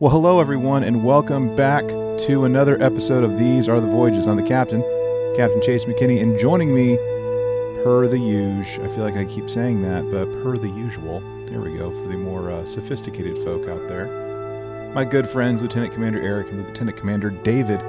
[0.00, 1.84] Well, hello, everyone, and welcome back
[2.26, 4.26] to another episode of These Are the Voyages.
[4.26, 4.82] I'm the captain,
[5.36, 6.96] Captain Chase McKinney, and joining me,
[7.84, 11.60] per the usual, I feel like I keep saying that, but per the usual, there
[11.60, 16.20] we go, for the more uh, sophisticated folk out there, my good friends, Lieutenant Commander
[16.20, 17.80] Eric and Lieutenant Commander David.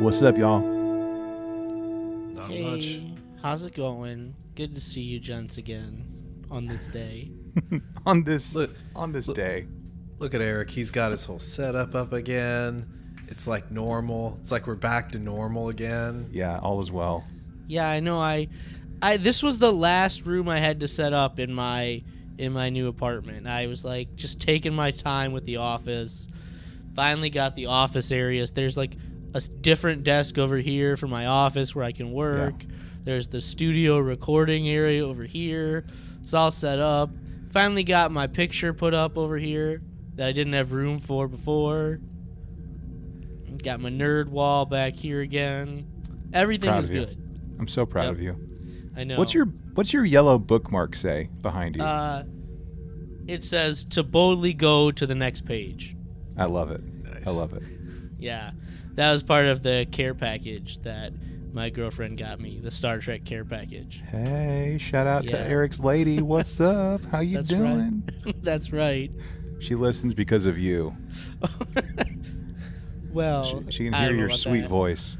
[0.00, 0.60] What's up, y'all?
[2.32, 3.00] Not hey, much.
[3.40, 4.34] how's it going?
[4.56, 6.08] Good to see you, gents, again
[6.50, 7.30] on this day.
[8.06, 9.66] on this Look, on this look- day.
[10.22, 10.70] Look at Eric.
[10.70, 12.86] He's got his whole setup up again.
[13.28, 14.36] It's like normal.
[14.40, 16.28] It's like we're back to normal again.
[16.30, 17.24] Yeah, all is well.
[17.66, 18.20] yeah, I know.
[18.20, 18.48] I,
[19.02, 22.02] I this was the last room I had to set up in my
[22.38, 23.46] in my new apartment.
[23.46, 26.28] I was like just taking my time with the office.
[26.94, 28.52] Finally got the office areas.
[28.52, 28.96] There's like
[29.34, 32.64] a different desk over here for my office where I can work.
[33.04, 35.86] There's the studio recording area over here.
[36.22, 37.10] It's all set up.
[37.50, 39.82] Finally got my picture put up over here
[40.16, 42.00] that I didn't have room for before.
[43.62, 45.86] Got my nerd wall back here again.
[46.32, 47.16] Everything Proud is good.
[47.60, 48.12] I'm so proud Yep.
[48.14, 48.48] of you.
[48.96, 49.18] I know.
[49.18, 51.82] What's your What's your yellow bookmark say behind you?
[51.82, 52.24] Uh,
[53.26, 55.96] it says to boldly go to the next page.
[56.36, 56.82] I love it.
[57.04, 57.26] Nice.
[57.26, 57.62] I love it.
[58.18, 58.50] Yeah,
[58.94, 61.12] that was part of the care package that
[61.52, 64.02] my girlfriend got me, the Star Trek care package.
[64.08, 66.20] Hey, shout out to Eric's lady.
[66.20, 67.02] What's up?
[67.06, 68.02] How you That's doing?
[68.26, 68.34] right.
[68.42, 69.10] That's right.
[69.62, 70.94] She listens because of you.
[73.12, 74.70] well, She, she can I hear your sweet that.
[74.70, 75.16] voice.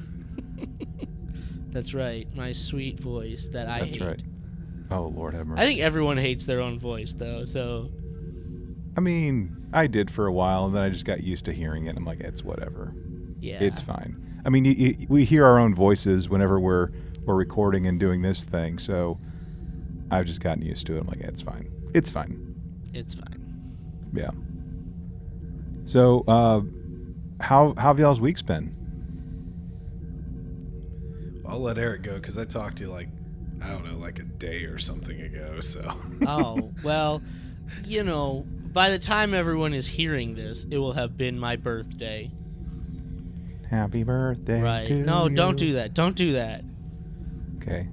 [1.70, 4.02] That's right, my sweet voice that I That's hate.
[4.02, 4.22] right.
[4.90, 5.62] Oh Lord have mercy.
[5.62, 7.44] I think everyone hates their own voice, though.
[7.46, 7.90] So
[8.96, 11.86] I mean, I did for a while, and then I just got used to hearing
[11.86, 11.96] it.
[11.96, 12.94] I'm like, it's whatever.
[13.40, 14.42] yeah, It's fine.
[14.44, 16.90] I mean, y y we hear our own voices whenever we're
[17.24, 19.18] we're recording and doing this thing, so
[20.10, 21.00] I've just gotten used to it.
[21.00, 21.70] I'm like, it's fine.
[21.94, 22.54] It's fine.
[22.92, 23.38] it's fine.
[24.12, 24.30] Yeah.
[25.84, 26.60] So, uh,
[27.40, 28.76] how how have y'all's weeks been?
[31.46, 33.08] I'll let Eric go because I talked to you like
[33.62, 35.60] I don't know, like a day or something ago.
[35.60, 35.92] So
[36.26, 37.22] Oh well,
[37.84, 42.30] you know, by the time everyone is hearing this, it will have been my birthday.
[43.68, 44.60] Happy birthday.
[44.60, 44.88] Right.
[44.88, 45.94] to No, don't do that.
[45.94, 46.62] Don't do that.
[47.56, 47.88] Okay.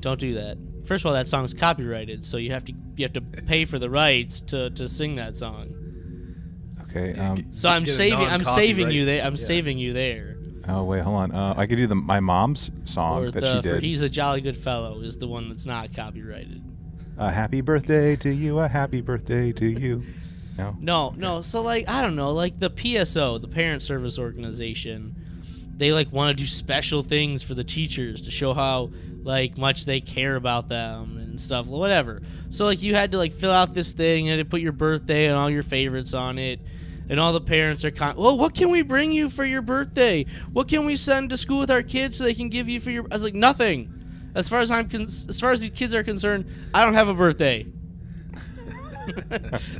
[0.00, 0.58] Don't do that.
[0.84, 3.78] First of all, that song's copyrighted, so you have to you have to pay for
[3.78, 5.74] the rights to, to sing that song.
[6.82, 7.18] Okay.
[7.18, 7.46] Um.
[7.52, 9.24] So I'm saving I'm saving you there.
[9.24, 9.46] I'm yeah.
[9.46, 10.36] saving you there.
[10.68, 11.32] Oh wait, hold on.
[11.32, 13.82] Uh, I could do the my mom's song or that the she for did.
[13.82, 16.62] he's a jolly good fellow is the one that's not copyrighted.
[17.16, 18.58] A happy birthday to you.
[18.58, 20.02] A happy birthday to you.
[20.56, 20.76] No.
[20.80, 21.42] No, no.
[21.42, 25.14] So like I don't know, like the PSO, the Parent Service Organization,
[25.76, 28.90] they like want to do special things for the teachers to show how
[29.24, 32.22] like much they care about them and stuff, whatever.
[32.50, 35.36] So like you had to like fill out this thing and put your birthday and
[35.36, 36.60] all your favorites on it.
[37.08, 38.38] And all the parents are con- well.
[38.38, 40.24] What can we bring you for your birthday?
[40.52, 42.90] What can we send to school with our kids so they can give you for
[42.90, 43.04] your?
[43.10, 43.92] I was like nothing.
[44.34, 47.08] As far as I'm con- as far as these kids are concerned, I don't have
[47.08, 47.66] a birthday.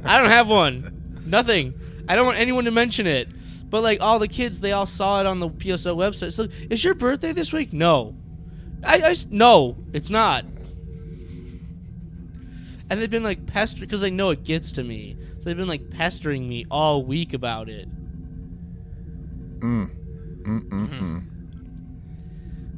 [0.05, 1.23] I don't have one.
[1.25, 1.73] Nothing.
[2.07, 3.29] I don't want anyone to mention it.
[3.71, 6.35] But like all the kids, they all saw it on the PSO website.
[6.35, 7.73] So, is your birthday this week?
[7.73, 8.15] No.
[8.87, 10.45] I, I s- no, it's not.
[12.91, 15.17] And they've been like pestering because they know it gets to me.
[15.39, 17.89] So they've been like pestering me all week about it.
[19.61, 19.91] Mm.
[20.43, 21.23] Mm mm mm.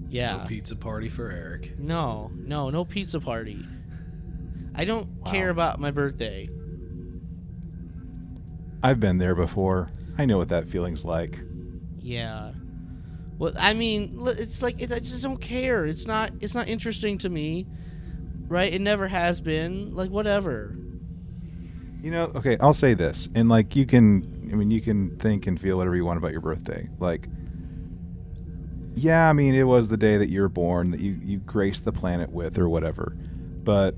[0.08, 0.36] Yeah.
[0.38, 1.78] no pizza party for Eric.
[1.78, 3.66] No, no, no pizza party.
[4.74, 6.48] I don't care about my birthday.
[8.82, 9.90] I've been there before.
[10.16, 11.40] I know what that feeling's like.
[11.98, 12.52] Yeah.
[13.38, 15.84] Well, I mean, it's like it, I just don't care.
[15.84, 16.32] It's not.
[16.40, 17.66] It's not interesting to me,
[18.48, 18.72] right?
[18.72, 19.94] It never has been.
[19.94, 20.76] Like whatever.
[22.02, 23.28] You know, okay, I'll say this.
[23.34, 26.32] And like you can I mean you can think and feel whatever you want about
[26.32, 26.88] your birthday.
[26.98, 27.28] Like
[28.94, 31.84] yeah, I mean it was the day that you were born that you you graced
[31.84, 33.16] the planet with or whatever.
[33.64, 33.96] But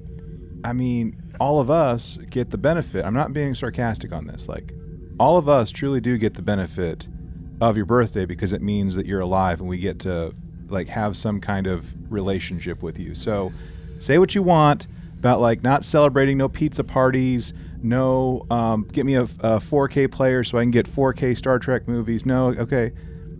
[0.65, 3.04] I mean, all of us get the benefit.
[3.04, 4.48] I'm not being sarcastic on this.
[4.48, 4.72] Like
[5.21, 7.06] all of us truly do get the benefit
[7.60, 10.34] of your birthday because it means that you're alive and we get to
[10.69, 13.15] like have some kind of relationship with you.
[13.15, 13.53] So
[14.01, 14.87] say what you want
[15.19, 17.53] about like not celebrating no pizza parties,
[17.83, 21.89] no um, get me a, a 4K player so I can get 4K Star Trek
[21.89, 22.25] movies.
[22.25, 22.93] No, okay.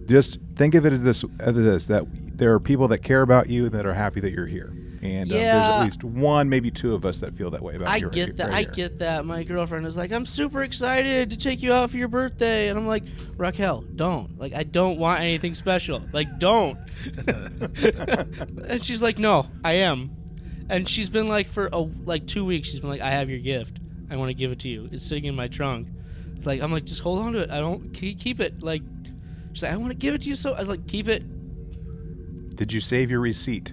[0.06, 2.05] Just think of it as this as this that
[2.38, 4.73] there are people that care about you that are happy that you're here.
[5.03, 7.89] And um, there's at least one, maybe two of us that feel that way about
[7.89, 8.06] I you.
[8.06, 8.49] right- get that.
[8.50, 9.25] right I get that.
[9.25, 12.79] My girlfriend is like, I'm super excited to take you out for your birthday, and
[12.79, 13.05] I'm like,
[13.37, 14.39] Raquel, don't.
[14.39, 16.03] Like, I don't want anything special.
[16.12, 16.79] Like, don't.
[18.69, 20.11] and she's like, No, I am.
[20.69, 22.69] And she's been like for a, like two weeks.
[22.69, 23.79] She's been like, I have your gift.
[24.11, 24.89] I want to give it to you.
[24.93, 25.89] It's sitting in my trunk.
[26.37, 27.50] It's like I'm like, just hold on to it.
[27.50, 28.62] I don't keep, keep it.
[28.62, 28.83] Like,
[29.53, 30.35] she's like, I want to give it to you.
[30.35, 31.25] So I was like, keep it.
[32.56, 33.73] Did you save your receipt?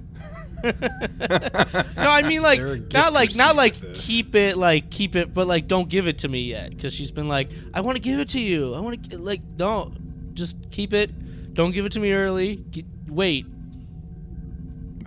[1.97, 4.05] no, I mean like there a gift not like not like this?
[4.05, 7.11] keep it like keep it, but like don't give it to me yet because she's
[7.11, 8.73] been like I want to give it to you.
[8.73, 11.53] I want to like don't just keep it.
[11.53, 12.57] Don't give it to me early.
[12.69, 13.45] G- wait.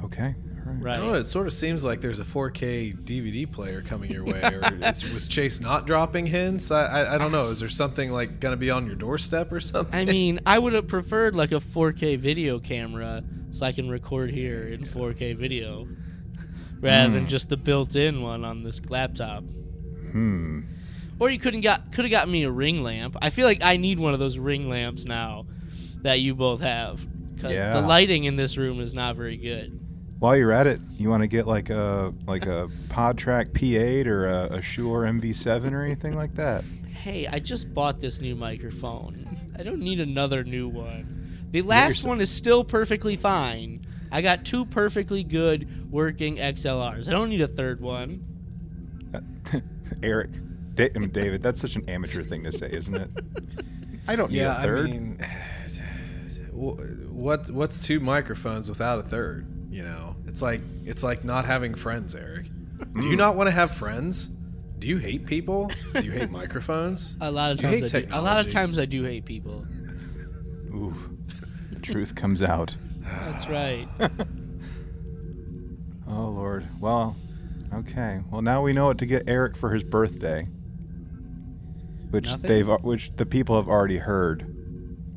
[0.03, 0.35] Okay.
[0.79, 0.85] Right.
[0.85, 0.95] Right.
[0.95, 1.15] I don't know.
[1.15, 5.05] It sort of seems like there's a 4K DVD player coming your way, or is,
[5.13, 6.71] was Chase not dropping hints?
[6.71, 7.49] I, I I don't know.
[7.49, 9.99] Is there something like gonna be on your doorstep or something?
[10.09, 14.31] I mean, I would have preferred like a 4K video camera so I can record
[14.31, 15.89] here in 4K video
[16.81, 17.29] rather than Hmm.
[17.29, 19.43] just the built-in one on this laptop.
[20.13, 20.61] Hmm.
[21.19, 23.17] Or you couldn't got could have gotten me a ring lamp.
[23.21, 25.47] I feel like I need one of those ring lamps now
[26.03, 27.05] that you both have
[27.35, 27.73] because Yeah.
[27.73, 29.81] the lighting in this room is not very good.
[30.19, 34.27] While you're at it, you want to get like a like a PodTrak P8 or
[34.27, 36.65] a, a Shure MV7 or anything like that.
[36.89, 39.53] Hey, I just bought this new microphone.
[39.57, 41.47] I don't need another new one.
[41.53, 43.87] The last one is still perfectly fine.
[44.11, 47.09] I got two perfectly good working XLRs.
[47.09, 48.25] I don't need a third one.
[50.03, 50.31] Eric,
[50.75, 53.11] Da- I mean, David, that's such an amateur thing to say, isn't it?
[54.07, 54.89] I don't need yeah, a third.
[54.89, 55.19] I mean,
[56.53, 59.47] what what's two microphones without a third?
[59.71, 62.47] You know, it's like it's like not having friends, Eric.
[62.95, 63.19] Do you Mm.
[63.19, 64.29] not want to have friends?
[64.79, 65.71] Do you hate people?
[65.95, 67.17] Do you hate microphones?
[67.21, 68.51] A lot of You times, hate I do, a lot of technology.
[68.51, 69.67] times I do hate people.
[70.73, 70.95] Ooh,
[71.73, 72.77] the truth comes out.
[73.25, 73.89] That's right.
[76.11, 76.67] Oh Lord.
[76.81, 77.17] Well,
[77.75, 78.21] okay.
[78.31, 80.49] Well, now we know what to get Eric for his birthday,
[82.11, 82.49] which Nothing?
[82.49, 84.47] they've which the people have already heard.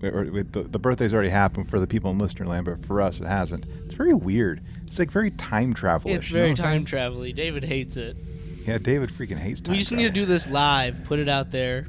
[0.04, 3.28] Or- The, the birthday's already happened for the people in Listenerland, but for us, it
[3.28, 3.66] hasn't.
[3.86, 4.62] It's very weird.
[4.88, 6.12] It's like very time travel.
[6.12, 8.18] it's very time travel David hates it.
[8.66, 9.74] Yeah, David freaking hates time.
[9.74, 11.04] We just need to do this live.
[11.06, 11.86] Put it out there.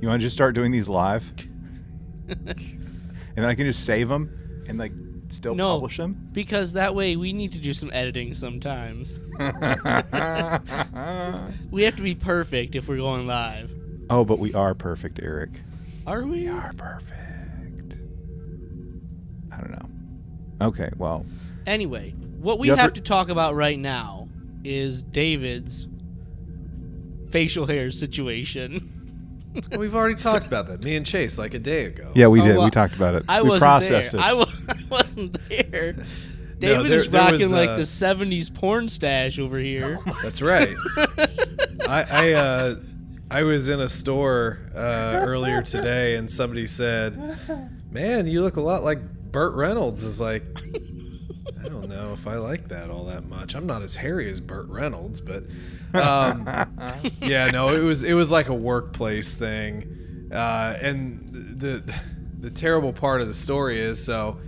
[0.00, 1.24] You want to just start doing these live,
[2.28, 2.46] and
[3.34, 4.92] then I can just save them and like
[5.28, 5.68] still No.
[5.70, 6.28] publish them.
[6.32, 9.18] Because that way we need to do some editing sometimes.
[11.70, 13.70] We have to be perfect if we're going live.
[14.10, 15.50] oh, but we are perfect, Eric.
[16.06, 16.30] Are we?
[16.42, 17.98] We are perfect.
[19.52, 20.66] I don't know.
[20.66, 21.24] Okay, well,
[21.66, 22.10] Anyway,
[22.40, 24.28] what we have have to- to talk about right now
[24.64, 25.88] is David's
[27.30, 28.90] facial hair situation.
[29.78, 30.82] We've already talked about that.
[30.82, 32.10] Me and Chase like a day ago.
[32.14, 32.56] yeah, we Oh, did.
[32.56, 33.24] well, we talked about it.
[33.28, 34.20] I we wasn't processed there.
[34.20, 34.24] it.
[34.68, 35.92] I, wasn't there.
[36.58, 39.98] David there- is rocking was, like uh, the '70s porn stash over here.
[40.22, 40.68] That's right.
[41.88, 42.74] I I, uh,
[43.34, 47.36] I was in a store uh, earlier today, and somebody said,
[47.90, 49.00] "Man, you look a lot like
[49.32, 50.44] Burt Reynolds." Is like,
[51.64, 53.56] I don't know if I like that all that much.
[53.56, 55.42] I'm not as hairy as Burt Reynolds, but
[55.94, 56.46] um,
[57.20, 61.92] yeah, no, it was it was like a workplace thing, uh, and the
[62.38, 64.38] the terrible part of the story is so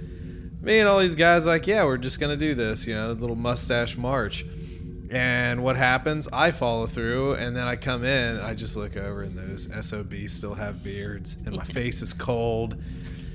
[0.60, 3.36] me and all these guys like yeah we're just gonna do this you know little
[3.36, 4.44] mustache march
[5.10, 6.28] and what happens?
[6.32, 10.32] I follow through and then i come in i just look over and those sobs
[10.32, 12.76] still have beards and my face is cold.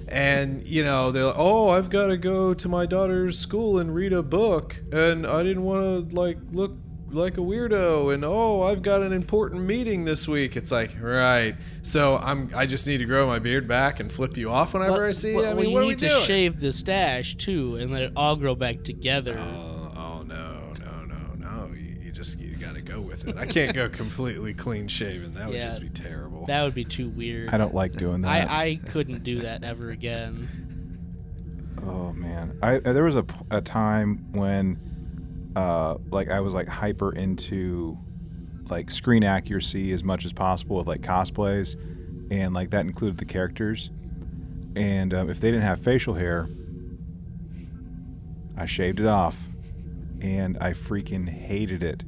[0.08, 3.96] And you know they're like oh i've got to go to my daughter's school and
[3.96, 6.74] read a book and i didn't want to like look
[7.12, 10.56] like a weirdo and oh i've got an important meeting this week.
[10.58, 11.56] It's like right.
[11.82, 14.94] So i'm i just need to grow my beard back and flip you off whenever
[14.94, 15.50] Well- i see well, you.
[15.50, 16.26] I well, mean you what need we to doing?
[16.26, 19.38] shave the stash too, and let it all grow back together.
[19.40, 19.71] Oh
[22.92, 23.38] go with it.
[23.38, 25.34] I can't go completely clean shaven.
[25.36, 26.46] That would Yeah, just be terrible.
[26.46, 27.50] That would be too weird.
[27.50, 28.50] I don't like doing that.
[28.50, 30.48] I, I couldn't do that ever again.
[31.86, 36.54] Oh man, I uh, there was a, p- a time when, uh, like I was
[36.54, 37.98] like hyper into,
[38.70, 41.76] like screen accuracy as much as possible with like cosplays,
[42.32, 43.90] and like that included the characters,
[44.76, 46.48] and um, if they didn't have facial hair,
[48.56, 49.42] I shaved it off,
[50.22, 52.04] and I freaking hated it.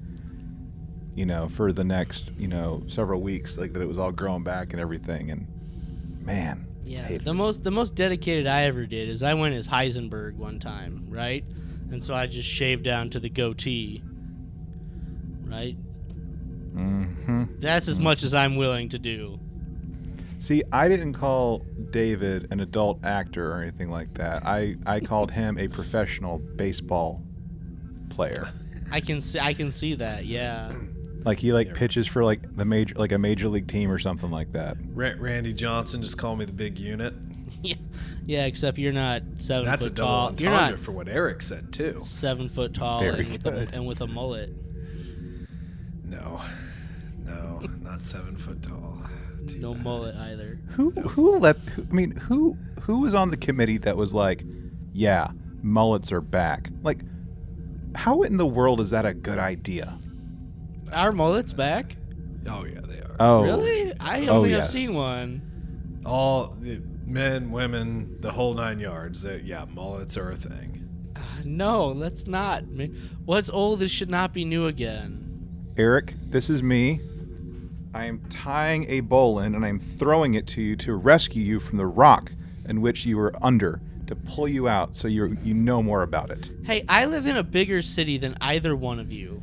[1.15, 4.43] You know, for the next you know several weeks, like that it was all growing
[4.43, 5.47] back and everything, and
[6.25, 7.33] man, Yeah, the it.
[7.33, 11.43] most the most dedicated I ever did is I went as Heisenberg one time, right?
[11.91, 14.01] And so I just shaved down to the goatee,
[15.45, 15.75] right?
[16.73, 19.39] hmm That's as much as I'm willing to do.
[20.39, 21.59] See, I didn't call
[21.91, 24.43] David an adult actor or anything like that.
[24.45, 27.21] I, I called him a professional baseball
[28.09, 28.49] player.
[28.91, 30.25] I can see I can see that.
[30.25, 30.73] Yeah.
[31.25, 34.29] Like he like pitches for like the major like a major league team or something
[34.31, 34.77] like that.
[34.93, 37.13] Ra- Randy Johnson just called me the big unit.
[37.63, 37.75] yeah.
[38.25, 38.45] Yeah.
[38.45, 40.27] Except you're not seven That's a foot double tall.
[40.29, 42.01] entendre You're not for what Eric said too.
[42.03, 43.73] seven foot tall Very and with, a, good.
[43.73, 44.49] and with a mullet.
[46.03, 46.41] No,
[47.25, 49.01] no, not seven foot tall.
[49.47, 49.83] too no bad.
[49.83, 50.59] mullet either.
[50.71, 51.57] Who who let?
[51.57, 54.43] Who, I mean, who who was on the committee that was like,
[54.93, 55.29] yeah,
[55.61, 56.69] mullets are back?
[56.83, 56.99] Like,
[57.95, 59.97] how in the world is that a good idea?
[60.93, 61.95] Our mullet's back.
[62.47, 63.15] Oh yeah, they are.
[63.19, 63.93] Oh, really?
[63.99, 66.01] I Oh, only have seen one.
[66.05, 69.21] All the men, women, the whole nine yards.
[69.23, 70.87] That yeah, mullets are a thing.
[71.15, 72.67] Uh, no, that's not.
[72.67, 72.87] me.
[73.25, 75.19] What's old is should not be new again.
[75.77, 77.01] Eric, this is me.
[77.95, 81.77] I am tying a bowline and I'm throwing it to you to rescue you from
[81.77, 82.31] the rock
[82.67, 86.29] in which you were under to pull you out so you you know more about
[86.31, 86.49] it.
[86.63, 89.41] Hey, I live in a bigger city than either one of you.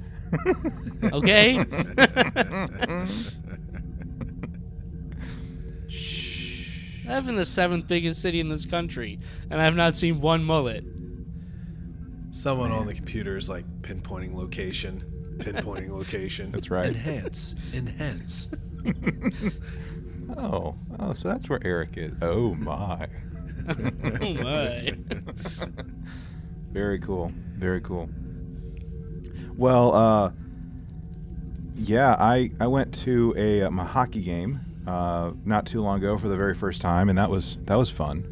[1.03, 1.65] Okay?
[5.89, 6.67] Shh.
[7.09, 9.19] I live in the seventh biggest city in this country,
[9.51, 10.85] and I've not seen one mullet.
[12.31, 15.03] Someone on the computer is like pinpointing location,
[15.39, 16.53] pinpointing location.
[16.53, 16.87] That's right.
[16.87, 18.49] Enhance, enhance.
[20.37, 22.13] Oh, oh, so that's where Eric is.
[22.23, 23.09] Oh my.
[23.69, 24.95] Oh my.
[26.73, 27.31] Very cool.
[27.57, 28.09] Very cool.
[29.61, 30.33] Well, uh,
[31.75, 36.17] yeah, I I went to a um, a hockey game uh, not too long ago
[36.17, 38.25] for the very first time, and that was that was fun.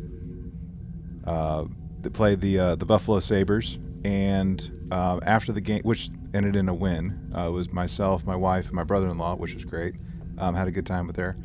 [1.26, 1.66] Uh,
[2.00, 6.66] they played the uh, the Buffalo Sabres, and uh, after the game, which ended in
[6.66, 9.96] a win, uh, it was myself, my wife, and my brother-in-law, which was great.
[10.38, 11.36] Um, had a good time with there.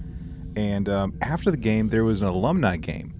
[0.55, 3.13] And um, after the game, there was an alumni game,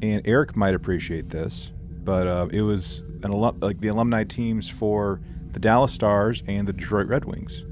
[0.00, 1.72] and Eric might appreciate this,
[2.04, 5.20] but uh, it was an alum- like the alumni teams for
[5.52, 7.64] the Dallas Stars and the Detroit Red Wings,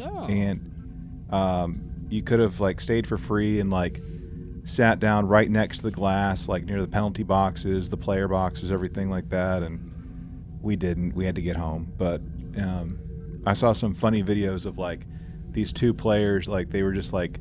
[0.00, 0.26] Oh.
[0.26, 4.02] and um, you could have like stayed for free and like
[4.64, 8.70] sat down right next to the glass, like near the penalty boxes, the player boxes,
[8.72, 11.14] everything like that, and we didn't.
[11.14, 12.20] We had to get home, but
[12.58, 12.98] um,
[13.46, 15.06] I saw some funny videos of like
[15.50, 17.40] these two players, like they were just like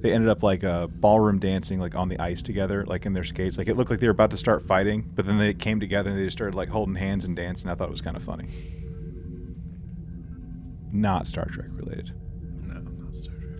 [0.00, 3.24] they ended up like uh, ballroom dancing like on the ice together, like in their
[3.24, 3.56] skates.
[3.56, 6.10] Like it looked like they were about to start fighting, but then they came together
[6.10, 7.70] and they just started like holding hands and dancing.
[7.70, 8.44] I thought it was kind of funny.
[10.94, 12.12] Not Star Trek related.
[12.62, 13.50] No, not Star Trek.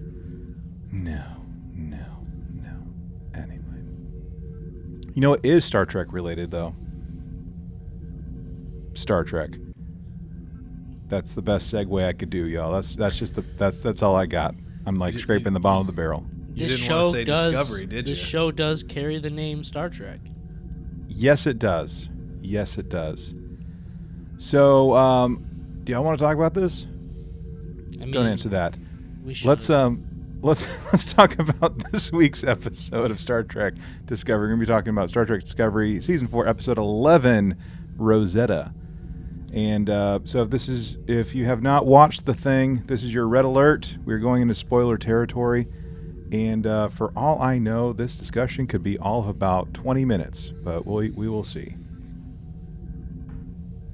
[0.92, 1.22] No,
[1.74, 2.06] no,
[2.54, 2.72] no.
[3.34, 3.82] Anyway,
[5.14, 6.74] you know what is Star Trek related though?
[8.94, 9.50] Star Trek.
[11.08, 12.72] That's the best segue I could do, y'all.
[12.72, 14.54] That's that's just the that's that's all I got.
[14.86, 16.24] I'm like You- scraping the bottom of the barrel.
[16.54, 18.24] You this didn't show want to say does, Discovery, did This you?
[18.26, 20.20] show does carry the name Star Trek.
[21.08, 22.08] Yes, it does.
[22.42, 23.34] Yes, it does.
[24.36, 25.44] So, um,
[25.82, 26.86] do y'all want to talk about this?
[28.00, 28.76] I mean, Don't answer that.
[29.44, 30.04] Let's um,
[30.42, 33.74] let's let's talk about this week's episode of Star Trek
[34.06, 34.46] Discovery.
[34.46, 37.56] We're gonna be talking about Star Trek Discovery season four, episode eleven,
[37.96, 38.72] Rosetta.
[39.52, 43.14] And uh, so, if this is if you have not watched the thing, this is
[43.14, 43.96] your red alert.
[44.04, 45.68] We're going into spoiler territory.
[46.32, 50.52] And uh, for all I know, this discussion could be all of about 20 minutes,
[50.64, 51.76] but we, we will see.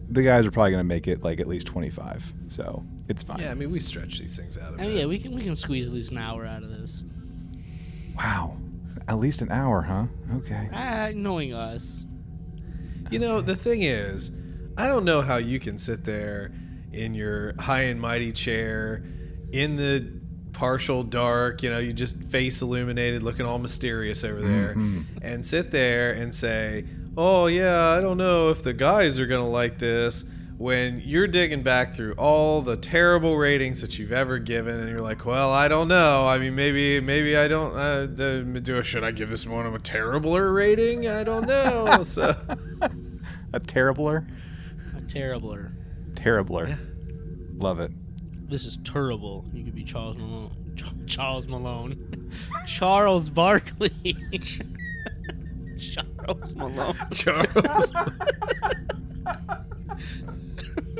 [0.09, 3.38] The guys are probably going to make it like at least 25, so it's fine.
[3.40, 4.97] Yeah, I mean we stretch these things out a Oh, bit.
[4.97, 7.05] yeah, we can we can squeeze at least an hour out of this.
[8.17, 8.57] Wow.
[9.09, 10.07] At least an hour, huh?
[10.37, 10.69] Okay.
[10.73, 12.05] Ah, knowing us.
[13.11, 14.31] You know, the thing is,
[14.76, 16.52] I don't know how you can sit there
[16.93, 19.05] in your high and mighty chair
[19.52, 20.07] in the
[20.52, 25.05] partial dark, you know, you just face illuminated, looking all mysterious over there, Mhm.
[25.23, 26.85] and sit there and say,
[27.17, 30.25] Oh, yeah, I don't know if the guys are going to like this.
[30.61, 35.00] When you're digging back through all the terrible ratings that you've ever given, and you're
[35.00, 36.29] like, "Well, I don't know.
[36.29, 37.75] I mean, maybe, maybe I don't.
[37.75, 41.07] Uh, do should I give this one a terribler rating?
[41.09, 42.37] I don't know." So,
[43.55, 44.26] A terribler?
[44.99, 45.73] A terribler.
[46.12, 46.69] Terribler.
[46.69, 46.76] Yeah.
[47.57, 47.90] Love it.
[48.50, 49.47] This is terrible.
[49.55, 50.50] You could be Charles Malone.
[50.76, 52.31] Ch- Charles Malone.
[52.67, 53.90] Charles Barkley.
[55.79, 56.95] Charles Malone.
[57.14, 57.95] Charles.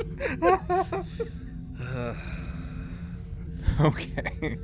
[3.79, 4.57] Okay.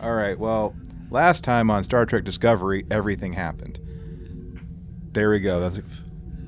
[0.00, 0.38] All right.
[0.38, 0.74] Well,
[1.10, 3.80] last time on Star Trek Discovery, everything happened.
[5.12, 5.60] There we go.
[5.60, 5.80] That's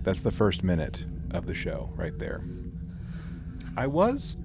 [0.02, 2.44] that's the first minute of the show right there.
[3.76, 4.36] I was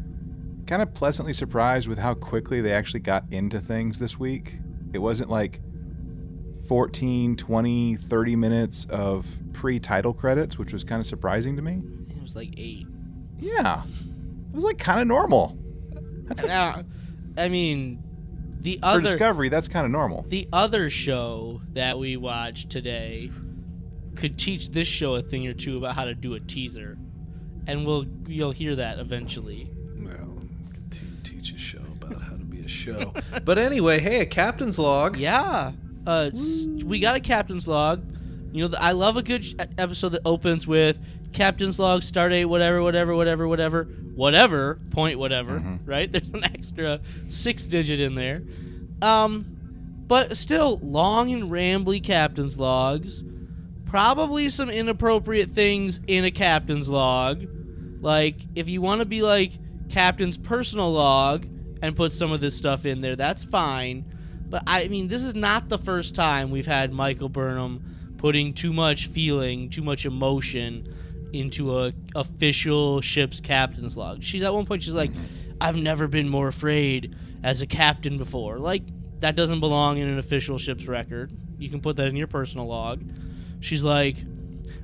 [0.68, 4.60] kind of pleasantly surprised with how quickly they actually got into things this week.
[4.94, 5.60] It wasn't like
[6.68, 11.82] 14, 20, 30 minutes of pre-title credits, which was kind of surprising to me.
[12.10, 12.88] It was like eight.
[13.40, 13.84] Yeah.
[13.84, 15.58] It was like kind of normal.
[16.26, 16.84] That's a, Uh,
[17.38, 18.04] I mean,
[18.62, 20.26] the other for other Discovery, that's kind of normal.
[20.28, 23.32] the other show that we watched today
[24.16, 26.98] could teach this show a thing or two about how to do a teaser,
[27.68, 29.72] and we'll you'll hear that eventually.
[29.98, 30.42] Well,
[30.90, 33.14] te- teach a show about how to be a show.
[33.46, 35.16] But anyway, hey, a captain's log.
[35.18, 35.72] Yeah.
[36.06, 36.32] Uh,
[36.84, 38.04] we got a captain's log.
[38.52, 40.98] You know, th- I love a good sh- episode that opens with
[41.34, 43.84] captain's log, stardate, whatever, whatever, whatever, whatever,
[44.16, 45.64] whatever, point, whatever.
[45.86, 46.12] Right?
[46.12, 48.42] There's an extra six digit in there.
[49.02, 49.56] Um,
[50.08, 53.24] but still, long and rambly captain's logs.
[53.86, 57.46] Probably some inappropriate things in a captain's log.
[58.02, 59.52] Like, if you want to be like
[59.90, 61.48] captain's personal log
[61.82, 64.06] and put some of this stuff in there, that's fine.
[64.50, 67.89] But I mean, this is not the first time we've had Michael Burnham
[68.20, 70.94] putting too much feeling, too much emotion
[71.34, 74.24] into a official ship's captain's log.
[74.24, 75.54] She's at one point she's like, mm-hmm.
[75.60, 78.84] "I've never been more afraid as a captain before." Like
[79.22, 81.32] that doesn't belong in an official ship's record.
[81.58, 83.02] You can put that in your personal log.
[83.62, 84.18] She's like,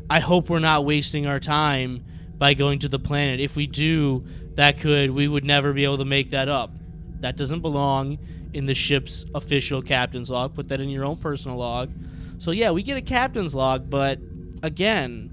[0.10, 2.06] "I hope we're not wasting our time
[2.38, 3.40] by going to the planet.
[3.40, 4.24] If we do,
[4.56, 6.72] that could we would never be able to make that up."
[7.20, 8.18] That doesn't belong
[8.54, 10.54] in the ship's official captain's log.
[10.54, 11.92] Put that in your own personal log.
[12.38, 14.20] So yeah, we get a captain's log, but
[14.64, 15.32] again,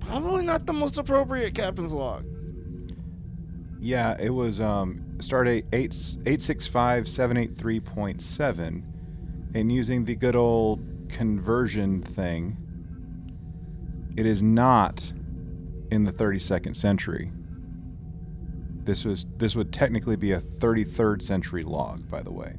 [0.00, 2.24] probably not the most appropriate captain's log.
[3.80, 8.84] Yeah, it was um, stardate eight eight six five seven eight three point seven,
[9.54, 12.58] and using the good old conversion thing,
[14.16, 15.10] it is not
[15.90, 17.32] in the thirty second century.
[18.84, 22.56] This was this would technically be a thirty third century log, by the way.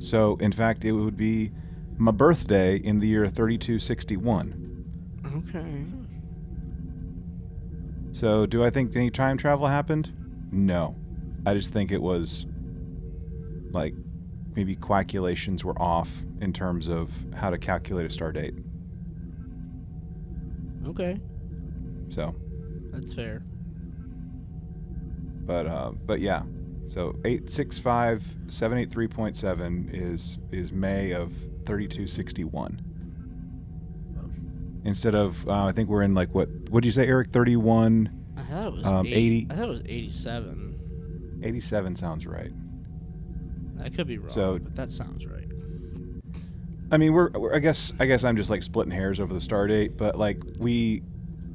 [0.00, 1.52] So in fact, it would be
[1.98, 4.66] my birthday in the year thirty two sixty one.
[5.36, 5.84] Okay.
[8.12, 10.12] So, do I think any time travel happened?
[10.50, 10.96] No.
[11.46, 12.44] I just think it was
[13.70, 13.94] like
[14.56, 18.54] maybe calculations were off in terms of how to calculate a star date.
[20.88, 21.20] Okay.
[22.08, 22.34] So,
[22.92, 23.44] That's fair.
[25.46, 26.42] but uh, but yeah.
[26.90, 31.32] So 865-783.7 is is May of
[31.66, 32.80] 3261.
[34.84, 38.10] Instead of uh, I think we're in like what what did you say Eric 31
[38.36, 39.14] I thought it was Um, 80.
[39.14, 39.46] 80.
[39.50, 41.40] I thought it was 87.
[41.44, 42.52] 87 sounds right.
[43.82, 45.36] I could be wrong, So- but that sounds right.
[46.92, 49.40] I mean, we're, we're I guess I guess I'm just like splitting hairs over the
[49.40, 51.04] star date, but like we,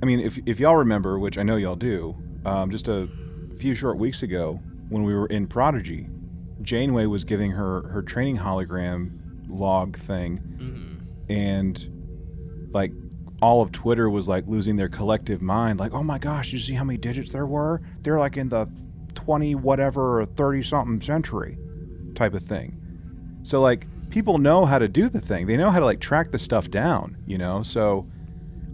[0.01, 3.09] I mean, if if y'all remember, which I know y'all do, um, just a
[3.57, 6.07] few short weeks ago when we were in Prodigy,
[6.61, 9.11] Janeway was giving her her training hologram
[9.47, 10.81] log thing, hmm
[11.27, 12.91] and like
[13.41, 16.73] all of Twitter was like losing their collective mind, like, oh my gosh, you see
[16.73, 17.81] how many digits there were?
[18.01, 18.67] They're like in the
[19.15, 21.57] twenty whatever or thirty something century,
[22.13, 22.79] type of thing.
[23.43, 25.47] So like people know how to do the thing.
[25.47, 27.63] They know how to like track the stuff down, you know?
[27.63, 28.07] So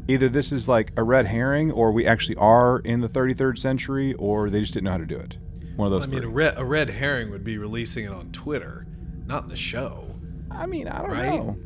[0.07, 4.13] either this is like a red herring or we actually are in the 33rd century
[4.15, 5.37] or they just didn't know how to do it.
[5.75, 6.03] One of those.
[6.07, 8.85] I those mean, a red, a red herring would be releasing it on Twitter,
[9.25, 10.07] not in the show.
[10.49, 11.39] I mean, I don't Right?
[11.43, 11.57] know.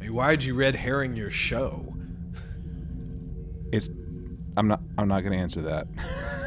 [0.00, 1.94] I mean, why'd you red herring your show?
[3.72, 3.88] It's
[4.56, 5.86] I'm not I'm not going to answer that.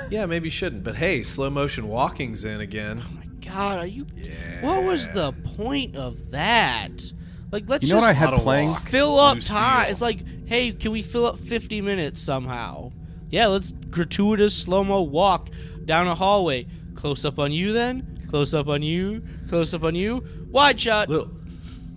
[0.09, 0.85] Yeah, maybe you shouldn't.
[0.85, 3.03] But hey, slow motion walking's in again.
[3.05, 4.05] Oh my god, are you?
[4.15, 4.31] Yeah.
[4.61, 7.11] What was the point of that?
[7.51, 8.69] Like, let's You know just what I had playing?
[8.69, 8.83] walk.
[8.87, 9.41] fill up time.
[9.41, 9.91] steel.
[9.91, 12.93] It's like, hey, can we fill up 50 minutes somehow?
[13.29, 15.49] Yeah, let's gratuitous slow mo walk
[15.83, 16.67] down a hallway.
[16.97, 18.17] Close up on you, then.
[18.29, 19.23] Close up on you.
[19.47, 20.25] Close up on you.
[20.51, 21.07] Wide shot.
[21.09, 21.31] little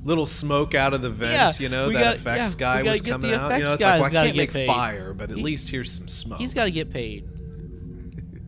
[0.03, 3.03] little smoke out of the vents, Yeah, you know, that got- effects yeah, guy was
[3.03, 3.59] coming the out.
[3.59, 4.67] You know, it's like, well, I can't make paid.
[4.67, 6.39] fire, but at He- least here's some smoke.
[6.39, 7.29] He's got to get paid.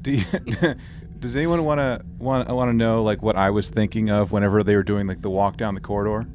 [0.02, 0.24] Do you,
[1.20, 4.62] does anyone want to want want to know like what I was thinking of whenever
[4.62, 6.26] they were doing like the walk down the corridor?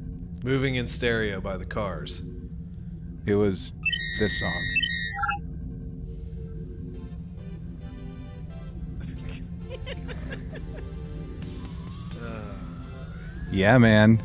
[0.44, 2.22] Moving in stereo by the cars.
[3.26, 3.72] It was
[4.20, 4.62] this song.
[13.50, 14.20] Yeah, man.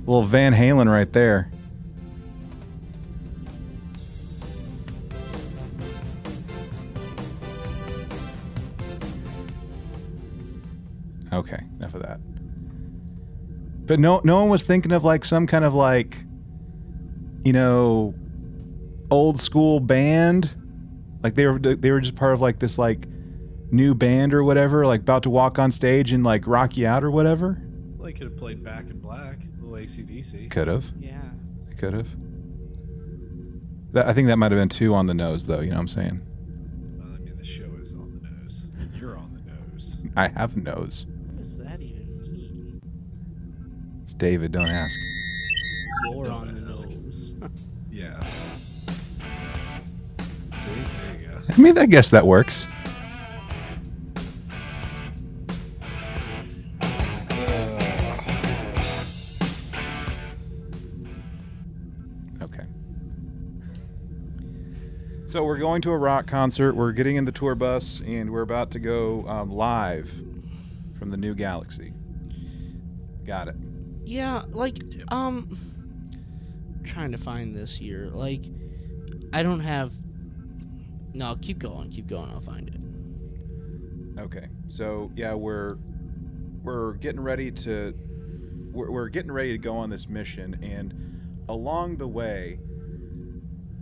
[0.00, 1.50] little Van Halen right there.
[11.32, 12.20] Okay, enough of that.
[13.86, 16.22] But no, no one was thinking of like some kind of like,
[17.44, 18.14] you know,
[19.10, 20.50] old school band.
[21.22, 23.08] Like they were, they were just part of like this like
[23.70, 27.02] new band or whatever, like about to walk on stage and like rock you out
[27.02, 27.60] or whatever.
[28.02, 30.50] Well, he could have played Back in Black, a little ACDC.
[30.50, 31.20] Could have, Yeah.
[31.78, 32.08] could have.
[33.92, 35.60] That, I think that might have been too on the nose, though.
[35.60, 36.20] You know what I'm saying?
[36.98, 38.70] Well, I mean, the show is on the nose.
[38.98, 39.98] You're on the nose.
[40.16, 41.06] I have nose.
[41.28, 42.80] What does that even mean?
[44.02, 44.50] It's David.
[44.50, 44.98] Don't ask.
[46.10, 47.30] You're Don't on the nose.
[47.88, 48.20] Yeah.
[50.56, 50.70] See?
[50.70, 51.40] There you go.
[51.48, 52.66] I mean, I guess that works.
[65.32, 66.76] So we're going to a rock concert.
[66.76, 70.10] We're getting in the tour bus, and we're about to go um, live
[70.98, 71.94] from the new galaxy.
[73.24, 73.54] Got it.
[74.04, 74.76] Yeah, like
[75.08, 75.56] um
[76.84, 78.10] trying to find this here.
[78.12, 78.44] Like
[79.32, 79.94] I don't have
[81.14, 84.20] No, keep going, keep going, I'll find it.
[84.20, 84.48] Okay.
[84.68, 85.78] So yeah, we're
[86.62, 87.94] we're getting ready to
[88.70, 90.92] we're, we're getting ready to go on this mission, and
[91.48, 92.58] along the way,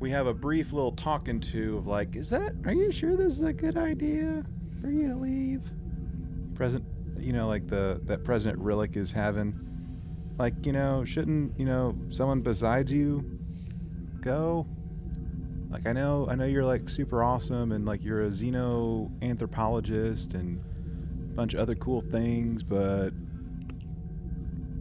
[0.01, 2.55] we have a brief little talking to of like, is that?
[2.65, 4.43] Are you sure this is a good idea
[4.81, 5.61] for you to leave?
[6.55, 6.83] Present,
[7.19, 9.55] you know, like the that President Rillak is having.
[10.39, 13.39] Like, you know, shouldn't you know someone besides you
[14.23, 14.67] go?
[15.69, 20.65] Like, I know, I know you're like super awesome, and like you're a xenoanthropologist and
[21.31, 23.11] a bunch of other cool things, but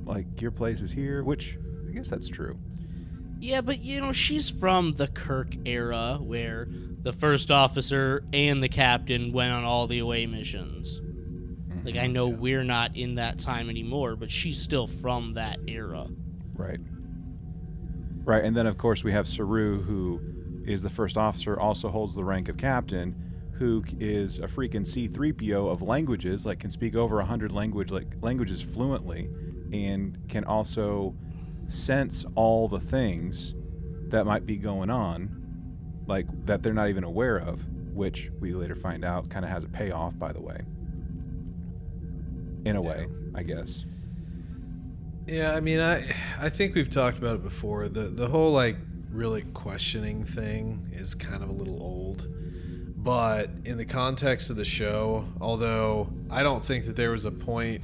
[0.05, 2.57] like your place is here, which I guess that's true.
[3.39, 6.67] Yeah, but you know, she's from the Kirk era where
[7.01, 10.99] the first officer and the captain went on all the away missions.
[10.99, 11.85] Mm-hmm.
[11.85, 16.07] Like I know we're not in that time anymore, but she's still from that era.
[16.53, 16.79] Right.
[18.25, 20.21] Right, and then of course we have Saru, who
[20.65, 23.15] is the first officer, also holds the rank of captain,
[23.53, 28.07] who is a freaking C-3PO of languages, like can speak over a hundred language like
[28.21, 29.29] languages fluently,
[29.71, 31.15] and can also
[31.69, 33.55] sense all the things
[34.09, 35.29] that might be going on,
[36.07, 39.63] like that they're not even aware of, which we later find out kind of has
[39.63, 40.61] a payoff, by the way.
[42.65, 43.85] In a way, I guess.
[45.27, 46.03] Yeah, I mean, I
[46.39, 47.87] I think we've talked about it before.
[47.87, 48.77] The the whole like
[49.11, 52.27] really questioning thing is kind of a little old.
[52.97, 57.31] But in the context of the show, although I don't think that there was a
[57.31, 57.81] point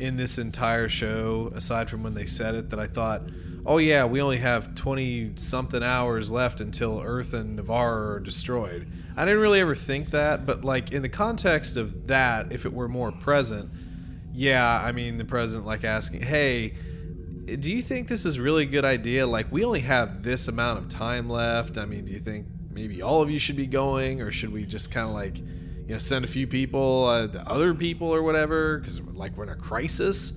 [0.00, 3.22] in this entire show aside from when they said it that I thought,
[3.66, 8.86] "Oh yeah, we only have 20 something hours left until Earth and Ni'Var are destroyed."
[9.16, 12.72] I didn't really ever think that, but like in the context of that, if it
[12.72, 13.70] were more present,
[14.32, 16.74] yeah, I mean the president like asking, "Hey,
[17.58, 19.26] do you think this is really a good idea?
[19.26, 21.78] Like we only have this amount of time left.
[21.78, 24.64] I mean, do you think maybe all of you should be going, or should we
[24.64, 25.38] just kind of like,
[25.90, 29.42] you know, send a few people, uh, the other people or whatever, because like we're
[29.42, 30.32] in a crisis."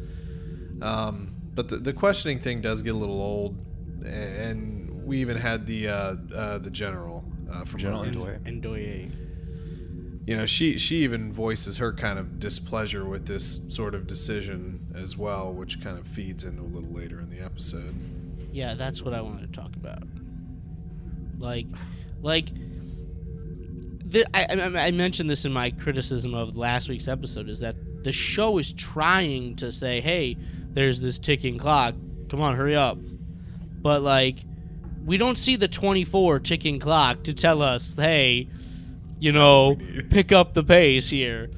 [0.81, 3.55] Um, but the, the questioning thing does get a little old,
[4.03, 8.47] and we even had the uh, uh, the general uh, from General Earth Ndoye.
[8.47, 9.11] And Doye.
[10.25, 14.79] you know she she even voices her kind of displeasure with this sort of decision
[14.95, 17.93] as well which kind of feeds into a little later in the episode
[18.51, 20.03] Yeah, that's what I wanted to talk about.
[21.39, 21.65] Like,
[22.21, 22.49] like,
[24.13, 24.45] the, I,
[24.79, 28.57] I, I mentioned this in my criticism of last week's episode is that the show
[28.57, 30.37] is trying to say, hey,
[30.71, 31.95] there's this ticking clock.
[32.29, 32.97] Come on, hurry up.
[33.81, 34.39] But, like,
[35.05, 38.47] we don't see the 24 ticking clock to tell us, hey,
[39.19, 40.09] you That's know, all we need.
[40.09, 41.49] pick up the pace here.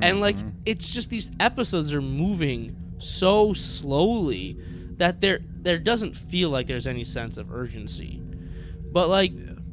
[0.00, 0.52] And, like, Mhm.
[0.66, 4.56] it's just these episodes are moving so slowly
[4.98, 8.20] that there there doesn't feel like there's any sense of urgency.
[8.92, 9.32] But like,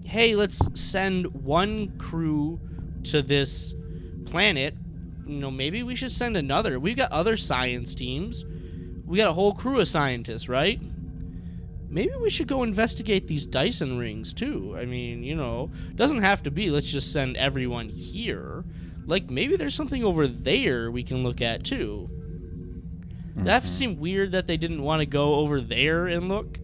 [0.09, 2.59] hey, let's send one crew
[3.03, 3.75] to this
[4.25, 4.73] planet.
[5.27, 6.79] You know, maybe we should send another.
[6.79, 8.43] We've got other science teams.
[9.05, 10.81] We got a whole crew of scientists, right?
[11.89, 14.75] Maybe we should go investigate these Dyson rings too.
[14.75, 18.65] I mean, you know, doesn't have to be let's just send everyone here.
[19.05, 22.09] Like maybe there's something over there we can look at too.
[23.35, 23.71] That mm-hmm.
[23.71, 26.57] seemed weird that they didn't want to go over there and look.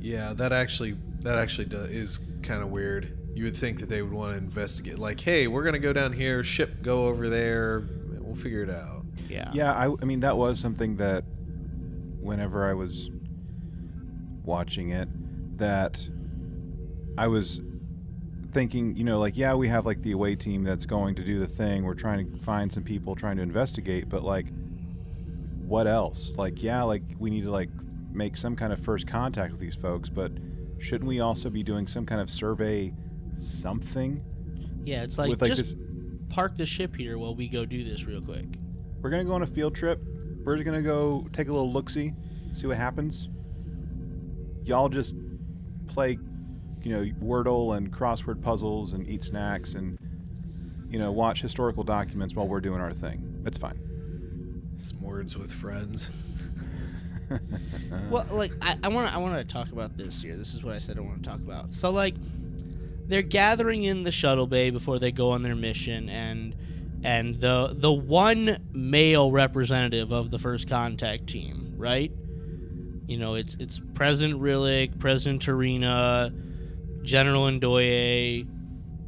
[0.00, 4.02] yeah that actually that actually do, is kind of weird you would think that they
[4.02, 7.86] would want to investigate like hey we're gonna go down here ship go over there
[8.20, 9.50] we'll figure it out Yeah.
[9.52, 11.24] Yeah, I, I mean that was something that
[12.20, 13.10] whenever I was
[14.44, 15.08] watching it,
[15.58, 16.08] that
[17.16, 17.60] I was
[18.52, 21.38] thinking, you know, like yeah, we have like the away team that's going to do
[21.38, 21.84] the thing.
[21.84, 24.46] We're trying to find some people, trying to investigate, but like,
[25.66, 26.32] what else?
[26.36, 27.70] Like, yeah, like we need to like
[28.12, 30.32] make some kind of first contact with these folks, but
[30.78, 32.92] shouldn't we also be doing some kind of survey,
[33.40, 34.22] something?
[34.84, 35.88] Yeah, it's like, with like just this
[36.28, 38.46] park the ship here while we go do this real quick.
[39.00, 40.00] We're gonna go on a field trip.
[40.44, 42.12] We're just gonna go take a little look see,
[42.54, 43.28] see what happens.
[44.64, 45.14] Y'all just
[45.86, 46.18] play,
[46.82, 49.98] you know, Wordle and crossword puzzles and eat snacks and,
[50.90, 53.42] you know, watch historical documents while we're doing our thing.
[53.46, 53.80] It's fine.
[54.78, 56.10] some words with friends
[58.10, 60.36] Well, like I, want I want to talk about this here.
[60.36, 61.74] This is what I said I want to talk about.
[61.74, 62.14] So like
[63.06, 66.54] they're gathering in the shuttle bay before they go on their mission and
[67.04, 72.12] and the the one male representative of the first contact team, right?
[73.06, 76.32] You know, it's it's President Rillak, President T'Rina,
[77.02, 78.46] General Ndoye.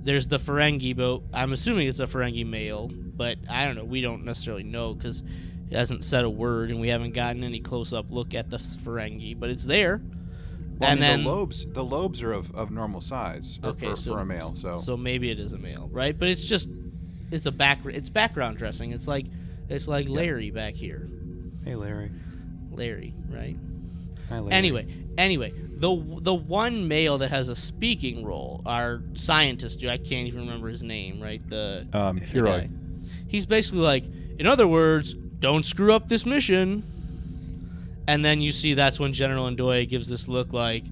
[0.02, 2.90] There's the Ferengi, but I'm assuming it's a Ferengi male.
[2.90, 3.84] But I don't know.
[3.84, 5.22] We don't necessarily know because
[5.70, 9.38] it hasn't said a word, and we haven't gotten any close-up look at the Ferengi.
[9.38, 10.02] But it's there.
[10.78, 13.90] Well, I and mean, then the lobes, the lobes are of, of normal size Okay,
[13.90, 14.54] for, so- for a male.
[14.54, 16.18] So, so maybe it is a male, right?
[16.18, 16.68] But it's just
[17.30, 18.92] it's a back it's background dressing.
[18.92, 19.26] It's like
[19.68, 21.08] it's like Larry back here,
[21.64, 22.10] hey, Larry.
[22.72, 23.56] Larry, right?
[24.30, 24.52] Hi, Larry.
[24.52, 24.86] Anyway,
[25.18, 30.40] anyway, the the one male that has a speaking role, our scientist, I can't even
[30.40, 31.46] remember his name, right?
[31.48, 32.70] The um, Hirai.
[33.28, 34.04] He's basically like,
[34.38, 36.84] in other words, don't screw up this mission.
[38.06, 40.84] And then you see that's when General Ndoye gives this look like,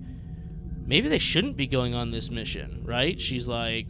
[0.87, 3.21] maybe they shouldn't be going on this mission, right?
[3.21, 3.89] She's like,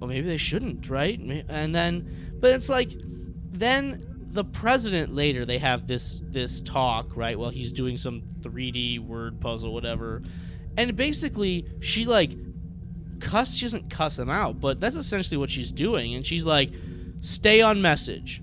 [0.00, 1.18] well, maybe they shouldn't, right?
[1.18, 2.90] And then, but it's like,
[3.52, 7.38] then the president later they have this this talk, right?
[7.38, 10.22] While he's doing some 3D word puzzle, whatever,
[10.76, 12.32] and basically she like
[13.20, 13.54] cuss.
[13.54, 16.70] She doesn't cuss him out, but that's essentially what she's doing, and she's like,
[17.20, 18.42] stay on message.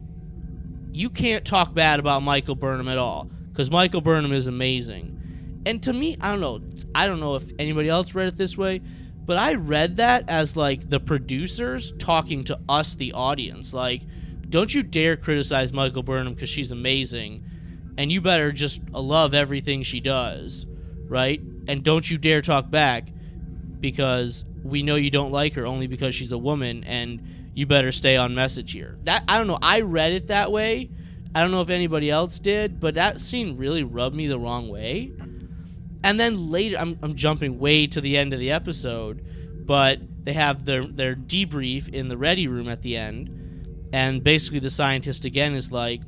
[0.91, 5.61] You can't talk bad about Michael Burnham at all because Michael Burnham is amazing.
[5.65, 6.61] And to me, I don't know.
[6.93, 8.81] I don't know if anybody else read it this way,
[9.25, 13.73] but I read that as like the producers talking to us, the audience.
[13.73, 14.01] Like,
[14.49, 17.43] don't you dare criticize Michael Burnham because she's amazing,
[17.97, 20.65] and you better just love everything she does,
[21.07, 21.39] right?
[21.67, 23.07] And don't you dare talk back
[23.79, 27.21] because we know you don't like her only because she's a woman, and
[27.53, 28.97] you better stay on message here.
[29.03, 29.59] That I don't know.
[29.61, 30.89] I read it that way.
[31.33, 34.67] I don't know if anybody else did, but that scene really rubbed me the wrong
[34.69, 35.11] way.
[36.03, 39.23] And then later, I'm, I'm jumping way to the end of the episode,
[39.65, 44.59] but they have their their debrief in the ready room at the end, and basically
[44.59, 46.01] the scientist again is like,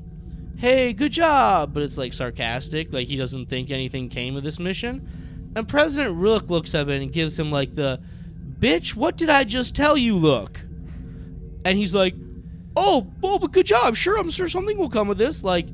[0.57, 4.59] "Hey, good job," but it's like sarcastic, like he doesn't think anything came of this
[4.59, 5.51] mission.
[5.55, 8.01] And President Rook looks at it and gives him like the,
[8.59, 10.61] "Bitch, what did I just tell you?" Look,
[11.65, 12.15] and he's like,
[12.75, 13.95] "Oh, well, but good job.
[13.95, 15.67] Sure, I'm sure something will come of this." Like,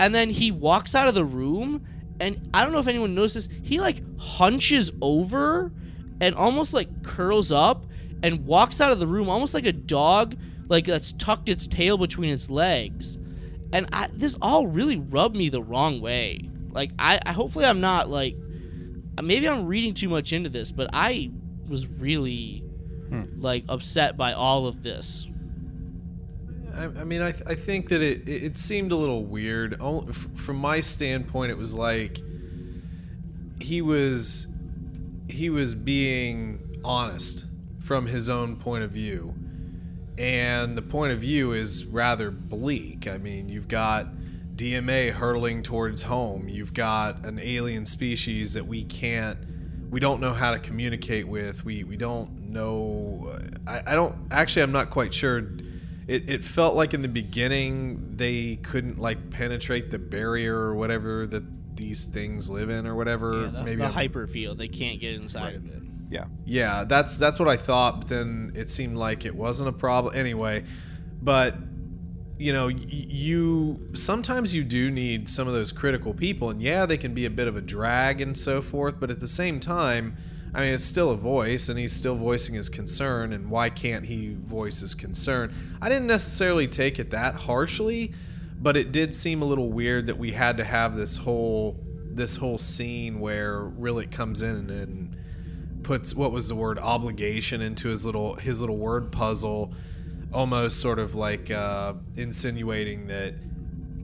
[0.00, 1.86] and then he walks out of the room,
[2.20, 5.72] and I don't know if anyone notices, he like hunches over
[6.20, 7.86] and almost like curls up
[8.22, 10.36] and walks out of the room almost like a dog
[10.68, 13.18] like that's tucked its tail between its legs.
[13.72, 16.48] And I, this all really rubbed me the wrong way.
[16.70, 18.36] Like I, I hopefully I'm not like
[19.22, 21.30] maybe I'm reading too much into this, but I
[21.68, 22.63] was really
[23.14, 23.40] Hmm.
[23.40, 25.26] like upset by all of this.
[26.74, 29.80] I, I mean, I, th- I think that it, it seemed a little weird.
[30.34, 32.18] From my standpoint, it was like
[33.60, 34.48] he was
[35.28, 37.46] he was being honest
[37.80, 39.34] from his own point of view,
[40.18, 43.06] and the point of view is rather bleak.
[43.06, 44.08] I mean, you've got
[44.56, 46.48] DMA hurtling towards home.
[46.48, 49.38] You've got an alien species that we can't
[49.94, 51.64] we don't know how to communicate with.
[51.64, 53.30] We we don't know.
[53.32, 54.62] Uh, I, I don't actually.
[54.62, 55.52] I'm not quite sure.
[56.08, 61.28] It, it felt like in the beginning they couldn't like penetrate the barrier or whatever
[61.28, 63.42] that these things live in or whatever.
[63.42, 65.82] Yeah, the, Maybe the I'm- hyperfield, they can't get inside of it.
[66.10, 66.24] Yeah.
[66.44, 70.16] yeah, that's that's what I thought, but then it seemed like it wasn't a problem
[70.16, 70.64] anyway.
[71.22, 71.54] But
[72.38, 76.96] you know, you sometimes you do need some of those critical people, and yeah, they
[76.96, 78.98] can be a bit of a drag and so forth.
[78.98, 80.16] But at the same time,
[80.52, 83.32] I mean, it's still a voice, and he's still voicing his concern.
[83.32, 85.54] And why can't he voice his concern?
[85.80, 88.12] I didn't necessarily take it that harshly,
[88.60, 92.36] but it did seem a little weird that we had to have this whole this
[92.36, 95.16] whole scene where Rillak comes in and
[95.82, 99.74] puts what was the word obligation into his little his little word puzzle
[100.34, 103.34] almost sort of like uh, insinuating that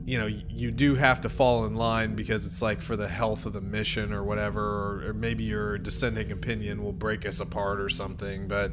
[0.05, 3.45] you know you do have to fall in line because it's like for the health
[3.45, 7.79] of the mission or whatever or, or maybe your dissenting opinion will break us apart
[7.79, 8.71] or something but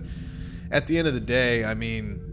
[0.70, 2.24] at the end of the day i mean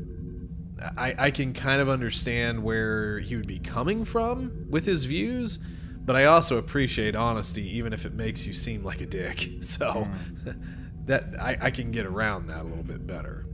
[0.97, 5.59] I, I can kind of understand where he would be coming from with his views
[6.05, 9.49] but I also appreciate honesty, even if it makes you seem like a dick.
[9.65, 10.07] So
[11.05, 13.47] that I, I can get around that a little bit better.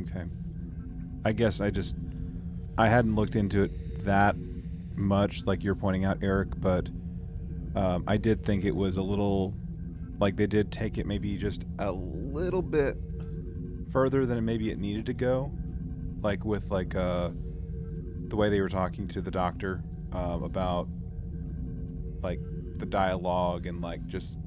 [0.00, 0.24] Okay.
[1.24, 1.96] I guess I just
[2.78, 4.36] I hadn't looked into it that
[4.96, 6.88] much, like you're pointing out, Eric, but
[7.74, 9.54] um, I did think it was a little
[10.18, 12.96] like they did take it maybe just a little bit
[13.90, 15.52] further than maybe it needed to go,
[16.22, 17.30] like with like uh,
[18.28, 20.88] the way they were talking to the doctor um, about
[22.22, 22.40] like
[22.76, 24.38] the dialogue and like just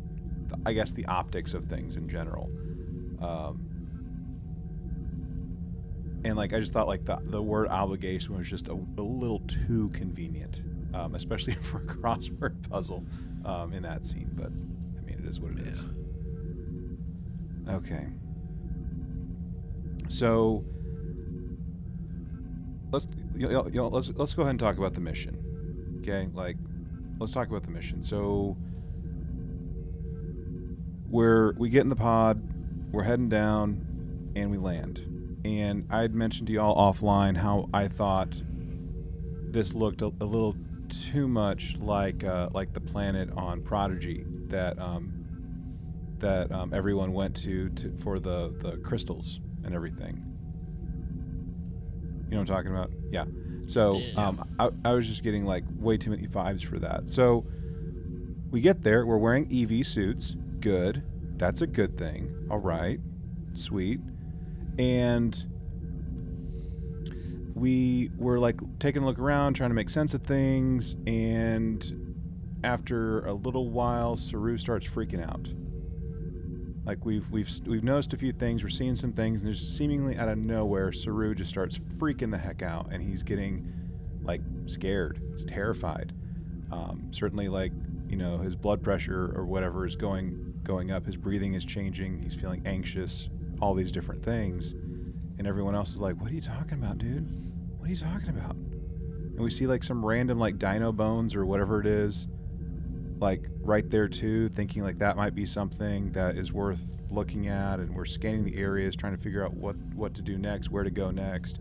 [0.66, 2.50] I guess the optics of things in general.
[3.22, 3.73] Um,
[6.24, 9.40] and like I just thought like the the word obligation was just a, a little
[9.40, 13.06] too convenient, um, especially for a crossword puzzle
[13.46, 14.30] um, in that scene.
[14.34, 15.86] But I mean, it is what it is.
[17.70, 18.08] Okay.
[20.08, 20.64] So
[22.92, 26.00] let's you know, you know, let's let's go ahead and talk about the mission.
[26.02, 26.30] Okay?
[26.34, 26.58] Like
[27.20, 28.02] let's talk about the mission.
[28.02, 28.58] So
[31.10, 32.42] we're we get in the pod,
[32.92, 35.13] we're heading down and we land.
[35.46, 38.42] And I'd mentioned to y'all offline how I thought
[39.52, 40.56] this looked a, a little
[40.90, 45.14] too much like uh, like the planet on Prodigy that um,
[46.20, 50.24] that um, everyone went to, to for the the crystals and everything.
[52.26, 52.92] You know what I'm talking about?
[53.12, 53.26] Yeah.
[53.68, 57.10] So um, I, I was just getting like way too many vibes for that.
[57.10, 57.46] So
[58.50, 59.06] we get there.
[59.06, 60.36] We're wearing EV suits.
[60.60, 61.04] Good.
[61.38, 62.48] That's a good thing.
[62.50, 63.00] All right.
[63.54, 64.00] Sweet.
[64.78, 65.44] And
[67.54, 70.96] we were like taking a look around, trying to make sense of things.
[71.06, 72.14] And
[72.64, 75.48] after a little while, Saru starts freaking out.
[76.86, 78.64] Like we've we've we've noticed a few things.
[78.64, 82.38] We're seeing some things, and there's seemingly out of nowhere, Saru just starts freaking the
[82.38, 83.72] heck out, and he's getting
[84.22, 85.22] like scared.
[85.34, 86.14] He's terrified.
[86.72, 87.72] Um, certainly, like
[88.10, 91.06] you know, his blood pressure or whatever is going going up.
[91.06, 92.22] His breathing is changing.
[92.22, 93.30] He's feeling anxious.
[93.62, 94.72] All these different things,
[95.38, 97.28] and everyone else is like, "What are you talking about, dude?
[97.78, 101.46] What are you talking about?" And we see like some random like dino bones or
[101.46, 102.28] whatever it is,
[103.20, 107.80] like right there too, thinking like that might be something that is worth looking at.
[107.80, 110.84] And we're scanning the areas, trying to figure out what what to do next, where
[110.84, 111.60] to go next.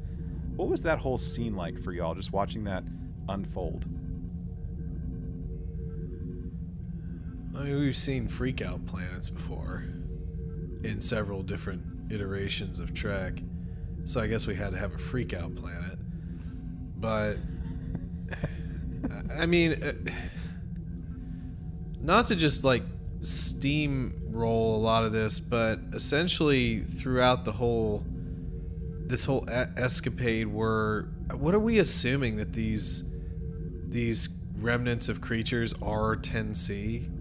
[0.56, 2.14] What was that whole scene like for y'all?
[2.14, 2.84] Just watching that
[3.28, 3.86] unfold.
[7.54, 9.84] I mean, we've seen freakout planets before
[10.84, 13.42] in several different iterations of Trek.
[14.04, 15.98] So I guess we had to have a freakout planet.
[16.98, 17.36] But
[19.38, 19.92] I mean, uh,
[22.00, 22.82] not to just like
[23.20, 28.04] steamroll a lot of this, but essentially throughout the whole
[29.06, 33.04] this whole escapade, we're what are we assuming that these
[33.88, 37.11] these remnants of creatures are 10C?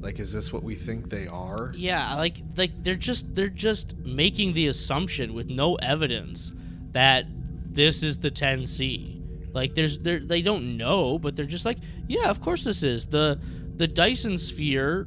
[0.00, 1.72] Like, is this what we think they are?
[1.76, 6.52] Yeah, like like they're just they're just making the assumption with no evidence
[6.92, 9.20] that this is the 10C.
[9.52, 13.06] Like there's they they don't know, but they're just like, yeah, of course this is.
[13.06, 13.38] The
[13.76, 15.06] the Dyson sphere,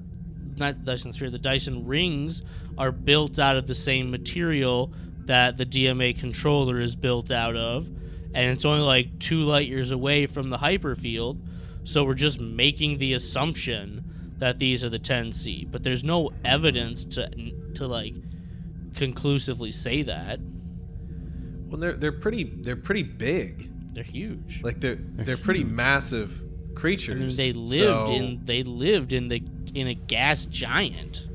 [0.58, 2.44] not the Dyson sphere, the Dyson rings
[2.78, 4.94] are built out of the same material
[5.26, 7.88] that the DMA controller is built out of,
[8.34, 11.40] and it's only like 2 light years away from the hyperfield.
[11.86, 14.04] So we're just making the assumption
[14.44, 17.30] that these are the 10C, but there's no evidence to
[17.76, 18.14] to like
[18.94, 20.38] conclusively say that.
[21.70, 23.72] Well, they're they're pretty they're pretty big.
[23.94, 24.60] They're huge.
[24.62, 26.44] Like they're they're pretty massive
[26.76, 27.16] creatures.
[27.16, 27.38] I creatures.
[27.40, 29.42] mean, they lived so- in they lived in the
[29.74, 31.26] in a gas giant.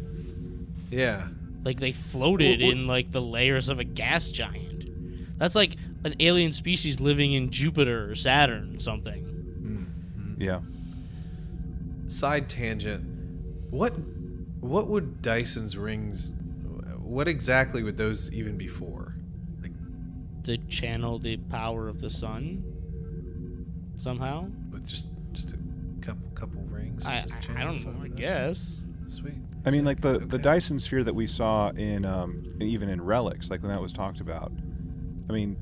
[0.91, 1.29] yeah.
[1.65, 4.85] Like they floated Well, what- in like the layers of a gas giant.
[5.39, 9.25] That's like an alien species living in Jupiter or Saturn or something.
[9.25, 10.43] Mm, mm.
[10.43, 10.61] Yeah.
[12.09, 13.05] Side tangent.
[13.71, 13.91] What
[14.61, 16.35] what would Dyson's rings?
[16.99, 19.15] What exactly would those even be for?
[19.63, 19.73] Like
[20.45, 22.65] To channel the power of the sun
[23.97, 24.47] somehow.
[24.71, 25.59] with just just a
[26.01, 27.07] couple couple rings.
[27.07, 27.79] I, just I, I channel don't know.
[27.79, 28.13] something?
[28.13, 28.77] I guess.
[29.09, 29.35] Sweet.
[29.67, 33.51] I mean, like the, the Dyson sphere that we saw in um, even in relics,
[33.51, 34.53] like when that was talked about.
[35.29, 35.57] I mean,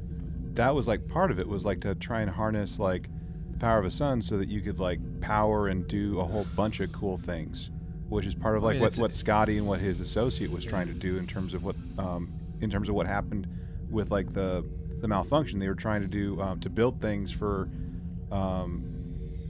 [0.55, 3.09] that was like part of it was like to try and harness like
[3.59, 6.47] the power of a sun so that you could like power and do a whole
[6.55, 7.71] bunch of cool things,
[8.09, 10.65] which is part of I like mean, what what Scotty and what his associate was
[10.65, 13.47] trying to do in terms of what um, in terms of what happened
[13.91, 14.65] with like the
[15.01, 15.59] the malfunction.
[15.59, 17.69] They were trying to do um, to build things for.
[18.31, 18.93] Um,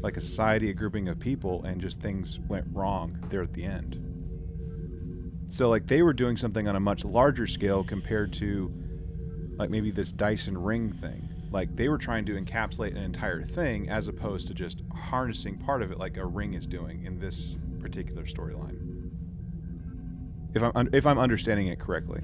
[0.02, 3.64] like a society, a grouping of people, and just things went wrong there at the
[3.64, 3.98] end.
[5.48, 8.72] So like they were doing something on a much larger scale compared to
[9.56, 11.28] like maybe this Dyson ring thing.
[11.52, 15.82] Like they were trying to encapsulate an entire thing as opposed to just harnessing part
[15.82, 19.10] of it like a ring is doing in this particular storyline.
[20.54, 22.20] If I'm un- if I'm understanding it correctly.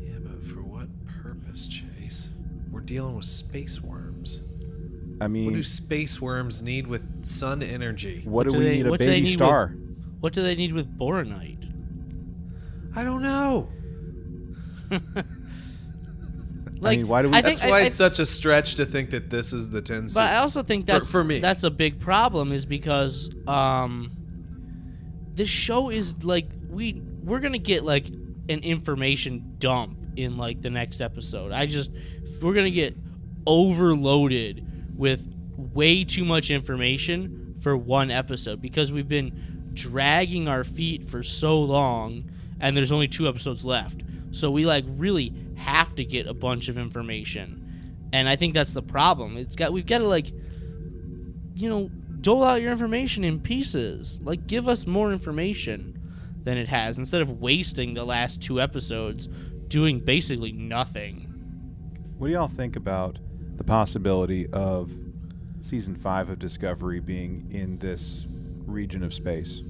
[0.00, 0.88] Yeah, but for what
[1.22, 2.30] purpose, Chase?
[2.70, 4.42] We're dealing with space worms.
[5.20, 8.22] I mean, What do space worms need with sun energy?
[8.24, 9.74] what do do we they- need a what do they baby need with- star?
[10.20, 11.64] What do they need with boronite?
[12.96, 13.68] I don't know.
[16.80, 18.76] Like, mean, why do we- I That's think, why I, I, it's such a stretch
[18.76, 21.38] to think that this is the 10 But I also think For- that's for me.
[21.40, 24.12] that's a big problem is because um
[25.34, 30.70] this show is like we we're gonna get like an information dump in like the
[30.70, 31.52] next episode.
[31.52, 31.90] I just
[32.42, 32.96] we're gonna get
[33.46, 34.66] overloaded
[34.96, 35.26] with
[35.56, 41.60] way too much information for one episode because we've been dragging our feet for so
[41.60, 44.02] long and there's only two episodes left.
[44.30, 47.64] So we like really have to get a bunch of information.
[48.12, 49.36] And I think that's the problem.
[49.36, 50.32] It's got we've got to like
[51.58, 51.88] you know,
[52.20, 54.20] dole out your information in pieces.
[54.22, 56.00] Like give us more information
[56.44, 59.28] than it has instead of wasting the last two episodes
[59.66, 61.22] doing basically nothing.
[62.16, 63.18] What do y'all think about
[63.56, 64.92] the possibility of
[65.60, 68.26] season five of Discovery being in this
[68.66, 69.62] region of space?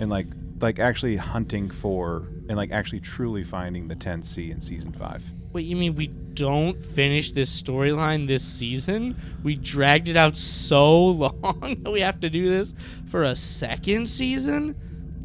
[0.00, 0.26] And like
[0.60, 5.22] like actually hunting for and like actually truly finding the 10C in season five.
[5.52, 9.16] Wait, you mean we don't finish this storyline this season?
[9.44, 12.74] We dragged it out so long that we have to do this
[13.06, 14.74] for a second season?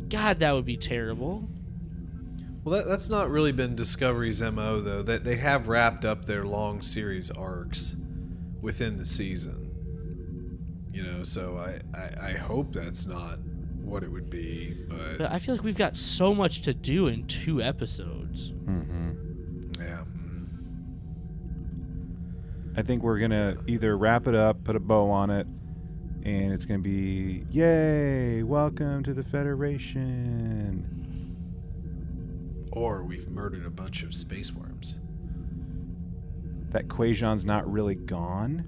[0.07, 1.49] God, that would be terrible.
[2.63, 5.01] Well, that, that's not really been Discovery's MO, though.
[5.01, 7.95] That they have wrapped up their long series arcs
[8.61, 9.71] within the season.
[10.93, 13.39] You know, so I, I, I hope that's not
[13.85, 17.07] what it would be, but, But I feel like we've got so much to do
[17.07, 18.51] in two episodes.
[18.51, 19.81] Mm-hmm.
[19.81, 20.03] yeah.
[20.03, 20.47] mm.
[22.77, 25.47] I think we're gonna either wrap it up, put a bow on it,
[26.23, 28.43] and it's gonna be yay!
[28.43, 30.91] Welcome to the Federation.
[32.73, 34.99] Or we've murdered a bunch of space worms.
[36.71, 38.65] That Kwejian's not really gone.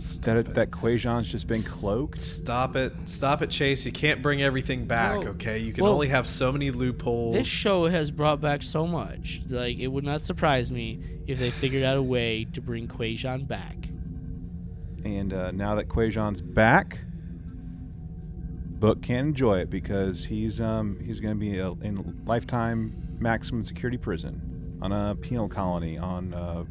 [0.00, 0.54] Stop That it.
[0.54, 2.20] that Kwejian's just been cloaked.
[2.20, 2.92] Stop it.
[3.04, 3.84] Stop it, Chase.
[3.84, 5.58] You can't bring everything back, Well- okay?
[5.58, 7.34] You can well, only have so many loopholes.
[7.36, 9.42] This show has brought back so much.
[9.48, 13.46] Like, it would not surprise me if they figured out a way to bring Kwejian
[13.46, 13.76] back.
[15.04, 16.98] And uh, now that Kwejian's back,
[18.80, 23.62] Book can enjoy it because he's um, he's going to be uh in lifetime maximum
[23.62, 26.64] security prison on a penal colony on uh,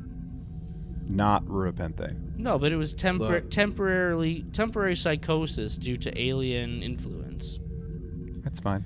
[1.07, 2.15] not Rura Penthe.
[2.39, 3.51] No, but it was tempor- Look.
[3.51, 7.59] temporarily temporary psychosis due to alien influence.
[8.43, 8.83] That's fine.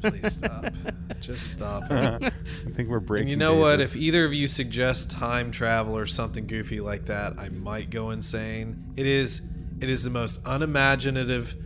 [0.00, 0.72] Please stop.
[1.20, 1.82] Just stop.
[1.90, 2.30] I
[2.74, 3.24] think we're breaking.
[3.24, 3.80] And you know what?
[3.80, 8.10] If either of you suggest time travel or something goofy like that, I might go
[8.10, 8.92] insane.
[8.96, 9.42] It is
[9.80, 11.56] it is the most unimaginative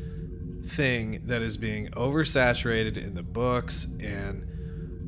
[0.65, 4.47] thing that is being oversaturated in the books and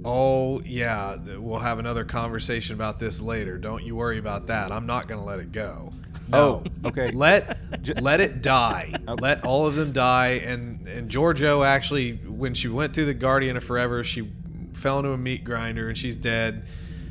[0.05, 3.59] oh yeah, we'll have another conversation about this later.
[3.59, 4.73] Don't you worry about that.
[4.73, 5.93] I'm not going to let it go.
[6.29, 6.63] No.
[6.85, 7.11] Oh, okay.
[7.11, 7.59] Let
[8.01, 8.93] let it die.
[9.21, 10.41] Let all of them die.
[10.45, 14.31] And and Georgiou actually, when she went through the Guardian of Forever, she
[14.75, 16.67] fell into a meat grinder and she's dead.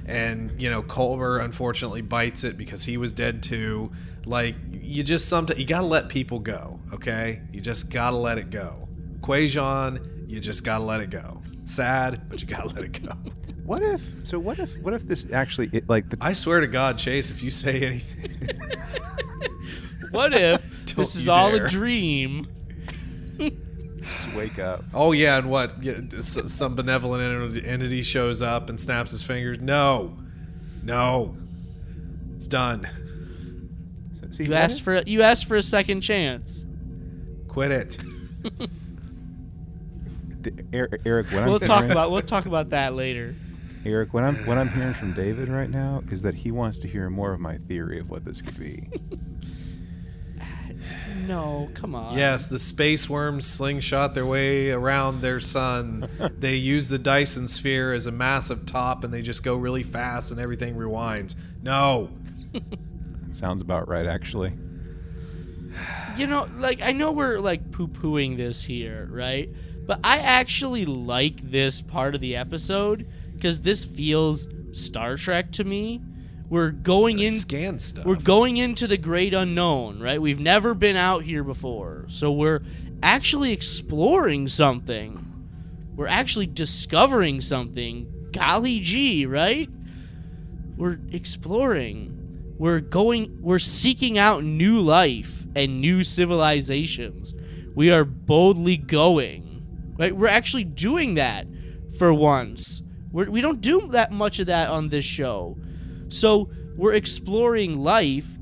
[0.05, 3.91] And you know, Culber unfortunately bites it because he was dead too.
[4.25, 6.79] Like you just sometimes you gotta let people go.
[6.93, 8.87] Okay, you just gotta let it go.
[9.21, 11.41] Kwejian, you just gotta let it go.
[11.69, 13.11] Sad, but you gotta let it go.
[13.63, 14.01] What if?
[14.23, 14.75] So what if?
[14.81, 17.81] What if this actually it, like the I swear to God, Chase, if you say
[17.85, 18.49] anything,
[20.11, 20.63] What if
[20.95, 21.65] this is you all dare.
[21.65, 22.47] a dream?
[24.01, 24.83] just wake up?
[24.93, 25.83] Oh yeah, and what?
[25.83, 29.59] Yeah, Some benevolent entity shows up and snaps his fingers.
[29.59, 30.17] No,
[30.81, 31.37] no,
[32.35, 32.87] it's done.
[34.13, 36.65] So- See, You what asked if- for you asked for a second chance.
[37.47, 37.97] Quit it.
[40.41, 41.27] D- Er- Eric.
[41.31, 43.35] What We'll I'm talk hearing- about we'll talk about that later.
[43.85, 44.13] Eric.
[44.13, 47.09] What I'm what I'm hearing from David right now is that he wants to hear
[47.09, 48.87] more of my theory of what this could be.
[51.27, 52.17] No, come on.
[52.17, 56.09] Yes, the space worms slingshot their way around their sun.
[56.39, 60.31] they use the Dyson sphere as a massive top, and they just go really fast,
[60.31, 61.35] and everything rewinds.
[61.61, 62.09] No,
[63.31, 64.53] Sounds about right, actually.
[66.17, 69.49] You know, like I know we're like poo-pooing this here, right?
[69.89, 75.63] But I actually like this part of the episode because this feels Star Trek to
[75.63, 75.99] me.
[76.47, 78.05] We're going in scan stuff.
[78.05, 80.21] We're going into the great unknown, right?
[80.21, 82.05] We've never been out here before.
[82.07, 82.61] So we're
[83.01, 85.25] actually exploring something.
[85.95, 88.29] We're actually discovering something.
[88.31, 89.71] Golly gee, right?
[90.77, 92.53] We're exploring.
[92.59, 97.33] We're going we're seeking out new life and new civilizations.
[97.73, 99.48] We are boldly going.
[99.99, 100.15] Right?
[100.15, 101.45] We're actually doing that
[101.99, 102.81] for once.
[103.11, 105.57] We're, we don't do that much of that on this show.
[106.07, 108.37] So we're exploring life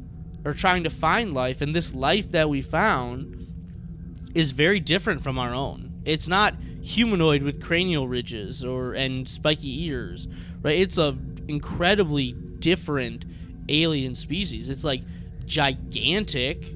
[0.45, 3.47] or trying to find life, and this life that we found
[4.35, 6.01] is very different from our own.
[6.05, 10.27] It's not humanoid with cranial ridges or and spiky ears,
[10.61, 10.77] right?
[10.77, 13.25] It's a incredibly different
[13.67, 14.69] alien species.
[14.69, 15.01] It's like
[15.45, 16.71] gigantic,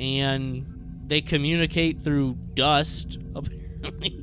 [0.00, 3.63] and they communicate through dust, apparently.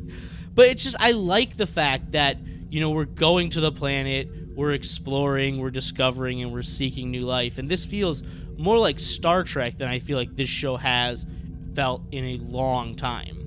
[0.53, 2.37] But it's just I like the fact that
[2.69, 7.21] you know we're going to the planet, we're exploring, we're discovering, and we're seeking new
[7.21, 7.57] life.
[7.57, 8.21] And this feels
[8.57, 11.25] more like Star Trek than I feel like this show has
[11.73, 13.41] felt in a long time.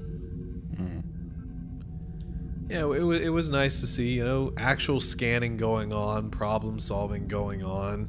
[2.69, 6.81] Yeah, it, wa- it was nice to see, you know, actual scanning going on, problem
[6.81, 8.09] solving going on.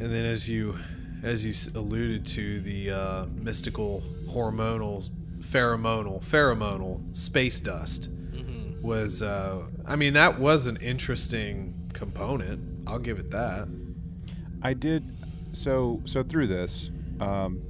[0.00, 0.78] And then as you
[1.22, 5.08] as you alluded to the uh, mystical hormonal
[5.50, 8.80] pheromonal pheromonal space dust Mhm.
[8.82, 12.60] was uh, I mean that was an interesting component.
[12.86, 13.68] I'll give it that.
[14.62, 15.04] I did
[15.52, 16.90] so so through this,
[17.20, 17.60] um,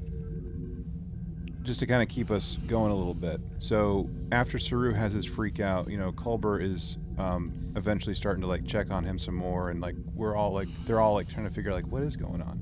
[1.63, 3.41] just to kind of keep us going a little bit.
[3.59, 8.47] So after Saru has his freak out, you know, Culber is um, eventually starting to
[8.47, 11.47] like check on him some more, and like we're all like they're all like trying
[11.47, 12.61] to figure like what is going on,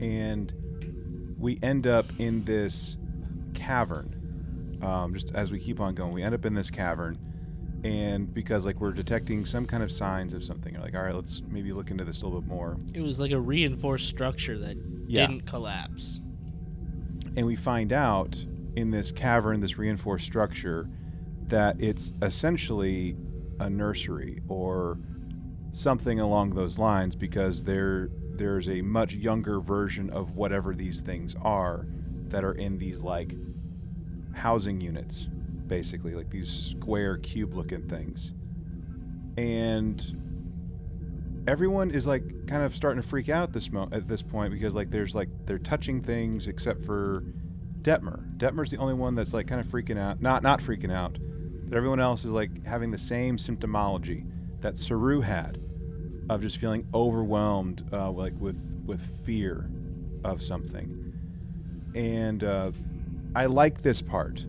[0.00, 0.52] and
[1.38, 2.96] we end up in this
[3.54, 4.16] cavern.
[4.82, 7.18] Um, just as we keep on going, we end up in this cavern,
[7.84, 11.14] and because like we're detecting some kind of signs of something, you're like, all right,
[11.14, 12.76] let's maybe look into this a little bit more.
[12.94, 14.76] It was like a reinforced structure that
[15.06, 15.26] Yeah.
[15.26, 16.20] didn't collapse.
[17.36, 20.88] and we find out in this cavern, this reinforced structure,
[21.46, 23.16] that it's essentially
[23.60, 24.98] a nursery or
[25.72, 31.36] something along those lines because there there's a much younger version of whatever these things
[31.42, 31.86] are
[32.28, 33.34] that are in these like
[34.32, 35.28] housing units
[35.66, 38.32] basically like these square cube looking things
[39.36, 40.16] and
[41.46, 44.52] everyone is like kind of starting to freak out at this mo- at this point
[44.52, 47.24] because like there's like they're touching things except for
[47.82, 48.36] Detmer.
[48.36, 51.18] Detmer's the only one that's like kind of freaking out, not not freaking out,
[51.68, 54.26] but everyone else is like having the same symptomology
[54.60, 55.58] that Saru had
[56.28, 59.70] of just feeling overwhelmed, uh, like with with fear
[60.24, 60.96] of something.
[61.94, 62.70] And uh,
[63.34, 64.44] I like this part,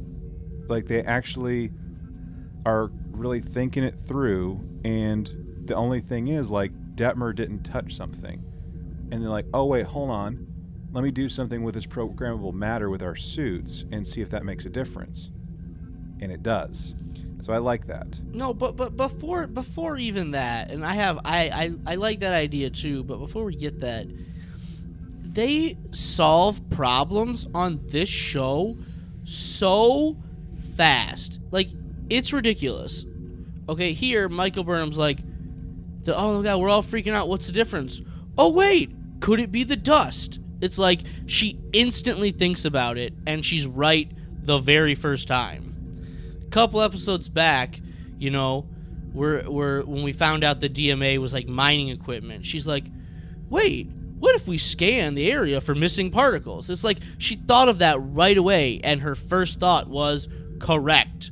[0.67, 1.71] like they actually
[2.65, 5.29] are really thinking it through and
[5.65, 8.43] the only thing is like Detmer didn't touch something.
[9.11, 10.47] And they're like, "Oh wait, hold on.
[10.91, 14.45] Let me do something with this programmable matter with our suits and see if that
[14.45, 15.29] makes a difference."
[16.19, 16.93] And it does.
[17.41, 18.19] So I like that.
[18.33, 22.33] No, but but before before even that, and I have I I, I like that
[22.33, 23.03] idea too.
[23.03, 24.07] But before we get that,
[25.33, 28.77] they solve problems on this show
[29.23, 30.17] so
[30.75, 31.39] fast.
[31.51, 31.69] Like
[32.09, 33.05] it's ridiculous.
[33.69, 35.19] Okay, here Michael Burnham's like,
[36.03, 37.29] the, oh my god, we're all freaking out.
[37.29, 38.01] What's the difference?
[38.37, 40.39] Oh wait, could it be the dust?
[40.59, 44.11] It's like she instantly thinks about it, and she's right
[44.43, 47.79] the very first time A couple episodes back,
[48.17, 48.67] you know,
[49.13, 52.85] we're, we're when we found out the DMA was like mining equipment, she's like,
[53.49, 53.89] wait,
[54.21, 56.69] what if we scan the area for missing particles?
[56.69, 60.27] It's like she thought of that right away, and her first thought was
[60.59, 61.31] correct.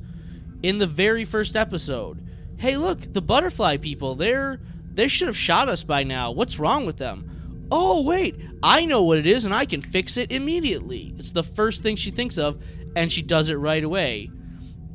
[0.63, 2.27] In the very first episode,
[2.57, 4.59] hey, look, the butterfly people, they're
[4.91, 6.31] they should have shot us by now.
[6.31, 7.67] What's wrong with them?
[7.71, 11.13] Oh, wait, I know what it is, and I can fix it immediately.
[11.19, 12.59] It's the first thing she thinks of,
[12.95, 14.31] and she does it right away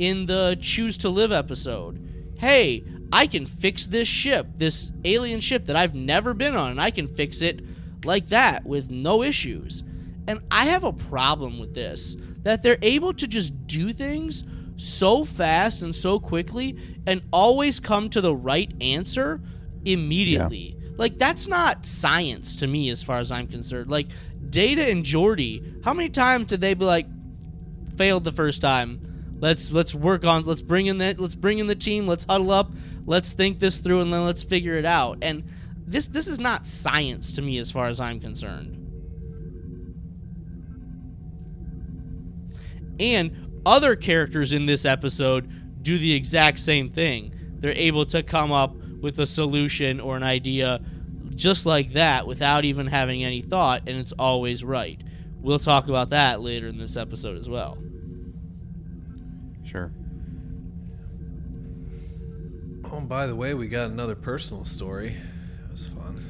[0.01, 2.35] in the Choose to Live episode.
[2.39, 2.83] Hey,
[3.13, 6.91] I can fix this ship, this alien ship that I've never been on, and I
[6.91, 7.61] can fix it
[8.05, 9.83] like that with no issues.
[10.27, 14.45] And I have a problem with this that they're able to just do things
[14.77, 16.77] so fast and so quickly
[17.07, 19.41] and always come to the right answer
[19.85, 20.77] immediately.
[20.97, 23.91] Like that's not science to me as far as I'm concerned.
[23.91, 24.09] Like
[24.51, 27.07] Data and Geordi, how many times did they be like
[27.97, 29.35] failed the first time?
[29.41, 32.51] Let's let's work on let's bring in that let's bring in the team, let's huddle
[32.51, 32.71] up,
[33.07, 35.19] let's think this through and then let's figure it out.
[35.23, 35.45] And
[35.87, 38.81] this this is not science to me as far as I'm concerned.
[43.01, 47.35] And other characters in this episode do the exact same thing.
[47.59, 50.81] They're able to come up with a solution or an idea
[51.35, 55.01] just like that without even having any thought, and it's always right.
[55.41, 57.77] We'll talk about that later in this episode as well.
[59.65, 59.93] Sure.
[62.85, 65.09] Oh, and by the way, we got another personal story.
[65.09, 66.23] It was fun.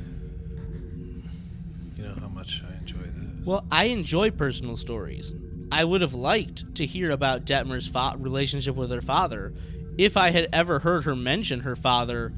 [1.97, 3.34] You know how much I enjoy this.
[3.45, 5.33] Well, I enjoy personal stories.
[5.71, 9.53] I would have liked to hear about Detmer's fa- relationship with her father
[9.99, 12.33] if I had ever heard her mention her father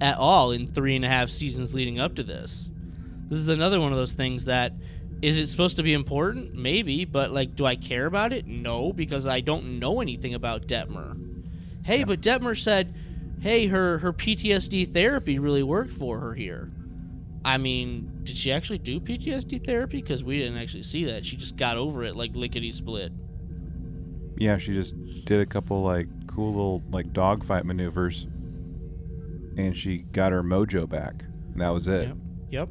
[0.00, 2.70] at all in three and a half seasons leading up to this.
[3.28, 4.72] This is another one of those things that
[5.20, 6.52] is it supposed to be important?
[6.52, 8.46] Maybe, but like, do I care about it?
[8.46, 11.16] No, because I don't know anything about Detmer.
[11.84, 12.94] Hey, but Detmer said,
[13.40, 16.70] hey, her her PTSD therapy really worked for her here.
[17.44, 20.00] I mean, did she actually do PTSD therapy?
[20.00, 21.24] Because we didn't actually see that.
[21.24, 23.12] She just got over it like lickety split.
[24.38, 28.24] Yeah, she just did a couple like cool little like dogfight maneuvers,
[29.56, 31.24] and she got her mojo back.
[31.52, 32.08] And that was it.
[32.08, 32.16] Yep.
[32.50, 32.68] Yep.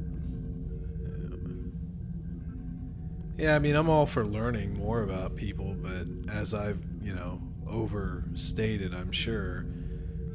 [3.36, 7.40] Yeah, I mean, I'm all for learning more about people, but as I've, you know,
[7.66, 9.66] overstated, I'm sure.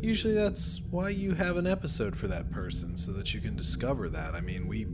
[0.01, 4.09] Usually that's why you have an episode for that person so that you can discover
[4.09, 4.35] that.
[4.35, 4.85] I mean, we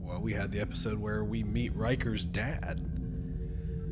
[0.00, 2.80] well, we had the episode where we meet Riker's dad.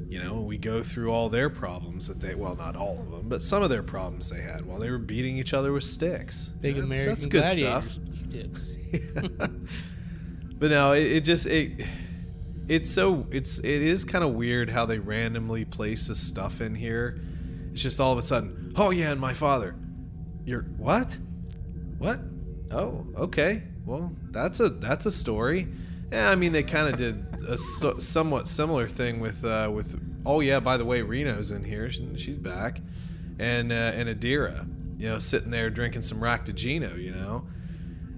[0.09, 3.29] You know, we go through all their problems that they well, not all of them,
[3.29, 6.51] but some of their problems they had while they were beating each other with sticks.
[6.61, 7.99] Big that's, American that's good stuff.
[10.61, 11.85] But no, it, it just it
[12.69, 16.75] it's so it's it is kind of weird how they randomly place this stuff in
[16.75, 17.19] here.
[17.73, 19.75] It's just all of a sudden, oh yeah, and my father.
[20.45, 21.17] You're what?
[21.99, 22.21] What?
[22.71, 23.63] Oh, okay.
[23.85, 25.69] Well, that's a that's a story.
[26.13, 30.01] Yeah, I mean they kind of did a so, somewhat similar thing with uh, with.
[30.27, 31.89] Oh yeah, by the way, Reno's in here.
[31.91, 32.81] She, she's back,
[33.39, 34.69] and uh, and Adira,
[34.99, 37.47] you know, sitting there drinking some raktajino, you know,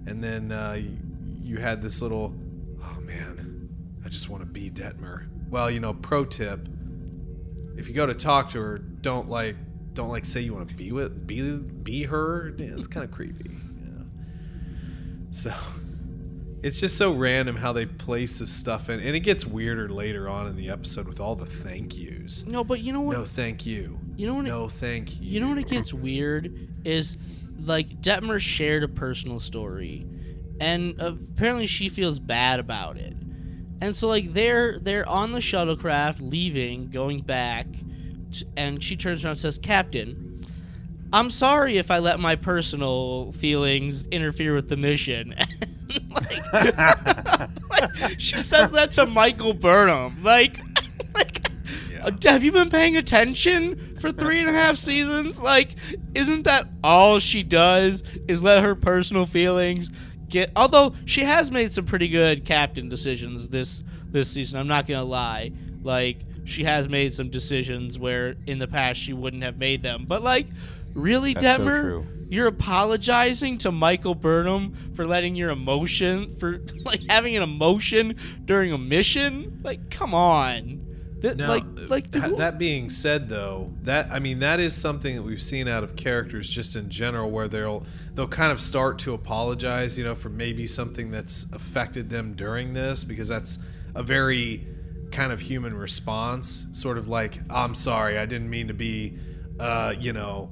[0.06, 0.98] and then uh, you,
[1.40, 2.34] you had this little.
[2.82, 3.68] Oh man,
[4.04, 5.28] I just want to be Detmer.
[5.48, 6.68] Well, you know, pro tip:
[7.76, 9.56] if you go to talk to her, don't like
[9.94, 12.54] don't like say you want to be with be be her.
[12.56, 13.50] Yeah, it's kind of creepy.
[13.50, 14.06] Know?
[15.30, 15.52] So
[16.62, 20.28] it's just so random how they place this stuff in, and it gets weirder later
[20.28, 22.46] on in the episode with all the thank yous.
[22.46, 23.16] No, but you know what?
[23.16, 23.98] No, thank you.
[24.16, 24.44] You know what?
[24.44, 25.28] No, thank you.
[25.28, 27.16] You know when it gets weird is
[27.58, 30.06] like Detmer shared a personal story,
[30.60, 33.16] and apparently she feels bad about it,
[33.80, 37.66] and so like they're they're on the shuttlecraft leaving, going back,
[38.56, 40.44] and she turns around and says, "Captain,
[41.12, 45.34] I'm sorry if I let my personal feelings interfere with the mission."
[46.10, 47.50] like, like,
[48.18, 50.58] she says that to Michael Burnham, like.
[51.14, 51.48] like
[51.90, 52.06] Yeah.
[52.06, 55.40] uh, have you been paying attention for three and a half seasons?
[55.40, 55.76] Like,
[56.14, 58.02] isn't that all she does?
[58.28, 59.90] Is let her personal feelings
[60.28, 60.50] get?
[60.56, 64.58] Although she has made some pretty good captain decisions this this season.
[64.58, 65.52] I'm not gonna lie.
[65.82, 70.04] Like, she has made some decisions where in the past she wouldn't have made them.
[70.08, 70.46] But like,
[70.94, 72.06] really, That's so Detmer, true.
[72.28, 78.72] you're apologizing to Michael Burnham for letting your emotion for like having an emotion during
[78.72, 79.60] a mission.
[79.62, 80.80] Like, come on.
[81.22, 84.74] Th- Now, like, like that, who- that being said, though, that I mean that is
[84.74, 87.84] something that we've seen out of characters just in general, where they'll
[88.14, 92.72] they'll kind of start to apologize, you know, for maybe something that's affected them during
[92.72, 93.60] this, because that's
[93.94, 94.66] a very
[95.12, 99.18] kind of human response, sort of like I'm sorry, I didn't mean to be,
[99.60, 100.50] uh, you know.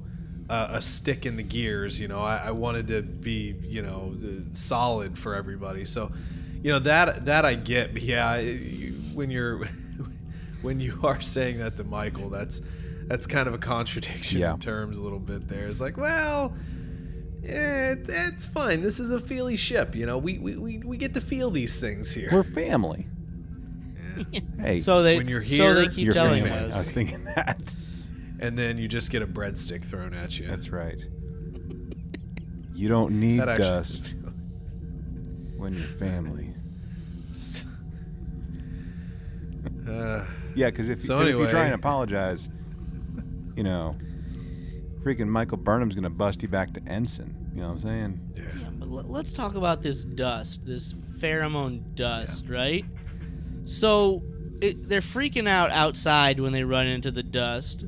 [0.49, 2.19] Uh, a stick in the gears, you know.
[2.19, 4.13] I, I wanted to be, you know,
[4.51, 5.85] solid for everybody.
[5.85, 6.11] So,
[6.61, 7.93] you know that that I get.
[7.93, 9.65] But yeah, you, when you're
[10.61, 12.63] when you are saying that to Michael, that's
[13.07, 14.55] that's kind of a contradiction Yeah.
[14.55, 15.67] in terms a little bit there.
[15.67, 16.53] It's like, well,
[17.43, 18.81] it, it's fine.
[18.81, 20.17] This is a feely ship, you know.
[20.17, 22.27] We, we, we, we get to feel these things here.
[22.29, 23.07] We're family.
[24.59, 26.59] Hey, so they when you're so they here, keep you're telling family.
[26.59, 26.91] I was us.
[26.91, 27.75] thinking that.
[28.39, 30.47] and then you just get a breadstick thrown at you.
[30.47, 31.03] That's right.
[32.75, 34.13] You don't need That actually- dust
[35.57, 36.53] when you're family.
[39.87, 42.49] Uh, Yeah, because if, So 'cause if you try anyway- and apologize,
[43.55, 43.95] you know,
[45.03, 47.35] freaking Michael Burnham's gonna bust you back to ensign.
[47.53, 48.19] You know what I'm saying?
[48.35, 48.43] yeah.
[48.61, 52.85] Yeah, but let- let's talk about this dust, this pheromone dust, right?
[53.65, 54.23] So
[54.61, 57.85] it, they're freaking out outside when they run into the dust,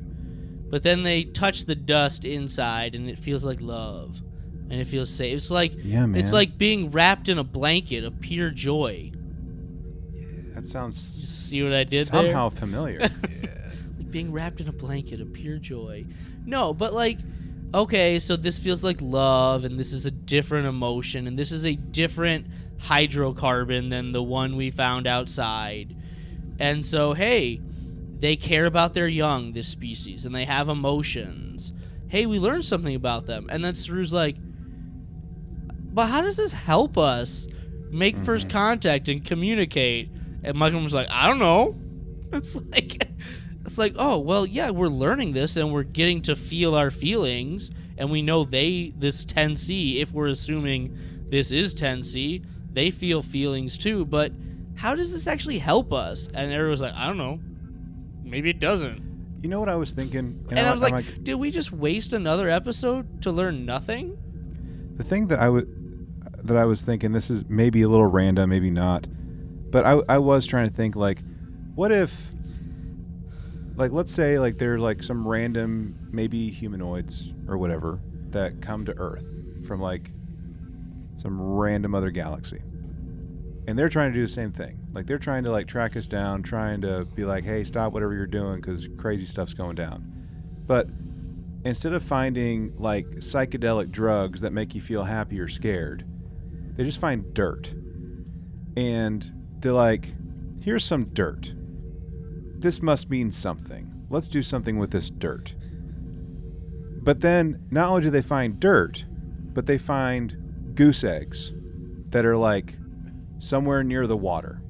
[0.70, 4.20] but then they touch the dust inside, and it feels like love,
[4.70, 5.36] and it feels safe.
[5.36, 6.20] It's like Yeah, man.
[6.20, 9.12] it's like being wrapped in a blanket of pure joy.
[10.54, 10.96] That You sounds
[11.28, 12.98] see what I did somehow familiar.
[13.00, 13.10] there?
[13.98, 16.04] like being wrapped in a blanket of pure joy.
[16.46, 17.18] No, but like,
[17.72, 21.64] okay, so this feels like love, and this is a different emotion, and this is
[21.66, 22.46] a different
[22.78, 25.96] hydrocarbon than the one we found outside.
[26.58, 27.60] And so, hey,
[28.18, 31.72] they care about their young, this species, and they have emotions.
[32.08, 33.48] Hey, we learned something about them.
[33.50, 34.36] And then Saru's like,
[35.94, 37.46] but how does this help us
[37.90, 38.24] make mm-hmm.
[38.24, 40.10] first contact and communicate?
[40.42, 41.76] And Michael was like, I don't know.
[42.32, 43.06] It's like,
[43.64, 47.70] it's like, oh well, yeah, we're learning this and we're getting to feel our feelings,
[47.96, 50.00] and we know they this 10C.
[50.00, 50.98] If we're assuming
[51.28, 52.44] this is 10C,
[52.74, 54.04] they feel feelings too.
[54.04, 54.32] But
[54.76, 56.28] how does this actually help us?
[56.34, 57.40] And everyone's like, I don't know.
[58.22, 59.40] Maybe it doesn't.
[59.42, 60.44] you know what I was thinking?
[60.50, 64.18] And, I was I'm like, did we just waste another episode to learn nothing?
[64.96, 65.68] The thing that I would
[66.46, 69.06] that I was thinking this is maybe a little random, maybe not,
[69.70, 71.22] but I I was trying to think like,
[71.74, 72.32] what if,
[73.76, 78.00] like let's say like there's like some random maybe humanoids or whatever
[78.30, 79.26] that come to Earth
[79.66, 80.10] from like
[81.24, 82.60] some random other galaxy,
[83.66, 84.78] and they're trying to do the same thing.
[84.92, 88.12] Like they're trying to like track us down, trying to be like, hey, stop whatever
[88.12, 90.12] you're doing because crazy stuff's going down.
[90.66, 90.88] But
[91.64, 96.04] instead of finding like psychedelic drugs that make you feel happy or scared,
[96.76, 97.74] they just find dirt.
[98.76, 100.12] And they're like,
[100.60, 101.54] here's some dirt.
[102.58, 103.90] This must mean something.
[104.10, 105.54] Let's do something with this dirt.
[107.02, 109.06] But then not only do they find dirt,
[109.54, 110.43] but they find
[110.74, 111.52] goose eggs
[112.10, 112.76] that are like
[113.38, 114.62] somewhere near the water,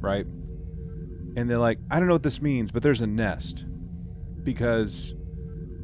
[0.00, 0.26] right?
[1.36, 3.64] And they're like, I don't know what this means, but there's a nest
[4.42, 5.14] because,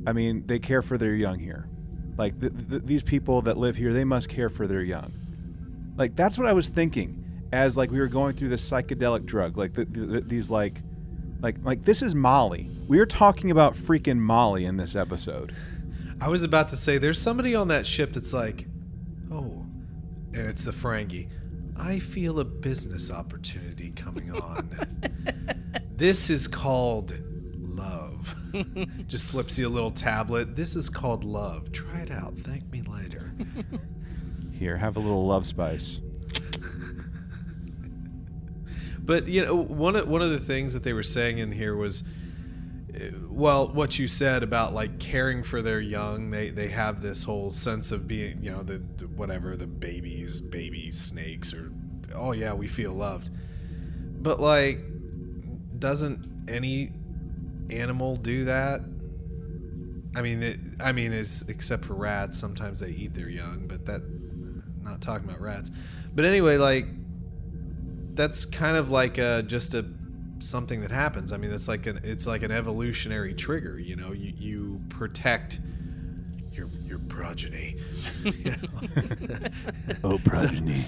[0.07, 1.69] I mean, they care for their young here.
[2.17, 5.13] Like th- th- these people that live here, they must care for their young.
[5.97, 7.23] Like that's what I was thinking
[7.53, 10.83] as like we were going through this psychedelic drug, like the, the, these like,
[11.41, 12.71] like like this is Molly.
[12.89, 15.55] We are talking about freaking Molly in this episode.
[16.21, 18.67] I was about to say, there's somebody on that ship that's like,
[19.31, 19.66] oh,
[20.37, 21.29] and it's the Ferengi.
[21.79, 25.01] I feel a business opportunity coming on.
[25.97, 27.19] this is called
[27.57, 28.35] love.
[29.07, 30.55] Just slips you a little tablet.
[30.55, 31.73] This is called love.
[31.73, 32.37] Try it out.
[32.37, 33.35] Thank me later.
[34.53, 36.01] Here, have a little love spice.
[38.99, 41.77] But you know, one of one of the things that they were saying in here
[41.77, 42.03] was,
[43.29, 46.31] well, what you said about like caring for their young.
[46.31, 48.79] They they have this whole sense of being, you know, the,
[49.17, 51.73] whatever the babies, baby snakes, or
[52.15, 53.31] oh yeah, we feel loved.
[54.23, 54.81] But like,
[55.79, 56.93] doesn't any
[57.71, 58.81] animal do that?
[60.17, 62.39] I mean, it, I mean, it's except for rats.
[62.39, 64.01] Sometimes they eat their young, but that,
[64.83, 65.71] not talking about rats.
[66.15, 66.87] But anyway, like
[68.15, 69.83] that's kind of like a, just a
[70.39, 71.33] something that happens.
[71.33, 73.79] I mean, it's like an it's like an evolutionary trigger.
[73.79, 75.61] You know, you you protect
[76.53, 77.77] your your progeny.
[78.25, 79.39] You know?
[80.05, 80.85] Oh, progeny.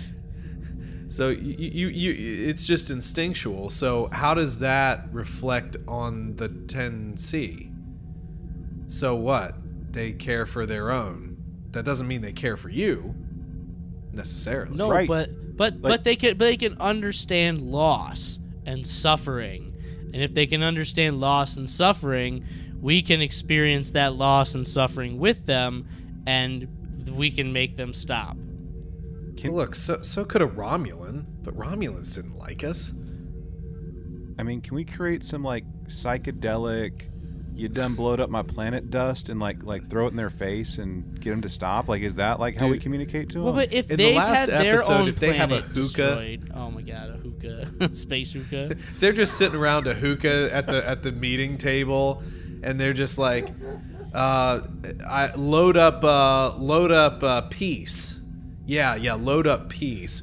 [1.09, 3.70] So you, you you it's just instinctual.
[3.70, 7.72] So how does that reflect on the 10C?
[8.88, 9.55] So what?
[9.92, 11.36] They care for their own.
[11.70, 13.14] That doesn't mean they care for you
[14.12, 14.76] necessarily.
[14.76, 15.09] No, Right.
[15.09, 18.38] but but but they can but they can understand loss
[18.68, 19.74] and suffering,
[20.12, 22.44] and if they can understand loss and suffering,
[22.80, 25.88] we can experience that loss and suffering with them,
[26.26, 26.68] and
[27.16, 28.36] we can make them stop.
[29.42, 32.92] Well, look, so so could a Romulan, but Romulans didn't like us.
[34.38, 37.08] I mean, can we create some like psychedelic?
[37.59, 40.78] You done blowed up my planet dust and like like throw it in their face
[40.78, 41.88] and get them to stop.
[41.88, 43.44] Like, is that like how we communicate to them?
[43.46, 45.56] Well, but if In the they last had their episode, own if they have a
[45.62, 48.76] planet hookah- destroyed, oh my god, a hookah, space hookah.
[49.00, 52.22] They're just sitting around a hookah at the at the meeting table,
[52.62, 53.48] and they're just like,
[54.14, 54.61] uh,
[55.04, 58.20] "I load up, uh, load up uh, peace."
[58.66, 60.22] Yeah, yeah, load up peace.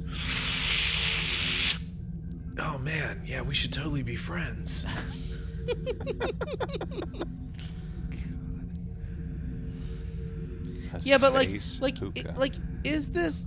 [2.60, 4.86] Oh man, yeah, we should totally be friends.
[11.04, 11.50] Yeah, but like,
[11.82, 12.54] like, i- like,
[12.84, 13.46] is this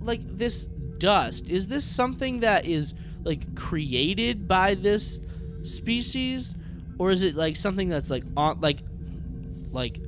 [0.00, 0.66] like this
[0.98, 1.48] dust?
[1.48, 5.20] Is this something that is like created by this
[5.62, 6.54] species,
[6.98, 8.80] or is it like something that's like on like,
[9.70, 10.00] like,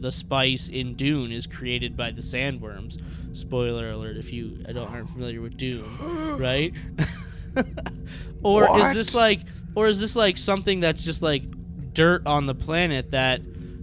[0.00, 2.98] the spice in Dune is created by the sandworms?
[3.36, 4.16] Spoiler alert!
[4.16, 5.84] If you I don't aren't familiar with Dune,
[6.38, 6.72] right?
[8.42, 8.94] or is What?
[8.94, 9.40] this like,
[9.74, 11.42] or is this like something that's just like
[11.94, 13.40] dirt on the planet that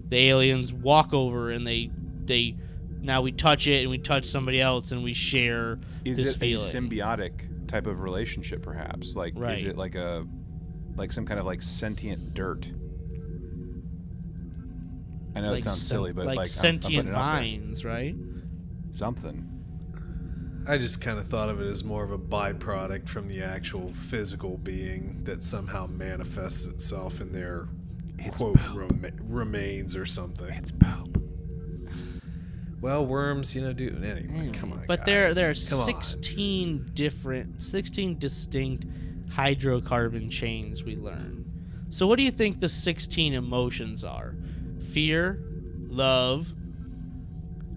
[0.10, 1.90] the aliens walk over and they
[2.26, 2.56] they
[3.02, 6.40] now we touch it and we touch somebody else and we share is this it
[6.40, 6.66] feeling.
[6.66, 9.16] a symbiotic type of relationship, perhaps?
[9.16, 9.58] Like, Right.
[9.58, 10.26] is it like a
[10.96, 12.68] like some kind of like sentient dirt?
[15.36, 17.14] I know like it sounds silly, but like, like, I'm- I'm sentient out there.
[17.14, 18.16] vines, right?
[18.92, 19.59] something.
[20.68, 23.92] I just kind of thought of it as more of a byproduct from the actual
[23.94, 27.68] physical being that somehow manifests itself in their
[28.20, 28.76] It's quote poop.
[28.92, 30.50] rema- remains or something.
[30.54, 31.24] It's poop.
[32.82, 34.28] Well, worms, you know, do anyway.
[34.34, 35.36] Anyway, Come on, but there guys.
[35.36, 36.04] there are Come on.
[36.04, 38.86] 16 different 16 distinct
[39.30, 41.46] hydrocarbon chains we learn.
[41.90, 44.36] So what do you think the 16 emotions are?
[44.94, 45.44] Fear,
[45.88, 46.54] love.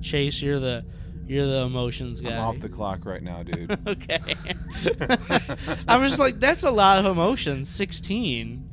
[0.02, 0.84] Chase, you're the
[1.32, 2.30] you're the emotions guy.
[2.32, 3.70] I'm off the clock right now, dude.
[3.88, 4.20] okay.
[5.88, 7.68] I was like, that's a lot of emotions.
[7.68, 8.68] 16.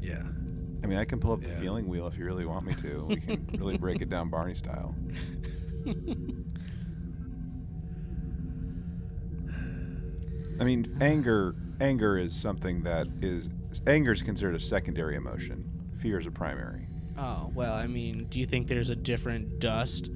[0.00, 0.22] Yeah.
[0.82, 1.60] I mean, I can pull up the Yeah.
[1.60, 3.04] feeling wheel if you really want me to.
[3.08, 4.94] We can really break it down Barney style.
[10.60, 13.48] I mean, anger anger is something that is
[13.86, 15.64] anger is considered a secondary emotion.
[15.98, 16.86] Fear is a primary.
[17.18, 20.10] Oh, well, I mean, do you think there's a different dust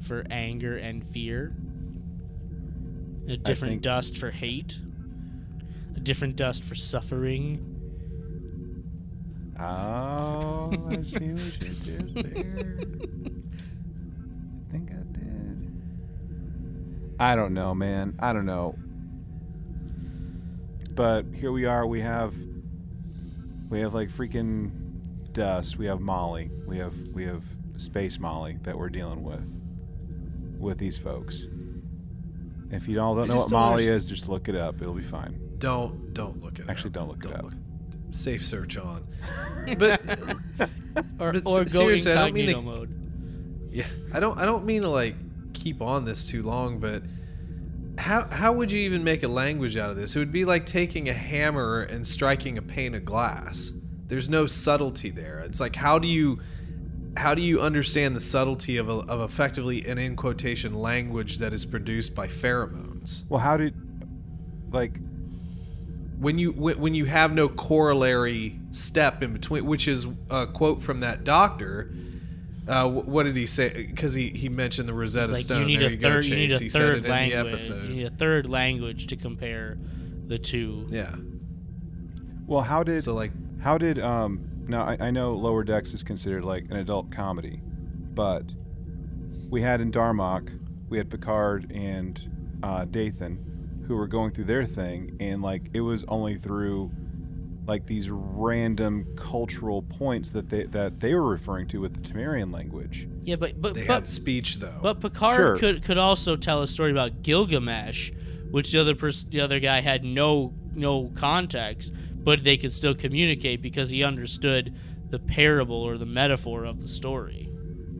[0.00, 1.54] for anger and fear?
[3.28, 4.78] A different think- dust for hate?
[5.96, 7.66] A different dust for suffering?
[9.58, 12.78] Oh, Oh, I see what you did there.
[14.68, 15.82] I think I did.
[17.18, 18.14] I don't know, man.
[18.20, 18.76] I don't know.
[20.92, 21.86] But here we are.
[21.86, 22.34] We have
[23.68, 24.70] we have like freaking
[25.32, 25.76] dust.
[25.76, 26.50] We have Molly.
[26.66, 27.44] We have we have
[27.76, 29.59] space Molly that we're dealing with
[30.60, 31.46] with these folks.
[32.70, 34.80] If you all don't know what don't Molly underst- is, just look it up.
[34.80, 35.40] It'll be fine.
[35.58, 36.66] Don't don't look it.
[36.68, 37.52] Actually, don't look it up.
[38.12, 39.06] Safe search on.
[39.78, 40.00] But
[41.20, 43.68] Or, But or s- go seriously, I don't mean to- mode.
[43.70, 45.14] yeah, I don't I don't mean to like
[45.52, 47.02] keep on this too long, but
[47.98, 50.16] how how would you even make a language out of this?
[50.16, 53.72] It would be like taking a hammer and striking a pane of glass.
[54.06, 55.40] There's no subtlety there.
[55.40, 56.40] It's like how do you
[57.16, 61.52] how do you understand the subtlety of, a, of effectively an in quotation language that
[61.52, 63.74] is produced by pheromones Well, how did
[64.70, 64.98] like
[66.18, 70.82] when you when when you have no corollary step in between which is a quote
[70.82, 71.92] from that doctor
[72.68, 75.80] uh, what did he say because he, he mentioned the rosetta like stone you need
[75.80, 76.24] there a you go third.
[76.26, 77.46] You need chase a he said it third in the language.
[77.46, 79.76] episode You need a third language to compare
[80.26, 80.86] the two.
[80.90, 81.16] yeah
[82.46, 86.02] well how did so like How did um now I, I know Lower Decks is
[86.02, 87.60] considered like an adult comedy,
[88.14, 88.44] but
[89.50, 90.58] we had in Darmok,
[90.88, 95.80] we had Picard and uh, Dathon who were going through their thing and like it
[95.80, 96.92] was only through
[97.66, 102.52] like these random cultural points that they that they were referring to with the Tamarian
[102.52, 103.08] language.
[103.22, 105.58] Yeah, but but they but, had speech though but Picard Sure.
[105.58, 108.12] could could also tell a story about Gilgamesh,
[108.50, 111.92] which the other person, the other guy had no no context,
[112.22, 114.74] but they could still communicate because he understood
[115.10, 117.50] the parable or the metaphor of the story.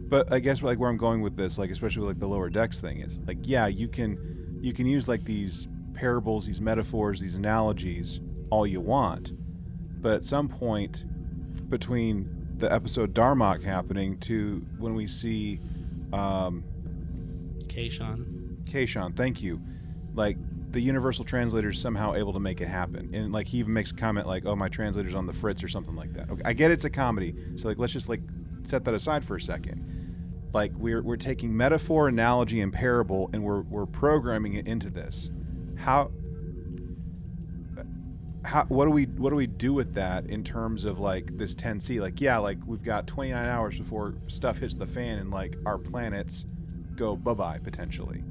[0.09, 2.51] But I guess like where I'm going with this, like especially with like the lower
[2.51, 7.21] decks thing, is like yeah, you can you can use like these parables, these metaphors,
[7.21, 9.33] these analogies all you want,
[10.03, 11.05] but at some point
[11.69, 15.61] between the episode Darmok happening to when we see
[16.13, 16.65] um,
[17.67, 18.65] Kayshon.
[18.65, 19.61] Kayshon, thank you,
[20.15, 20.37] like
[20.71, 23.91] the universal translator is somehow able to make it happen, and like he even makes
[23.91, 26.31] a comment like, "Oh, my translator's on the fritz" or something like that.
[26.31, 28.21] Okay, I get it's a comedy, so like let's just like
[28.63, 30.49] set that aside for a second.
[30.53, 35.31] Like we're we're taking metaphor, analogy, and parable, and we're we're programming it into this.
[35.77, 36.11] How
[37.79, 37.83] uh,
[38.45, 41.55] how what do we what do we do with that in terms of like this
[41.55, 42.01] 10C?
[42.01, 45.79] Like yeah, like we've got 29 hours before stuff hits the fan, and like our
[45.79, 46.47] planets
[46.95, 48.23] go bye bye potentially.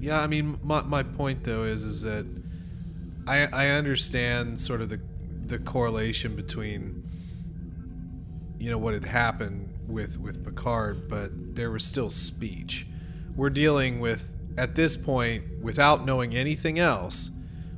[0.00, 2.26] Yeah, I mean, my, my point though is is that
[3.26, 5.00] I I understand sort of the
[5.46, 7.08] the correlation between
[8.58, 12.86] you know what had happened with with Picard, but there was still speech.
[13.34, 17.30] We're dealing with at this point without knowing anything else.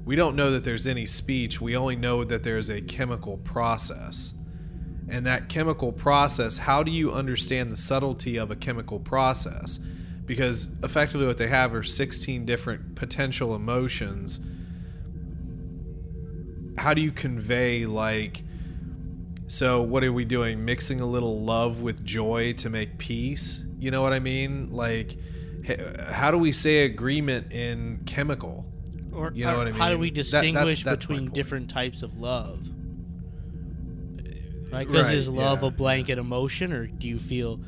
[0.05, 1.61] We don't know that there's any speech.
[1.61, 4.33] We only know that there's a chemical process.
[5.11, 9.79] And that chemical process, how do you understand the subtlety of a chemical process?
[10.31, 14.39] Because effectively what they have are 16 different potential emotions
[16.79, 18.45] how do you convey like
[19.49, 23.91] so what are we doing mixing a little love with joy to make peace you
[23.91, 25.17] know what i mean like
[26.13, 28.65] how do we say agreement in chemical
[29.13, 29.81] Or, You know or what I mean?
[29.81, 32.61] how do we That- that's- distinguish that's between different types of love?
[34.73, 34.87] Right?
[34.87, 37.61] Because Right, is love yeah, a blanket emotion, or do you feel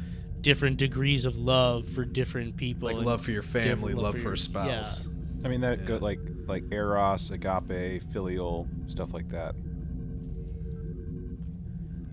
[0.43, 2.89] different degrees of love for different people?
[2.93, 5.13] like love for your family different love, for your- a spouse Yeah.
[5.45, 5.87] I mean that Yeah.
[5.87, 9.55] go like like eros, agape, filial, stuff like that.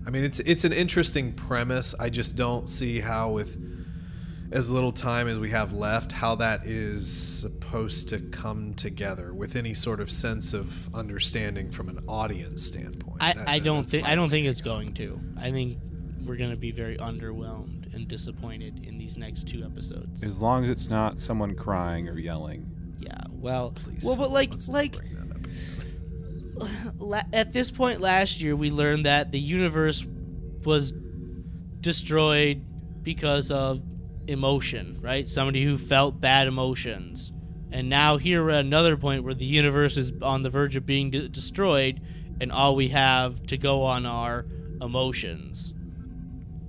[0.06, 1.94] I mean, it's it's an interesting premise.
[1.98, 3.58] I just don't see how, with
[4.52, 9.54] as little time as we have left, how that is supposed to come together with
[9.56, 13.18] any sort of sense of understanding from an audience standpoint.
[13.20, 15.20] I, That- I that- don't think I don't think it's going to.
[15.36, 15.78] I think
[16.24, 20.22] we're going to be very underwhelmed and disappointed in these next two episodes.
[20.22, 22.66] As long as it's not someone crying or yelling.
[22.98, 23.20] Yeah.
[23.30, 24.04] Well, Please.
[24.04, 26.68] well, but like like bring that up.
[26.98, 30.04] la- at this point last year, we learned that the universe
[30.64, 30.92] was
[31.80, 32.64] destroyed
[33.02, 33.82] because of
[34.26, 35.28] emotion, right?
[35.28, 37.32] Somebody who felt bad emotions.
[37.72, 40.84] And now here we're at another point where the universe is on the verge of
[40.84, 42.00] being de- destroyed,
[42.40, 44.44] and all we have to go on are
[44.80, 45.72] emotions.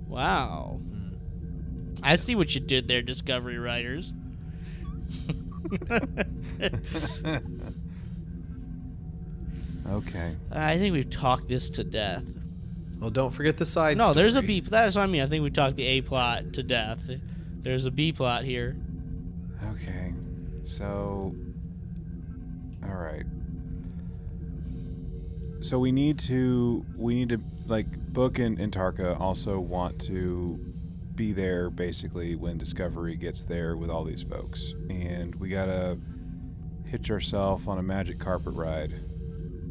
[0.06, 0.78] Wow.
[2.02, 4.12] I see what you did there, Discovery writers.
[9.88, 10.36] okay.
[10.50, 12.24] I think we've talked this to death.
[12.98, 13.96] Well, don't forget the side.
[13.96, 14.60] No, there's a story.
[14.60, 14.68] B.
[14.68, 15.22] That's what I mean.
[15.22, 17.08] I think we talked the A plot to death.
[17.60, 18.76] There's a B plot here.
[19.72, 20.12] Okay.
[20.64, 21.34] So
[22.84, 23.24] all right.
[25.62, 30.71] so we need to we need to like Book and, and Tarka also want to
[31.22, 35.96] be there basically when Discovery gets there with all these folks, and we gotta
[36.84, 38.92] hitch ourselves on a magic carpet ride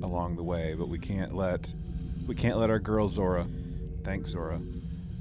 [0.01, 1.73] along the way, but we can't let
[2.25, 3.45] we can't let our girl Zora,
[4.05, 4.61] thanks Zora,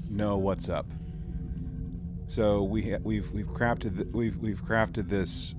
[0.09, 0.85] know what's up.
[2.27, 5.53] So we ha- we've we've crafted th- we've we've crafted this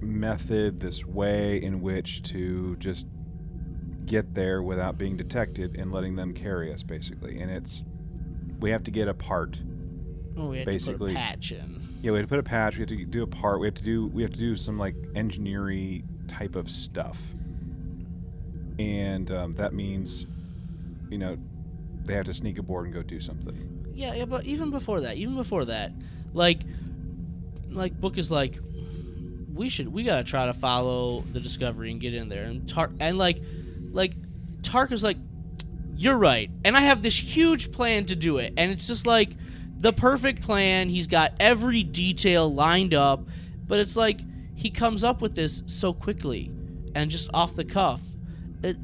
[0.00, 3.04] method, this way in which to just
[4.06, 7.40] get there without being detected and letting them carry us basically.
[7.40, 7.82] And it's
[8.64, 9.60] we have to get a part.
[10.38, 11.86] Oh, we had Basically- to put a patch in.
[12.00, 12.76] Yeah, we have to put a patch.
[12.76, 13.60] We have to do a part.
[13.60, 17.18] We have to do we have to do some like engineering type of stuff,
[18.78, 20.24] and um, that means,
[21.10, 21.36] you know,
[22.06, 23.86] they have to sneak aboard and go do something.
[23.94, 25.92] Yeah, yeah, but even before that, even before that,
[26.32, 26.62] like,
[27.68, 28.58] like book is like,
[29.52, 32.90] we should we gotta try to follow the discovery and get in there and Tar
[32.98, 33.42] and like,
[33.92, 34.14] like,
[34.62, 35.18] Tark is like,
[35.96, 39.36] you're right, and I have this huge plan to do it, and it's just like
[39.78, 40.88] the perfect plan.
[40.88, 43.26] He's got every detail lined up,
[43.66, 44.20] but it's like
[44.56, 46.50] he comes up with this so quickly
[46.94, 48.02] and just off the cuff.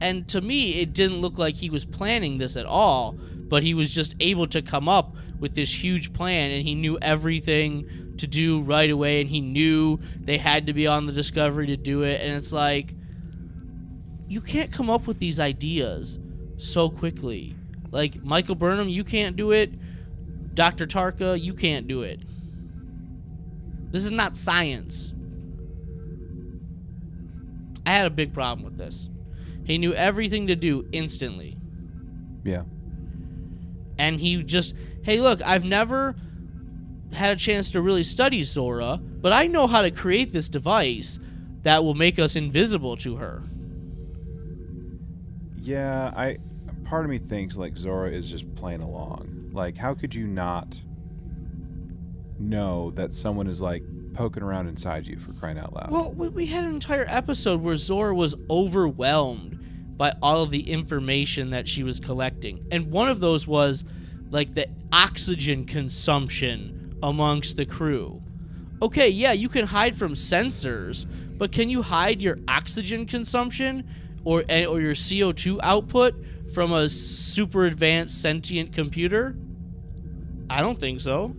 [0.01, 3.73] And to me, it didn't look like he was planning this at all, but he
[3.73, 6.51] was just able to come up with this huge plan.
[6.51, 9.23] And he knew everything to do right away.
[9.23, 12.21] And he knew they had to be on the discovery to do it.
[12.21, 12.95] And it's like
[14.29, 16.19] you can't come up with these ideas
[16.63, 17.57] so quickly.
[17.91, 19.73] Like Michael Burnham, you can't do it.
[20.55, 20.87] Dr.
[20.87, 22.21] Tarka, you can't do it.
[23.91, 25.13] This is not science.
[27.87, 29.09] I had a big problem with this.
[29.65, 31.57] He knew everything to do instantly.
[32.45, 32.63] Yeah.
[33.99, 36.17] And he just, hey, look, I've never
[37.13, 41.19] had a chance to really study Zora, but I know how to create this device
[41.63, 43.43] that will make us invisible to her.
[45.61, 46.39] Yeah, I
[46.91, 49.51] part of me thinks like Zora is just playing along.
[49.53, 50.81] Like how could you not
[52.37, 55.93] know that someone is like poking around inside you for crying out loud?
[55.93, 61.51] Well, we had an entire episode where Zora was overwhelmed by all of the information
[61.51, 62.67] that she was collecting.
[62.73, 63.85] And one of those was
[64.31, 68.21] like the oxygen consumption amongst the crew.
[68.83, 71.07] Okay, yeah, you can hide from sensors,
[71.39, 73.89] but can you hide your oxygen consumption
[74.25, 76.15] or eh, or your CO2 output
[76.53, 79.37] from a super advanced sentient computer?
[80.49, 81.35] I don't think so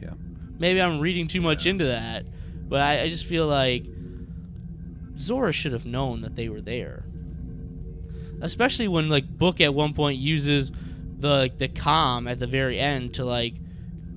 [0.00, 0.14] yeah.
[0.58, 2.26] maybe I'm reading too much into that,
[2.68, 3.84] but I, I just feel like
[5.16, 7.04] Zora should have known that they were there.
[8.40, 10.72] Especially when like Book at one point uses
[11.18, 13.54] the like, the comm at the very end to like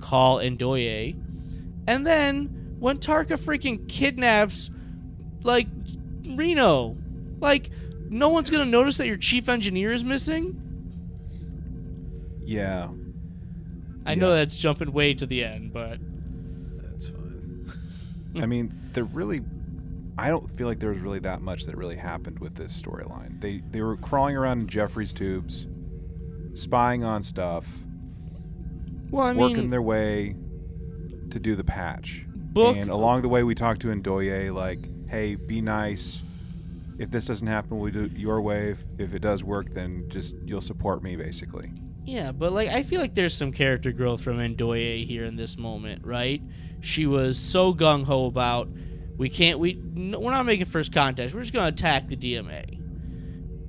[0.00, 1.14] call Ndoye,
[1.86, 4.70] and then when Tarka freaking kidnaps
[5.42, 5.66] like
[6.26, 6.96] Reno,
[7.40, 7.70] like
[8.08, 10.60] no one's gonna notice that your chief engineer is missing.
[12.44, 12.88] Yeah.
[14.06, 15.98] I know that's jumping way to the end, but
[16.76, 17.70] That's fine.
[18.36, 19.42] I mean, there really
[20.16, 23.40] I don't feel like there was really that much that really happened with this storyline.
[23.40, 25.66] They they were crawling around in Jefferies tubes,
[26.54, 27.66] spying on stuff,
[29.10, 30.36] well, I working mean, their way
[31.30, 32.26] to do the patch.
[32.28, 36.22] Book And along the way, we talked to Ndoye like, "Hey, be nice.
[36.98, 38.70] If this doesn't happen, we'll do it your way.
[38.70, 41.70] If, if it does work, then just you'll support me, basically."
[42.04, 45.56] Yeah, but like I feel like there's some character growth from Ndoye here in this
[45.56, 46.42] moment, right?
[46.80, 48.68] She was so gung ho about
[49.16, 51.32] we can't we no, we're not making first contact.
[51.34, 52.80] We're just to attack the DMA.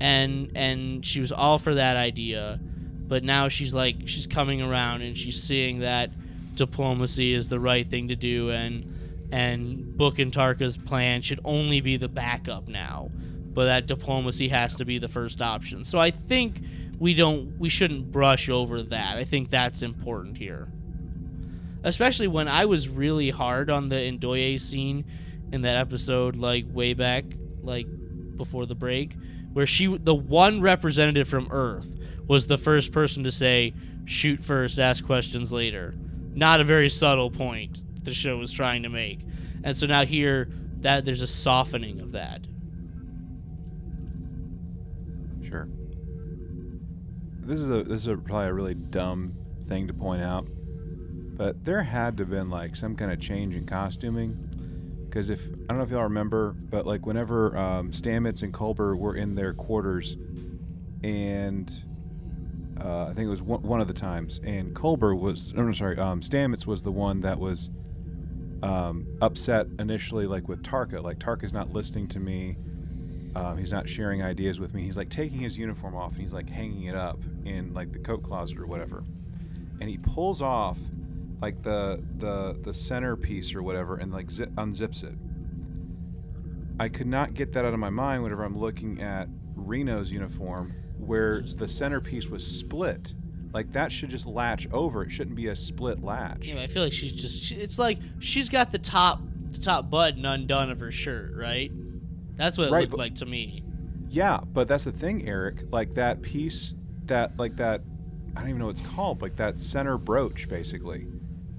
[0.01, 2.59] And and she was all for that idea,
[3.07, 6.09] but now she's like she's coming around and she's seeing that
[6.55, 8.94] diplomacy is the right thing to do and
[9.31, 13.09] and Book and Tarka's plan should only be the backup now,
[13.53, 15.83] but that diplomacy has to be the first option.
[15.83, 16.61] So I think
[16.99, 19.17] we don't we shouldn't brush over that.
[19.17, 20.71] I think that's important here.
[21.83, 25.05] Especially when I was really hard on the Ndoye scene
[25.51, 27.25] in that episode like way back
[27.61, 27.87] like
[28.35, 29.15] before the break
[29.53, 31.89] where she the one representative from Earth
[32.27, 33.73] was the first person to say
[34.05, 35.95] shoot first ask questions later.
[36.33, 39.19] Not a very subtle point the show was trying to make.
[39.63, 40.49] And so now here
[40.79, 42.41] that there's a softening of that.
[45.43, 45.67] Sure.
[47.39, 49.33] This is a this is a, probably a really dumb
[49.65, 50.47] thing to point out,
[51.37, 54.37] but there had to have been like some kind of change in costuming.
[55.05, 58.97] Because if I don't know if y'all remember, but like whenever um, Stamets and Culber
[58.97, 60.17] were in their quarters,
[61.03, 61.71] and
[62.81, 66.21] uh, I think it was one, of the times, and Culber was no sorry, um,
[66.21, 67.69] Stamets was the one that was
[68.63, 72.57] um, upset initially, like with Tarka, like Tarka's not listening to me
[73.35, 74.83] Um, he's not sharing ideas with me.
[74.83, 77.99] He's like taking his uniform off and he's like hanging it up in like the
[77.99, 79.03] coat closet or whatever.
[79.81, 80.79] And he pulls off
[81.41, 85.15] like the the the center piece or whatever and like zip, unzips it.
[86.79, 90.73] I could not get that out of my mind whenever I'm looking at Reno's uniform
[90.97, 93.13] where the centerpiece was split.
[93.55, 95.01] Like that should just latch over.
[95.03, 96.49] It shouldn't be a split latch.
[96.49, 97.41] Yeah, I feel like she's just.
[97.41, 101.71] She, it's like she's got the top, the top button undone of her shirt, right?
[102.35, 103.63] That's what it Right, looked but- like to me.
[104.09, 105.63] Yeah, but that's the thing, Eric.
[105.71, 106.73] Like that piece,
[107.05, 107.81] that like that,
[108.35, 109.21] I don't even know what it's called.
[109.21, 111.07] Like that center brooch, basically,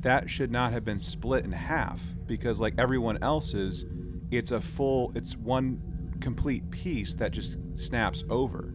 [0.01, 3.87] that should not have been split in half because like everyone else's,
[4.31, 5.81] it's a full, it's one
[6.21, 8.75] complete piece that just snaps over.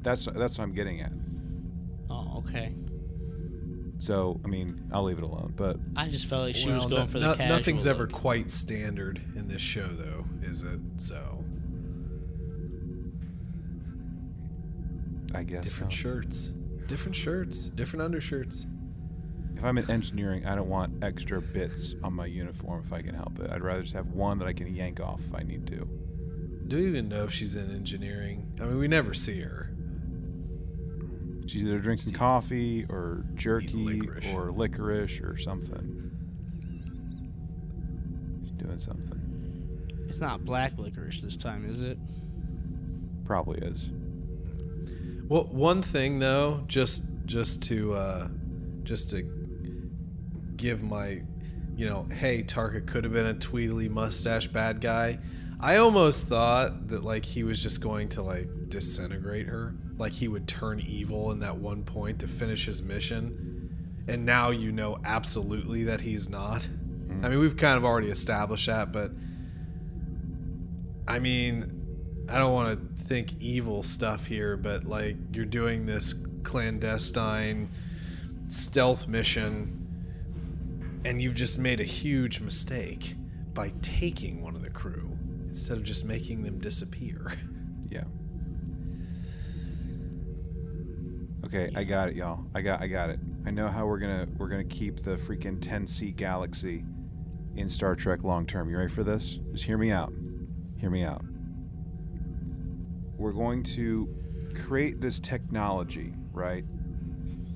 [0.00, 1.12] That's that's what I'm getting at.
[2.48, 2.74] Okay.
[4.00, 5.52] So I mean, I'll leave it alone.
[5.56, 7.56] But I just felt like she was Well, going no- for the no- casual.
[7.56, 8.12] nothing's ever look.
[8.12, 10.80] quite standard in this show, though, is it?
[10.96, 11.44] So
[15.34, 15.96] I guess different so.
[15.98, 16.52] shirts,
[16.86, 18.66] different shirts, different undershirts.
[19.56, 23.14] If I'm in engineering, I don't want extra bits on my uniform if I can
[23.14, 23.50] help it.
[23.50, 25.88] I'd rather just have one that I can yank off if I need to.
[26.68, 28.52] Do we even know if she's in engineering?
[28.60, 29.70] I mean, we never see her.
[31.48, 34.32] She's either drinking coffee or jerky licorice.
[34.34, 36.10] or licorice or something.
[38.42, 40.06] She's doing something.
[40.08, 41.98] It's not black licorice this time, is it?
[43.24, 43.90] Probably is.
[45.28, 48.28] Well, one thing though, just just to uh,
[48.82, 49.22] just to
[50.56, 51.22] give my,
[51.76, 55.18] you know, hey, Tarka could have been a tweedly mustache bad guy.
[55.60, 60.28] I almost thought that like he was just going to like disintegrate her, like he
[60.28, 64.04] would turn evil in that one point to finish his mission.
[64.06, 66.64] And now you know absolutely that he's not.
[66.64, 67.24] Hmm.
[67.24, 69.10] I mean, we've kind of already established that, but
[71.06, 76.14] I mean, I don't want to think evil stuff here, but like you're doing this
[76.42, 77.68] clandestine
[78.48, 79.74] stealth mission
[81.04, 83.14] and you've just made a huge mistake
[83.54, 87.32] by taking one of the crew instead of just making them disappear.
[87.90, 88.04] Yeah.
[91.48, 92.44] Okay, I got it, y'all.
[92.54, 93.18] I got I got it.
[93.46, 96.84] I know how we're gonna we're gonna keep the freaking 10C galaxy
[97.56, 98.68] in Star Trek long term.
[98.68, 99.38] You ready for this?
[99.52, 100.12] Just hear me out.
[100.76, 101.24] Hear me out.
[103.16, 104.14] We're going to
[104.56, 106.66] create this technology, right?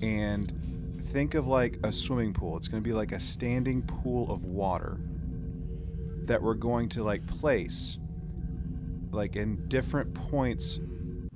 [0.01, 2.57] And think of like a swimming pool.
[2.57, 5.01] It's going to be like a standing pool of water
[6.23, 7.99] that we're going to like place
[9.11, 10.81] like in different points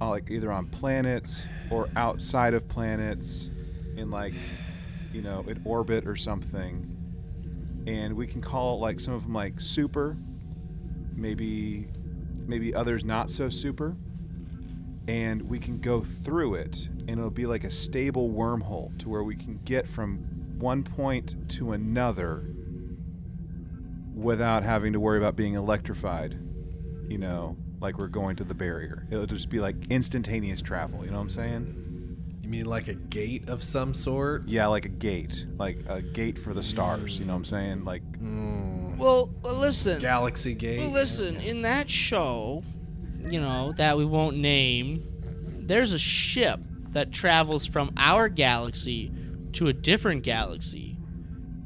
[0.01, 3.49] Uh, like either on planets or outside of planets
[3.97, 4.35] in like
[5.13, 6.93] you know in orbit or something.
[7.87, 10.17] And we can call like some of them like super.
[11.15, 11.89] Maybe
[12.47, 13.97] maybe others not so super.
[15.09, 19.23] And we can go through it and it'll be like a stable wormhole to where
[19.23, 20.19] we can get from
[20.59, 22.45] one point to another
[24.15, 26.39] without having to worry about being electrified
[27.09, 31.11] you know like we're going to the barrier it'll just be like instantaneous travel you
[31.11, 31.83] know what i'm saying
[32.43, 34.47] You mean like a gate of some sort?
[34.47, 37.85] yeah like a gate like a gate for the stars you know what i'm saying
[37.85, 40.01] like Mm, Well, uh, listen.
[40.01, 40.79] Galaxy Gate?
[40.81, 42.63] Well, listen, in that show,
[43.29, 45.07] you know, that we won't name,
[45.61, 46.61] there's a ship
[46.93, 49.13] that travels from our galaxy
[49.53, 50.97] to a different galaxy.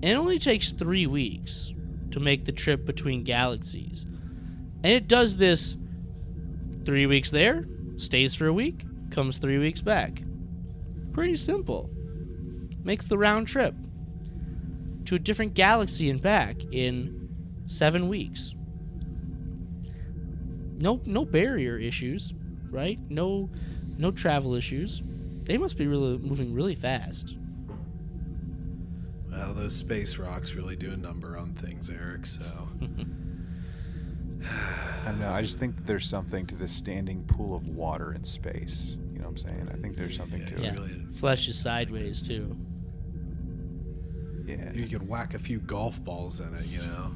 [0.03, 1.73] And it only takes three weeks
[2.11, 4.05] to make the trip between galaxies.
[4.83, 5.77] And it does this
[6.85, 7.67] three weeks there,
[7.97, 10.23] stays for a week, comes three weeks back.
[11.13, 11.91] Pretty simple.
[12.83, 13.75] Makes the round trip
[15.07, 17.29] to a different galaxy and back in
[17.67, 18.55] seven weeks.
[20.79, 22.33] No, no barrier issues,
[22.71, 22.99] right?
[23.11, 23.51] No,
[23.99, 25.03] no travel issues.
[25.43, 27.37] They must be really moving really fast.
[29.31, 32.45] Well, those space rocks really do a number on things, Eric, so.
[35.03, 38.13] i don't know i just think that there's something to this standing pool of water
[38.13, 40.93] in space you know what i'm saying i think there's something to Yeah, it really
[40.93, 41.19] is.
[41.19, 42.57] flesh is sideways too.
[44.47, 47.13] yeah You could whack a few golf balls in it, you know?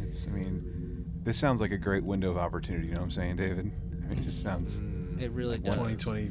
[0.08, 3.10] it's, i mean this sounds like a great window of opportunity you know what i'm
[3.10, 3.70] saying david
[4.04, 5.74] I mean, it just sounds Mm, It really does.
[5.74, 6.30] 2020,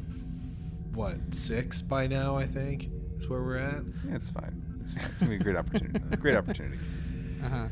[0.93, 3.83] what, six by now, I think, is where we're at.
[4.07, 6.77] yeah, it's fine it's fine it's gonna be a great opportunity great opportunity
[7.43, 7.67] Uh huh.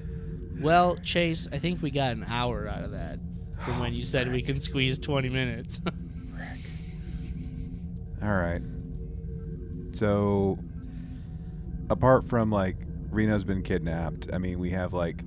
[0.61, 3.19] Well, Chase, I think we got an hour out of that
[3.63, 5.81] from when you said we can squeeze 20 minutes.
[8.21, 8.61] All right.
[9.91, 10.57] So,
[11.89, 12.75] apart from like
[13.09, 15.23] Reno's been kidnapped, I mean, we have like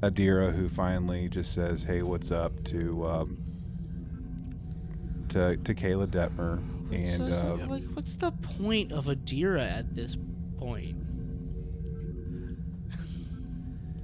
[0.00, 3.38] Adira who finally just says, "Hey, what's up?" to um,
[5.28, 6.60] to, to Keyla Detmer.
[6.90, 10.16] What's And the- uh, like, what's the point of Adira at this
[10.58, 10.96] point?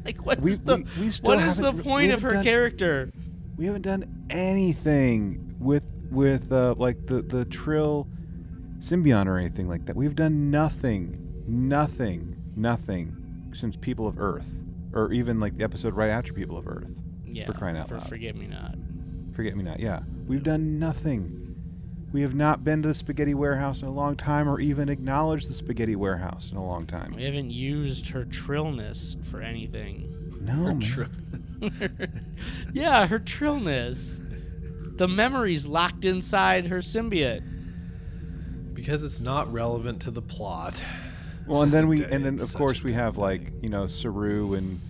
[0.09, 3.11] Like, what's We- the we- we what is the point of her done- character?
[3.57, 8.07] we haven't done anything with with uh, like the the Trill
[8.79, 9.97] symbiont or anything like that.
[9.97, 13.17] We've done nothing, nothing, nothing
[13.53, 14.49] since People of Earth,
[14.95, 16.89] or even like the episode right after People of Earth.
[17.27, 18.09] Yeah, crying out for loud.
[18.09, 18.77] Forget Me Not.
[19.35, 19.79] Forget me not.
[19.79, 21.38] Yeah, we've done nothing.
[22.13, 25.51] We have not been to the spaghetti warehouse in a long time, or even acknowledged
[25.51, 27.13] the spaghetti warehouse in a long time.
[27.15, 30.15] We haven't used her trillness for anything.
[30.41, 31.03] No, Her tr-
[32.73, 34.21] yeah, her trillness.
[34.97, 37.43] The memories locked inside her symbiote.
[38.75, 40.83] because it's not relevant to the plot.
[41.47, 43.53] Well, and It's then we, dead- and then of such course we dead have like
[43.63, 44.81] you know Saru and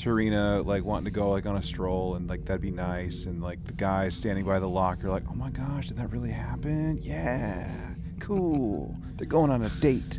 [0.00, 3.42] T'Rina like wanting to go like on a stroll and like that'd be nice and
[3.42, 6.98] like the guys standing by the locker like oh my gosh did that really happen
[7.02, 7.70] yeah
[8.18, 10.18] cool they're going on a date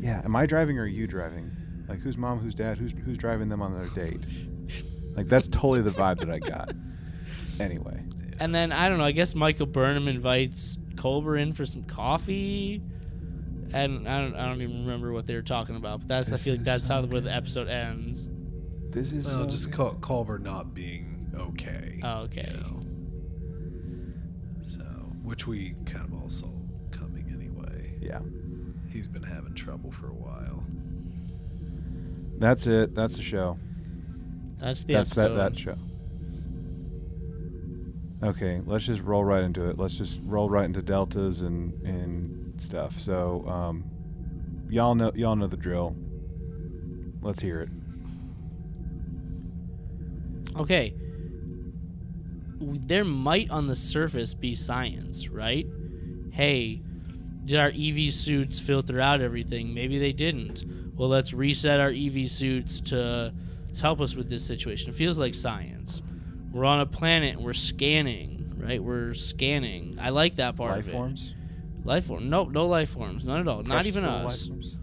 [0.00, 1.50] yeah am I driving or are you driving
[1.88, 4.20] like who's mom who's dad who's who's driving them on their date
[5.16, 6.72] like that's totally the vibe that I got
[7.58, 8.02] anyway
[8.40, 9.04] And then I don't know.
[9.04, 12.80] I guess Michael Burnham invites Culber in for some coffee,
[13.74, 14.34] and I don't.
[14.34, 16.00] I don't even remember what they were talking about.
[16.00, 16.32] But that's.
[16.32, 18.28] I feel like that's so how where the episode ends.
[18.92, 20.00] This is Well, so just good.
[20.00, 22.00] Col- Culber not being okay.
[22.02, 22.48] Oh, okay.
[22.52, 22.82] you know.
[24.62, 24.80] So,
[25.22, 26.48] which we kind of all saw
[26.90, 27.96] coming anyway.
[28.00, 28.20] yeah
[28.90, 30.64] He's been having trouble for a while.
[32.38, 33.58] that's it that's the show
[34.58, 35.36] That's the That's that, episode.
[35.36, 35.76] that show.
[38.22, 39.78] Okay, let's just roll right into it.
[39.78, 43.00] Let's just roll right into deltas and and stuff.
[43.00, 43.84] So, um,
[44.68, 45.96] y'all know y'all know the drill.
[47.22, 47.70] Let's hear it.
[50.56, 50.94] Okay.
[52.60, 55.66] There might on the surface be science, right?
[56.32, 56.82] Hey,
[57.44, 59.72] did our EV suits filter out everything?
[59.74, 60.64] Maybe they didn't.
[60.94, 63.32] Well, let's reset our EV suits to,
[63.72, 64.90] to help us with this situation.
[64.90, 66.02] It feels like science.
[66.52, 68.82] We're on a planet and we're scanning, right?
[68.82, 69.98] We're scanning.
[70.00, 71.32] I like that part Life of forms.
[71.80, 71.86] it.
[71.86, 72.28] Life form?
[72.28, 73.24] No, no life forms.
[73.24, 73.62] None at all.
[73.62, 74.46] Not even us.
[74.48, 74.76] forms.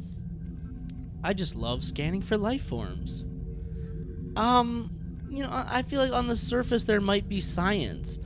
[1.23, 3.23] I just love scanning for life forms.
[4.35, 4.97] Um,
[5.30, 8.18] you know, I feel like on the surface there might be science,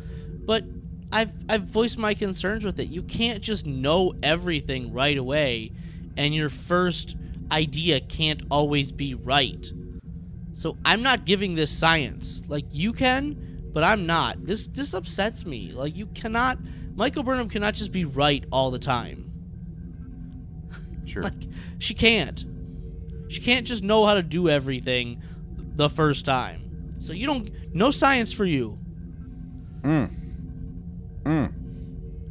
[0.45, 0.63] but
[1.11, 2.89] I've I've voiced my concerns with it.
[2.89, 5.71] You can't just know everything right away,
[6.15, 7.15] and your first
[7.51, 9.71] idea can't always be right.
[10.53, 12.43] So I'm not giving this science.
[12.47, 14.45] Like you can, but I'm not.
[14.45, 15.71] This this upsets me.
[15.71, 16.59] Like you cannot.
[16.95, 19.27] Michael Burnham cannot just be right all the time.
[21.05, 21.23] Sure.
[21.23, 21.33] Like
[21.79, 22.45] she can't.
[23.27, 25.21] She can't just know how to do everything
[25.75, 26.60] the first time.
[27.01, 28.77] So you don't no science for you.
[29.81, 30.09] Mm.
[31.23, 31.53] Mm.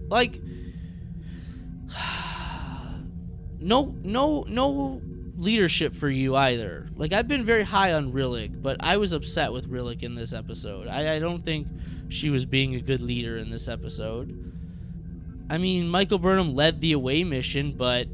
[0.08, 0.40] Like
[3.58, 5.02] no no no
[5.36, 6.88] leadership for you either.
[6.94, 10.32] Like I've been very high on Rillak, but I was upset with Rillak in this
[10.32, 10.86] episode.
[10.86, 11.66] I, I don't think
[12.08, 14.46] she was being a good leader in this episode.
[15.48, 18.06] I mean, Michael Burnham led the away mission, but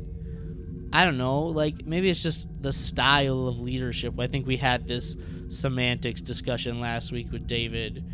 [0.93, 1.43] I don't know.
[1.43, 4.19] Like maybe it's just the style of leadership.
[4.19, 5.15] I think we had this
[5.49, 8.05] semantics discussion last week with David.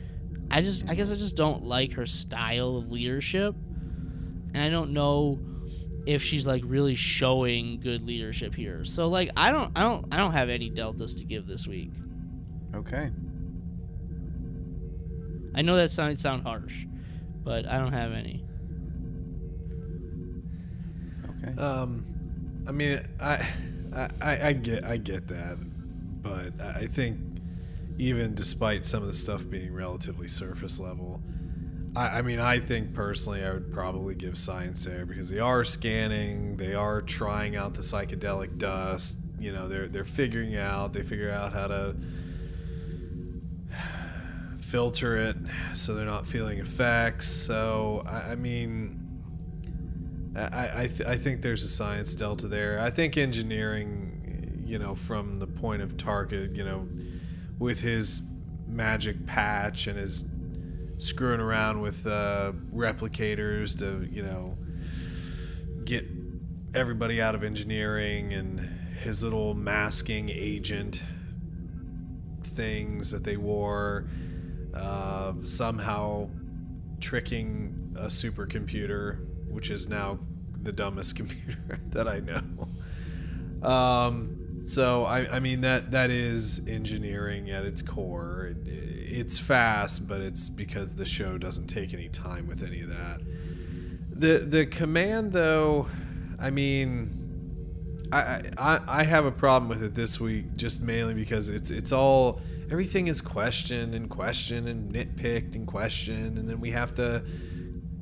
[0.51, 3.55] I just, I guess, I just don't like her style of leadership,
[4.55, 5.41] and I don't know
[6.05, 8.85] if she's like really showing good leadership here.
[8.85, 11.93] So like, I don't, I don't, I don't have any deltas to give this week.
[12.75, 13.11] Okay.
[15.55, 16.87] I know that sounds sound harsh,
[17.45, 18.45] but I don't have any.
[21.45, 21.61] Okay.
[21.61, 22.05] Um,
[22.67, 23.49] I mean, I,
[23.95, 25.59] I, I I get, I get that,
[26.23, 27.19] but I think
[27.99, 31.21] even despite some of the stuff being relatively surface level,
[31.97, 35.65] I, I mean, I think personally, I would probably give science there because they are
[35.65, 39.19] scanning, they are trying out the psychedelic dust.
[39.39, 41.97] You know, they're they're figuring out, they figure out how to
[44.61, 45.37] filter it
[45.75, 47.29] so they're not feeling effects.
[47.29, 48.99] So I, I mean.
[50.35, 52.81] I, I, th- I think there's a science delta there.
[52.81, 54.12] I think engineering,
[54.65, 56.89] you know, from the point of Tarka, you know,
[57.59, 58.23] with his
[58.67, 60.25] magic patch and his
[60.99, 64.57] screwing around with uh, replicators to, you know,
[65.85, 66.07] get
[66.75, 68.61] everybody out of engineering and
[69.01, 71.03] his little masking agent
[72.43, 74.09] things that they wore,
[74.75, 76.29] uh, somehow
[77.01, 80.19] tricking a supercomputer, which is now
[80.63, 82.69] the dumbest computer that I know.
[83.69, 88.55] Um, so I, I mean that that is engineering at its core.
[88.67, 92.89] It, it's fast, but it's because the show doesn't take any time with any of
[92.89, 93.21] that.
[94.11, 95.89] The the command though,
[96.41, 101.49] I mean, I, I I have a problem with it this week just mainly because
[101.49, 102.41] it's it's all
[102.71, 107.23] everything is questioned and questioned and nitpicked and questioned and then we have to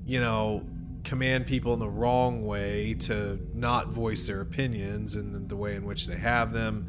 [0.04, 0.64] you know
[1.10, 5.84] command people in the wrong way to not voice their opinions and the way in
[5.84, 6.86] which they have them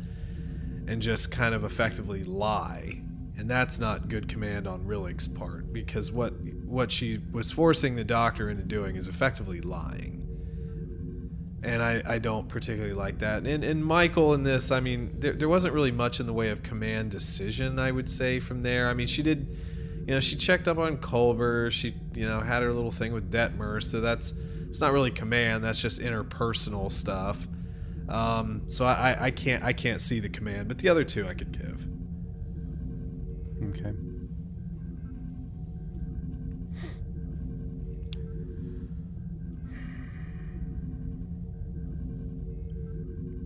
[0.88, 3.02] and just kind of effectively lie
[3.38, 6.34] and that's not good command on Rillak's part because what
[6.66, 10.20] what she was forcing the doctor into doing is effectively lying
[11.64, 13.46] and I, I don't particularly like that.
[13.46, 16.50] And, and Michael in this, I mean, there, there wasn't really much in the way
[16.50, 18.88] of command decision, I would say, from there.
[18.88, 19.56] I mean, she did,
[20.08, 21.72] you know, she checked up on Culber.
[21.72, 23.82] She, you know, had her little thing with Detmer.
[23.84, 24.34] So that's,
[24.68, 25.64] it's not really command.
[25.64, 27.48] That's just interpersonal stuff.
[28.10, 31.34] Um, so I, I can't, I can't see the command, but the other two I
[31.34, 31.88] could give.
[33.70, 33.94] Okay.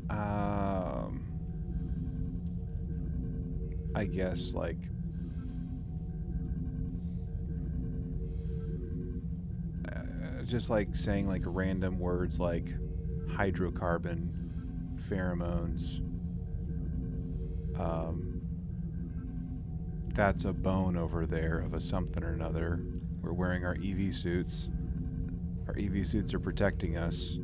[0.09, 1.21] Um,
[3.93, 4.77] I guess like
[10.45, 12.73] just like saying like random words like
[13.27, 14.29] hydrocarbon,
[15.09, 15.99] pheromones.
[17.79, 18.41] Um,
[20.13, 22.81] that's a bone over there of a something or another.
[23.21, 24.69] We're wearing our EV suits.
[25.67, 27.37] Our EV suits are protecting us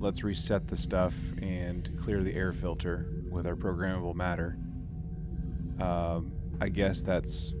[0.00, 4.56] let's reset the stuff and clear the air filter with our programmable matter.
[5.78, 7.54] Um, I guess that's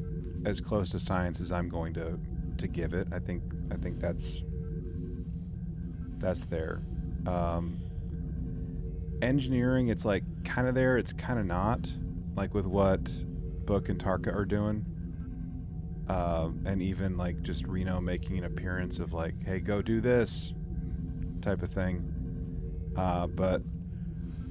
[0.46, 2.18] as close to science as I'm going to
[2.56, 3.08] to give it.
[3.12, 4.42] I think I think that's
[6.18, 6.82] that's there.
[7.26, 7.80] Um,
[9.22, 10.98] engineering, it's like kind of there.
[10.98, 11.90] It's kind of not.
[12.36, 13.10] Like with what
[13.66, 14.84] Book and Tarka are doing.
[16.08, 20.52] Um, and even like just Reno making an appearance of like, hey, go do this
[21.40, 22.04] type of thing.
[22.96, 23.62] Uh, but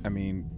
[0.05, 0.49] I mean,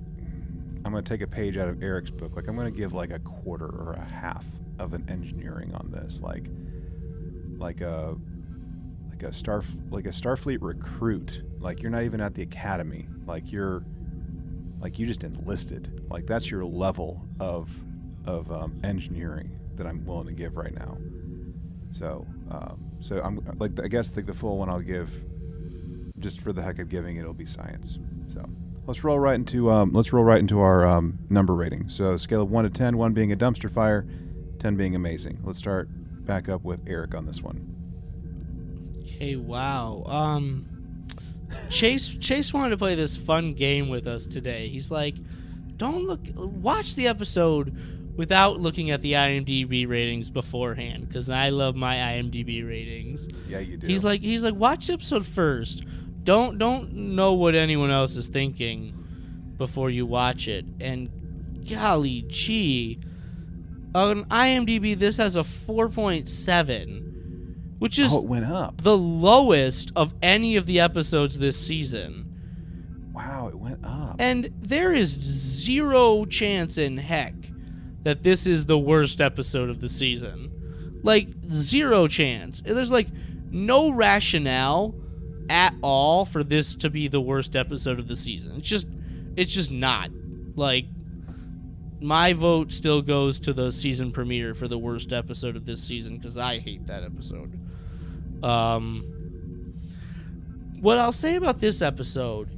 [0.86, 2.36] I'm to take a page out of Eric's book.
[2.36, 4.46] Like I'm to give like a quarter or a half
[4.80, 6.50] of an engineering on this, like
[7.58, 8.16] like a
[9.22, 11.44] like a star like a Starfleet recruit.
[11.60, 13.08] Like you're not even at the academy.
[13.26, 13.84] Like you're
[14.80, 16.04] like you just enlisted.
[16.10, 17.72] Like that's your level of
[18.26, 20.98] of um, engineering that I'm willing to give right now.
[21.92, 25.12] So um, so I'm like I guess like the full one I'll give
[26.20, 28.00] just for the heck of giving it, it'll be science.
[28.34, 28.48] So
[28.88, 31.90] let's roll right into um, let's roll right into our um, number rating.
[31.90, 34.08] So scale of one to 10, one being a dumpster fire,
[34.58, 35.40] ten being amazing.
[35.44, 35.90] Let's start
[36.26, 37.71] back up with Eric on this one.
[39.22, 40.02] Okay, wow.
[40.08, 40.66] Um,
[41.70, 44.68] Chase Chase wanted to play this fun game with us today.
[44.68, 45.14] He's like,
[45.78, 51.76] "Don't look, watch the episode without looking at the IMDb ratings beforehand, because I love
[51.76, 53.86] my IMDb ratings." Yeah, you do.
[53.86, 55.84] He's like, he's like, watch the episode first.
[56.24, 60.66] Don't don't know what anyone else is thinking before you watch it.
[60.80, 61.12] And
[61.70, 63.00] golly gee,
[63.94, 67.11] on IMDb this has a 4.7,
[67.82, 68.80] which is oh, it went up.
[68.82, 73.10] the lowest of any of the episodes this season.
[73.12, 74.18] Wow, it went up.
[74.20, 77.34] And there is zero chance in heck
[78.04, 81.00] that this is the worst episode of the season.
[81.02, 82.62] Like zero chance.
[82.64, 83.08] There's like
[83.50, 84.94] no rationale
[85.50, 88.58] at all for this to be the worst episode of the season.
[88.58, 88.86] It's just
[89.36, 90.12] it's just not.
[90.56, 90.86] Like
[92.00, 96.20] my vote still goes to the season premiere for the worst episode of this season
[96.20, 97.58] cuz I hate that episode.
[98.44, 99.12] Um
[100.80, 102.50] what I'll say about this episode,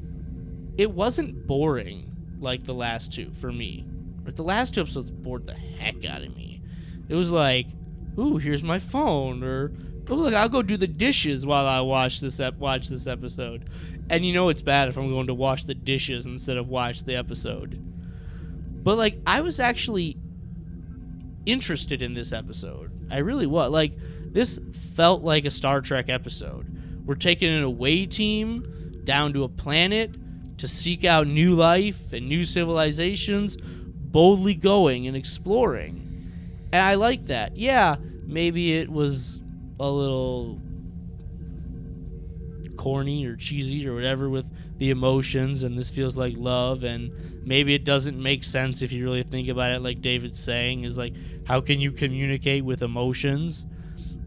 [0.77, 3.85] it wasn't boring like the last two for me.
[4.23, 6.61] But the last two episodes bored the heck out of me.
[7.09, 7.67] It was like,
[8.17, 9.71] ooh, here's my phone, or
[10.09, 13.69] oh look, I'll go do the dishes while I watch this ep- watch this episode.
[14.09, 17.03] And you know it's bad if I'm going to wash the dishes instead of watch
[17.03, 17.79] the episode.
[18.83, 20.17] But like I was actually
[21.45, 22.91] interested in this episode.
[23.11, 23.71] I really was.
[23.71, 23.93] Like
[24.33, 24.59] this
[24.95, 26.67] felt like a Star Trek episode.
[27.05, 30.15] We're taking an away team down to a planet
[30.57, 35.99] to seek out new life and new civilizations, boldly going and exploring.
[36.71, 37.55] And I like that.
[37.57, 39.41] Yeah, maybe it was
[39.79, 40.59] a little
[42.77, 44.45] corny or cheesy or whatever with
[44.77, 49.05] the emotions and this feels like love and maybe it doesn't make sense if you
[49.05, 51.13] really think about it like David's saying is like
[51.45, 53.65] how can you communicate with emotions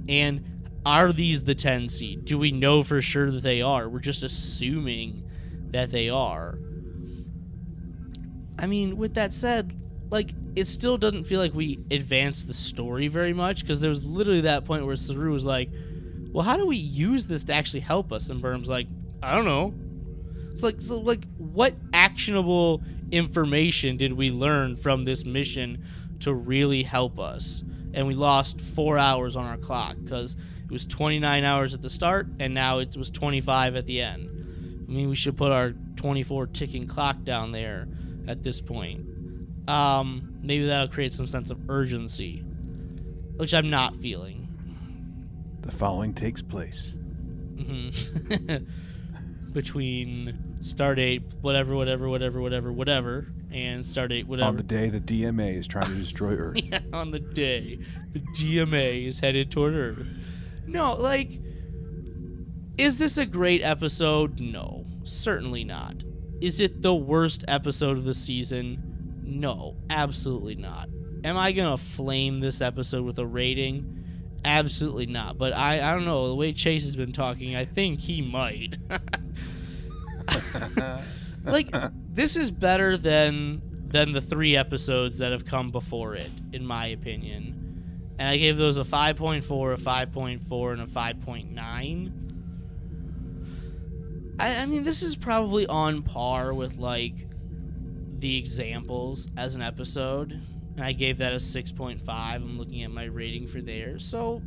[0.08, 4.22] and are these the 10C do we know for sure that they are we're just
[4.22, 5.28] assuming
[5.70, 6.58] that they are
[8.58, 9.74] I mean, with that said,
[10.10, 14.06] like it still doesn't feel like we advanced the story very much because there was
[14.06, 15.70] literally that point where Saru was like,
[16.32, 18.86] "Well, how do we use this to actually help us?" And Burnham's like,
[19.22, 19.74] "I don't know."
[20.50, 25.84] It's like, so like, what actionable information did we learn from this mission
[26.20, 27.62] to really help us?
[27.96, 31.88] And we lost four hours on our clock because it was 29 hours at the
[31.90, 34.84] start, and now it was 25 at the end.
[34.88, 37.88] I mean, we should put our 24 ticking clock down there
[38.28, 39.06] at this point.
[39.66, 42.44] Um, maybe that'll create some sense of urgency,
[43.36, 44.46] which I'm not feeling.
[45.62, 46.92] The following takes place.
[46.92, 47.88] hmm
[49.52, 54.48] Between Stardate, whatever, whatever, whatever, whatever, whatever, and Stardate, whatever.
[54.48, 56.56] On the day the DMA is trying to destroy Earth.
[56.56, 57.78] Yeah, on the day
[58.12, 60.06] the DMA is headed toward Earth.
[60.66, 61.40] No, like,
[62.76, 64.40] is this a great episode?
[64.40, 66.02] No, certainly not.
[66.40, 69.22] Is it the worst episode of the season?
[69.22, 70.88] No, absolutely not.
[71.24, 74.04] Am I gonna flame this episode with a rating?
[74.44, 75.38] Absolutely not.
[75.38, 76.28] But I, I don't know.
[76.28, 78.76] The way Chase has been talking, I think he might.
[81.44, 81.74] like
[82.16, 86.86] this is better than than the three episodes that have come before it, in my
[86.86, 88.14] opinion.
[88.18, 89.40] And I gave those a 5.4,
[89.74, 92.12] a 5.4, and a 5.9.
[94.40, 97.28] I, I mean, this is probably on par with like
[98.18, 100.32] the examples as an episode.
[100.32, 102.02] And I gave that a 6.5.
[102.08, 103.98] I'm looking at my rating for there.
[103.98, 104.42] So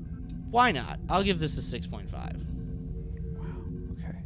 [0.49, 0.99] why not?
[1.07, 2.11] I'll give this a 6.5.
[2.11, 3.45] Wow.
[3.93, 4.17] Okay.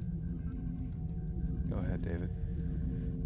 [1.70, 2.30] Go ahead, David.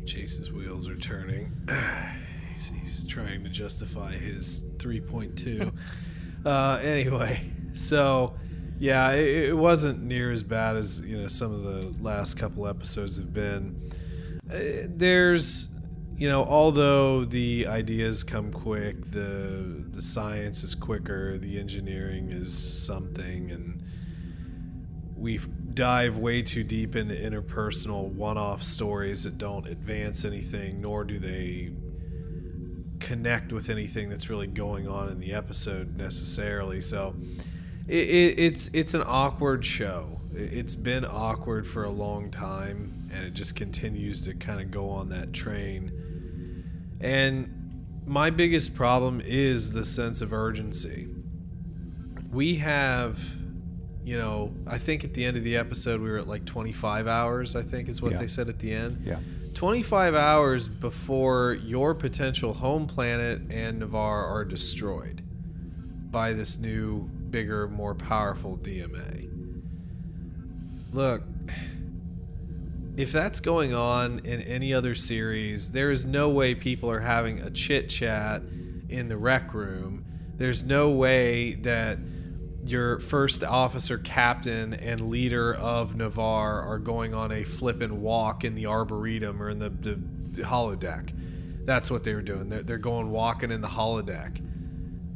[0.07, 1.51] Chase's wheels are turning.
[2.53, 5.71] he's, he's trying to justify his 3.2.
[6.45, 7.41] uh, anyway,
[7.73, 8.33] so
[8.79, 12.67] yeah, it, it wasn't near as bad as you know some of the last couple
[12.67, 13.91] episodes have been.
[14.49, 15.69] Uh, there's,
[16.15, 22.57] you know, although the ideas come quick, the the science is quicker, the engineering is
[22.57, 23.83] something, and
[25.17, 25.39] we
[25.77, 31.71] dive way too deep into interpersonal one-off stories that don't advance anything nor do they
[32.99, 36.81] connect with anything that's really going on in the episode necessarily.
[36.81, 37.15] So
[37.87, 40.19] it, it, it's it's an awkward show.
[40.33, 44.71] It- it's been awkward for a long time and it just continues to kind of
[44.71, 45.91] go on that train.
[46.99, 47.53] And
[48.07, 51.07] my biggest problem is the sense of urgency.
[52.31, 53.36] We have
[54.07, 57.07] you know, I think at the end of the episode we were at like 25
[57.07, 58.19] hours, I think is what Yeah.
[58.19, 59.01] they said at the end.
[59.05, 59.19] Yeah.
[59.53, 65.21] 25 hours before your potential home planet and Ni'Var are destroyed
[66.09, 69.27] by this new, bigger, more powerful DMA.
[70.93, 71.23] Look,
[72.95, 77.41] if that's going on in any other series, there is no way people are having
[77.41, 78.41] a chit chat
[78.87, 80.05] in the rec room.
[80.37, 81.97] There's no way that
[82.67, 88.55] your first officer, captain, and leader of Ni'Var are going on a flippin' walk in
[88.55, 91.13] the arboretum or in the, the, the holodeck.
[91.65, 92.49] That's what they were doing.
[92.49, 94.41] They're, they're going walking in the holodeck.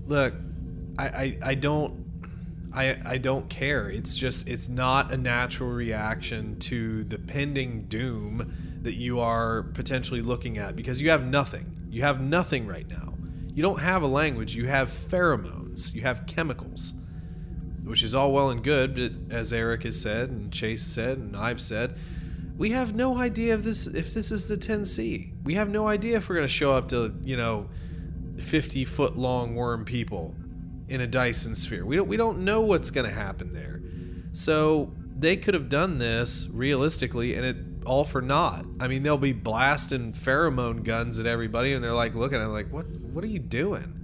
[0.08, 0.34] Look,
[0.98, 2.02] I, I, I don't
[2.74, 3.90] I, I don't care.
[3.90, 10.22] It's just it's not a natural reaction to the pending doom that you are potentially
[10.22, 11.66] looking at because you have nothing.
[11.90, 13.14] You have nothing right now.
[13.54, 14.56] You don't have a language.
[14.56, 15.94] You have pheromones.
[15.94, 16.94] You have chemicals,
[17.92, 18.96] which is all well and good.
[18.96, 21.98] But as Eric has said and Chase said and I've said,
[22.58, 25.34] we have no idea if this if this is the 10C.
[25.44, 27.70] We have no idea if we're going to show up to you know
[28.38, 30.34] 50 foot long worm people
[30.88, 31.86] in a Dyson sphere.
[31.86, 33.82] We don't we don't know what's going to happen there.
[34.32, 38.66] So they could have done this realistically and it all for naught.
[38.80, 42.50] I mean, they'll be blasting pheromone guns at everybody and they're like looking at it
[42.52, 44.01] like, "What what are you doing?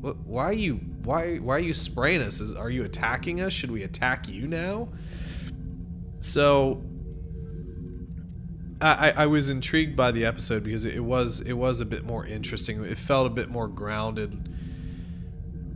[0.00, 2.40] What why are you why why are you spraying us?
[2.40, 3.52] Is, are you attacking us?
[3.52, 4.88] Should we attack you now?"
[6.18, 6.82] So
[8.80, 12.26] I, I was intrigued by the episode because it was it was a bit more
[12.26, 12.84] interesting.
[12.84, 14.52] It felt a bit more grounded.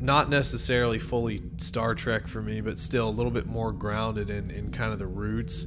[0.00, 4.50] Not necessarily fully Star Trek for me, but still a little bit more grounded in,
[4.50, 5.66] in kind of the roots,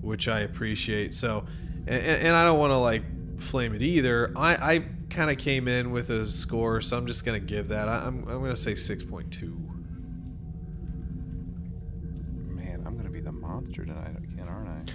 [0.00, 1.14] which I appreciate.
[1.14, 1.44] So,
[1.86, 3.02] and, and I don't want to like
[3.40, 4.32] flame it either.
[4.36, 7.88] I, I kind of came in with a score, so I'm just gonna give that.
[7.88, 9.56] I, I'm I'm gonna say six point two.
[12.48, 14.92] Man, I'm gonna be the monster tonight again, aren't I?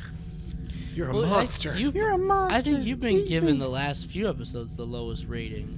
[0.93, 1.77] You're a Well, monster.
[1.77, 2.57] you've- You're a monster.
[2.57, 5.77] I think you've been given the last few episodes the lowest rating.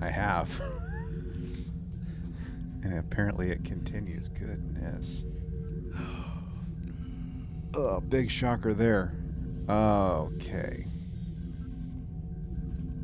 [0.00, 0.60] I have.
[2.84, 4.28] and apparently it continues.
[4.28, 5.24] Goodness.
[7.74, 9.14] Oh, big shocker there.
[9.66, 10.84] Okay.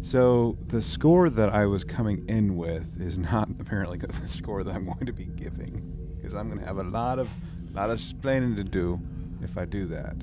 [0.09, 4.74] So the score that I was coming in with is not apparently the score that
[4.74, 7.30] I'm going to be giving, because I'm going to have a lot of
[7.74, 8.98] lot of explaining to do
[9.43, 10.16] if I do that.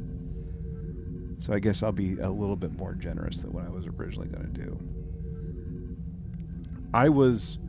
[1.37, 4.27] So I guess I'll be a little bit more generous than what I was originally
[4.27, 4.79] going to do.
[6.91, 7.59] I was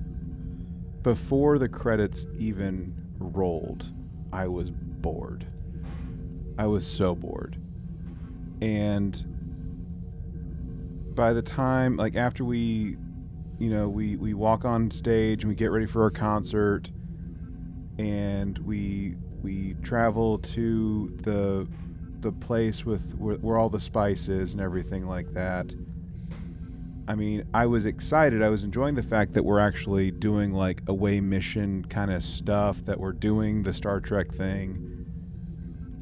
[1.03, 3.93] before the credits even rolled,
[4.33, 5.47] I was bored.
[6.57, 7.61] I was so bored.
[8.63, 9.36] And
[11.17, 12.97] by the time like after we
[13.59, 16.91] you know, we we walk on stage and we get ready for our concert
[17.99, 21.67] and we we travel to the
[22.21, 25.73] the place with where, where all the spice is and everything like that.
[27.09, 28.43] I mean, I was excited.
[28.43, 32.85] I was enjoying the fact that we're actually doing like away mission kind of stuff,
[32.85, 35.07] that we're doing the Star Trek thing.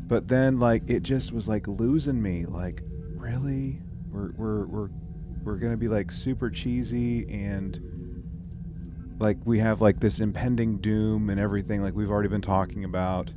[0.07, 2.47] But then like it just was like losing me.
[2.47, 2.83] Like,
[3.17, 3.81] really?
[4.11, 4.89] We're we're we're
[5.45, 7.81] we're gonna be like super cheesy and
[9.19, 13.33] like we have like this impending doom and everything like we've already been talking about.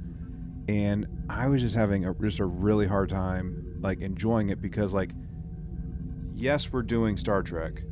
[0.68, 4.94] And i was just having a, just a really hard time like enjoying it because
[4.94, 5.12] like
[6.34, 7.84] yes we're doing star trek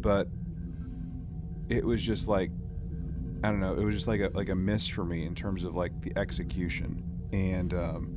[0.00, 0.28] but
[1.68, 2.50] it was just like
[3.44, 5.64] i don't know it was just like a like a miss for me in terms
[5.64, 7.02] of like the execution.
[7.32, 8.15] And um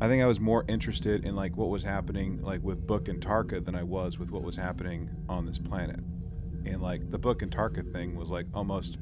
[0.00, 3.20] I think I was more interested in like what was happening like with Book and
[3.20, 6.00] Tarka than I was with what was happening on this planet.
[6.64, 8.98] And like the Book and Tarka thing was like almost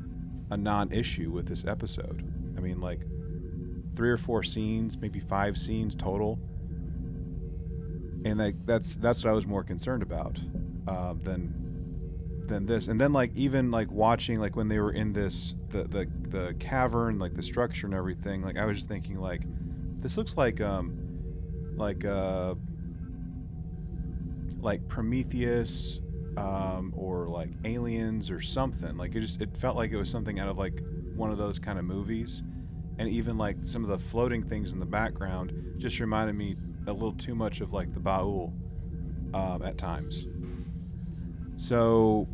[0.51, 2.25] a non-issue with this episode.
[2.57, 3.01] I mean like
[3.95, 6.39] three or four scenes, maybe five scenes total.
[8.25, 10.39] And like that's that's what I was more concerned about
[10.89, 11.67] uh, than
[12.47, 12.89] than this.
[12.89, 16.55] And then like even like watching like when they were in this the the the
[16.59, 19.43] cavern, like the structure and everything, like I was just thinking like
[19.99, 20.97] this looks like um
[21.77, 22.55] like uh
[24.61, 26.01] like Prometheus
[26.37, 28.97] um or like Aliens or something.
[28.97, 30.83] Like it just it felt like it was something out of like
[31.15, 32.43] one of those kind of movies.
[32.99, 36.57] And even like some of the floating things in the background just reminded me
[36.87, 38.53] a little too much of like the Ba'ul
[39.35, 40.27] um, at times.
[41.57, 42.27] So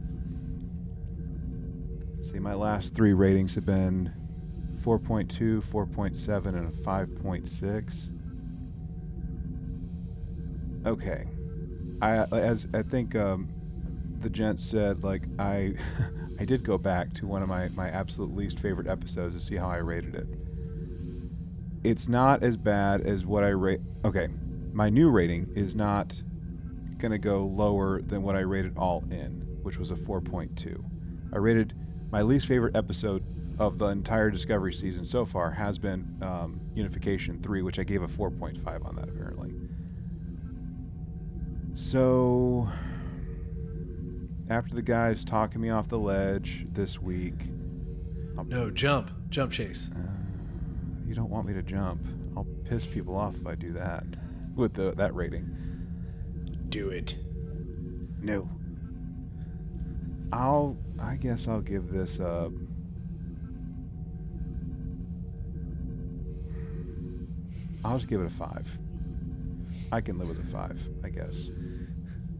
[2.20, 4.12] see, my last three ratings have been
[4.82, 8.10] 4.2, 4.7, and a 5.6.
[10.86, 11.26] Okay.
[12.00, 13.48] I as I think um,
[14.18, 15.74] the gent said, like I
[16.40, 19.54] I did go back to one of my my absolute least favorite episodes to see
[19.54, 20.26] how I rated it.
[21.84, 23.80] It's not as bad as what I rate.
[24.04, 24.28] Okay,
[24.72, 26.20] my new rating is not
[26.98, 30.82] gonna go lower than what I rated all in, which was a 4.2.
[31.32, 31.74] I rated
[32.10, 33.24] my least favorite episode
[33.58, 38.02] of the entire Discovery season so far has been um, Unification 3, which I gave
[38.02, 39.50] a 4.5 on that apparently.
[41.74, 42.68] So,
[44.50, 47.46] after the guys talking me off the ledge this week,
[48.36, 49.10] I'll No, jump.
[49.30, 49.90] Jump chase.
[49.96, 49.98] uh,
[51.06, 52.04] you don't want me to jump.
[52.36, 54.04] I'll piss people off if I do that
[54.54, 55.48] with the, that rating.
[56.68, 57.16] Do it.
[58.20, 58.48] No.
[60.32, 60.76] I'll.
[60.98, 62.50] I guess I'll give this a.
[67.84, 68.68] I'll just give it a five.
[69.90, 71.48] I can live with a five, I guess.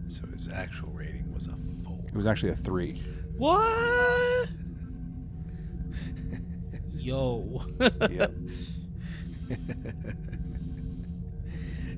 [0.07, 2.01] So his actual rating was a four.
[2.07, 3.03] It was actually a three.
[3.37, 4.51] What?
[6.95, 7.65] Yo.
[8.11, 8.33] Yep.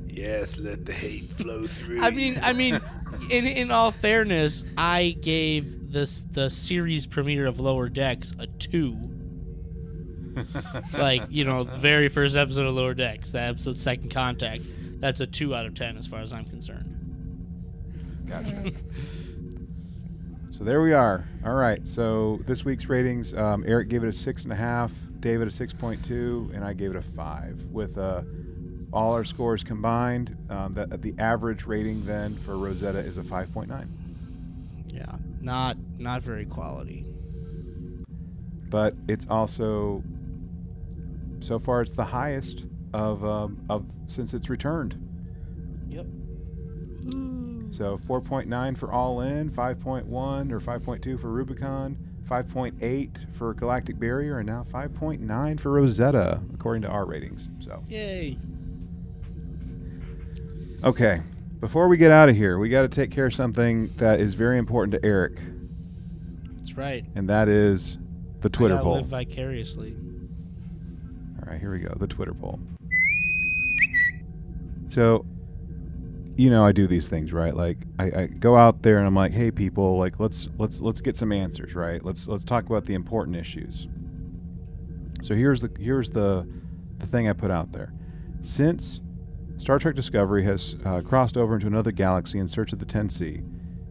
[0.09, 2.01] yes, let the hate flow through.
[2.01, 2.81] I mean, I mean,
[3.31, 9.14] in in all fairness, I gave this the series premiere of Lower Decks a two.
[10.99, 14.63] like you know, the very first episode of Lower Decks, that episode Second Contact,
[15.01, 16.91] that's a two out of ten as far as I'm concerned.
[18.27, 18.73] Gotcha.
[20.51, 21.27] so there we are.
[21.45, 21.87] All right.
[21.87, 25.51] So this week's ratings: um, Eric gave it a six and a half, David a
[25.51, 27.63] six point two, and I gave it a five.
[27.71, 28.23] With uh,
[28.93, 33.53] all our scores combined, um, that the average rating then for Rosetta is a five
[33.53, 33.93] point nine.
[34.89, 37.05] Yeah, not not very quality.
[38.69, 40.03] But it's also
[41.45, 44.99] so far it's the highest of um, of since it's returned.
[45.89, 46.07] Yep.
[47.71, 54.47] So 4.9 for All In, 5.1 or 5.2 for Rubicon, 5.8 for Galactic Barrier, and
[54.47, 57.49] now 5.9 for Rosetta, according to our ratings.
[57.59, 58.39] So, Yay.
[60.85, 61.21] okay,
[61.59, 64.35] before we get out of here, we got to take care of something that is
[64.35, 65.41] very important to Eric,
[66.55, 67.05] That's right.
[67.17, 67.99] and that is
[68.41, 68.95] the Twitter I poll.
[68.97, 69.97] live vicariously.
[71.45, 71.95] All right, here we go.
[71.97, 72.59] The Twitter poll.
[74.89, 75.27] So,
[76.37, 77.55] you know, I do these things, right?
[77.55, 81.01] Like I, I go out there and I'm like, hey people, like let's let's let's
[81.01, 82.03] get some answers, right?
[82.03, 83.89] Let's let's talk about the important issues.
[85.23, 86.49] So here's the here's the
[86.99, 87.93] the thing I put out there.
[88.43, 89.01] Since
[89.59, 93.45] Star Trek Discovery has uh, crossed over into another galaxy in search of the 10C,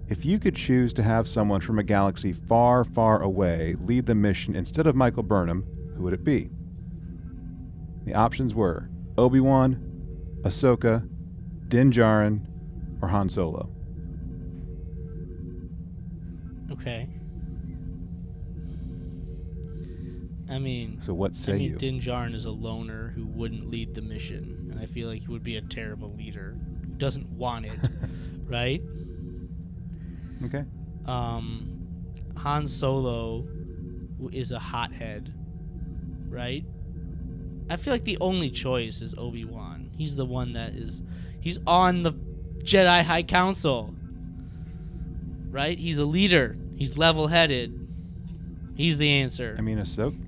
[0.10, 4.16] if you could choose to have someone from a galaxy far, far away lead the
[4.16, 5.66] mission instead of Michael Burnham,
[5.96, 6.50] who would it be?
[8.06, 9.80] The options were Obi Wan,
[10.42, 11.08] Ahsoka,
[11.68, 12.46] Din Djarin,
[13.02, 13.70] or Han Solo.
[16.72, 17.08] Okay.
[20.50, 21.78] I mean, So what say I mean, you?
[21.78, 25.28] Din Djarin is a loner who wouldn't lead the mission, and I feel like he
[25.28, 26.58] would be a terrible leader.
[26.86, 27.80] Who doesn't want it,
[28.46, 28.82] right?
[30.46, 30.66] okay.
[31.06, 31.88] Um,
[32.38, 33.48] Han Solo
[34.32, 35.34] is a hothead,
[36.30, 36.66] right?
[37.70, 39.90] I feel like the only choice is Obi Wan.
[39.98, 41.02] He's the one that is,
[41.40, 42.14] he's on the
[42.64, 43.94] Jedi High Council,
[45.50, 45.78] right?
[45.78, 46.58] He's a leader.
[46.76, 47.80] He's level-headed.
[48.76, 49.56] He's the answer.
[49.58, 50.20] I mean, Ahsoka,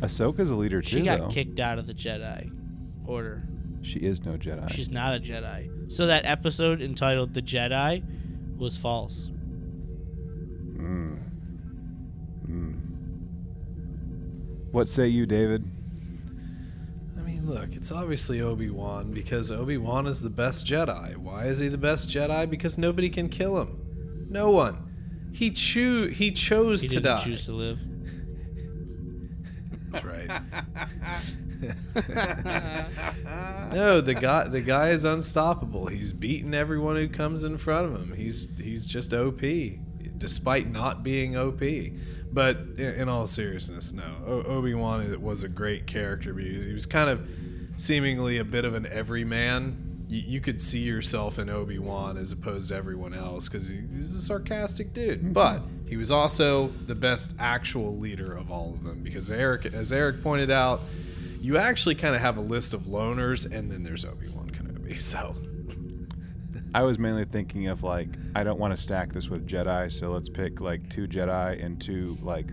[0.00, 1.28] Ahsoka's a leader too, she got though.
[1.28, 2.50] kicked out of the Jedi
[3.06, 3.42] Order.
[3.82, 4.70] She is no Jedi.
[4.72, 5.90] She's not a Jedi.
[5.90, 8.02] So that episode entitled "The Jedi"
[8.58, 9.30] was false.
[10.76, 11.18] Mm.
[12.48, 12.74] Mm.
[14.72, 15.64] What say you, David?
[17.46, 21.16] I mean, look, it's obviously Obi Wan because Obi Wan is the best Jedi.
[21.16, 22.48] Why is he the best Jedi?
[22.50, 24.26] Because nobody can kill him.
[24.28, 24.82] No one.
[25.32, 27.24] He choo- He chose He to didn't die.
[27.24, 27.78] choose to live.
[29.90, 30.28] That's right.
[33.72, 35.86] no, the guy the guy is unstoppable.
[35.86, 38.12] He's beaten everyone who comes in front of him.
[38.14, 39.40] He's he's just OP,
[40.18, 41.60] despite not being OP.
[42.32, 44.04] But in, all seriousness, no.
[44.26, 47.28] O- Obi Wan was a great character because he was kind of
[47.76, 50.04] seemingly a bit of an everyman.
[50.08, 53.80] You, you could see yourself in Obi Wan as opposed to everyone else because he,
[53.94, 55.20] he's a sarcastic dude.
[55.20, 55.32] Mm-hmm.
[55.32, 59.92] But he was also the best actual leader of all of them because Eric, as
[59.92, 60.82] Eric pointed out,
[61.40, 65.00] you actually kind of have a list of loners, and then there's Obi Wan Kenobi.
[65.00, 65.34] So
[66.76, 70.10] I was mainly thinking of like I don't want to stack this with Jedi, so
[70.12, 72.48] let's pick like two Jedi and two like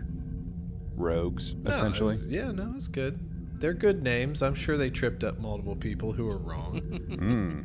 [0.96, 2.06] rogues, No, essentially.
[2.08, 3.18] was- yeah, no, it's good.
[3.60, 4.42] They're good names.
[4.42, 6.80] I'm sure they tripped up multiple people who were wrong.
[7.14, 7.64] Mm.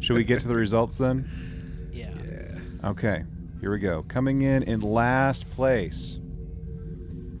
[0.00, 1.90] Should we get to the results then?
[1.92, 2.10] Yeah.
[2.24, 2.58] yeah.
[2.90, 3.22] Okay,
[3.60, 4.02] here we go.
[4.08, 6.18] Coming in in last place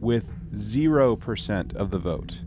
[0.00, 2.38] with 0% of the vote,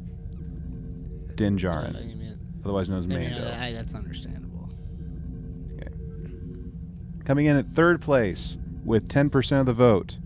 [1.36, 3.52] Din I Djarin, mean, otherwise known as I mean, Mando.
[3.60, 4.39] I- that's understandable.
[7.30, 10.18] Coming in at third place with 10% of the vote.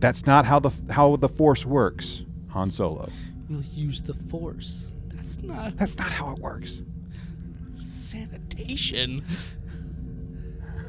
[0.00, 3.08] That's not how the how the force works, Han Solo.
[3.48, 4.88] We'll use the Force.
[5.06, 6.82] That's not That's not how it works.
[7.80, 9.24] sanitation.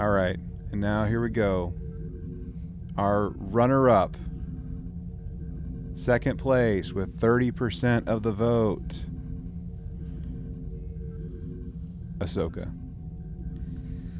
[0.00, 0.40] All right.
[0.72, 1.74] And now here we go.
[2.98, 4.16] Our runner up.
[5.94, 9.04] Second place with 30% of the vote.
[12.22, 12.72] Ahsoka.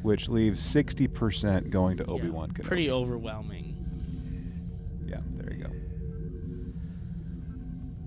[0.01, 2.63] Which leaves 60% going to Obi Wan Kenobi.
[2.65, 3.77] Pretty overwhelming.
[5.05, 5.69] Yeah, there you go.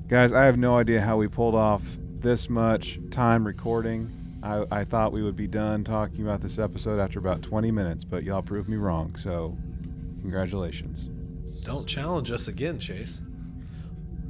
[0.08, 1.82] Guys, I have no idea how we pulled off
[2.20, 4.12] this much time recording.
[4.42, 8.04] I, I thought we would be done talking about this episode after about 20 minutes,
[8.04, 9.56] but y'all proved me wrong, so
[10.20, 11.08] congratulations.
[11.64, 13.22] Don't challenge us again, Chase.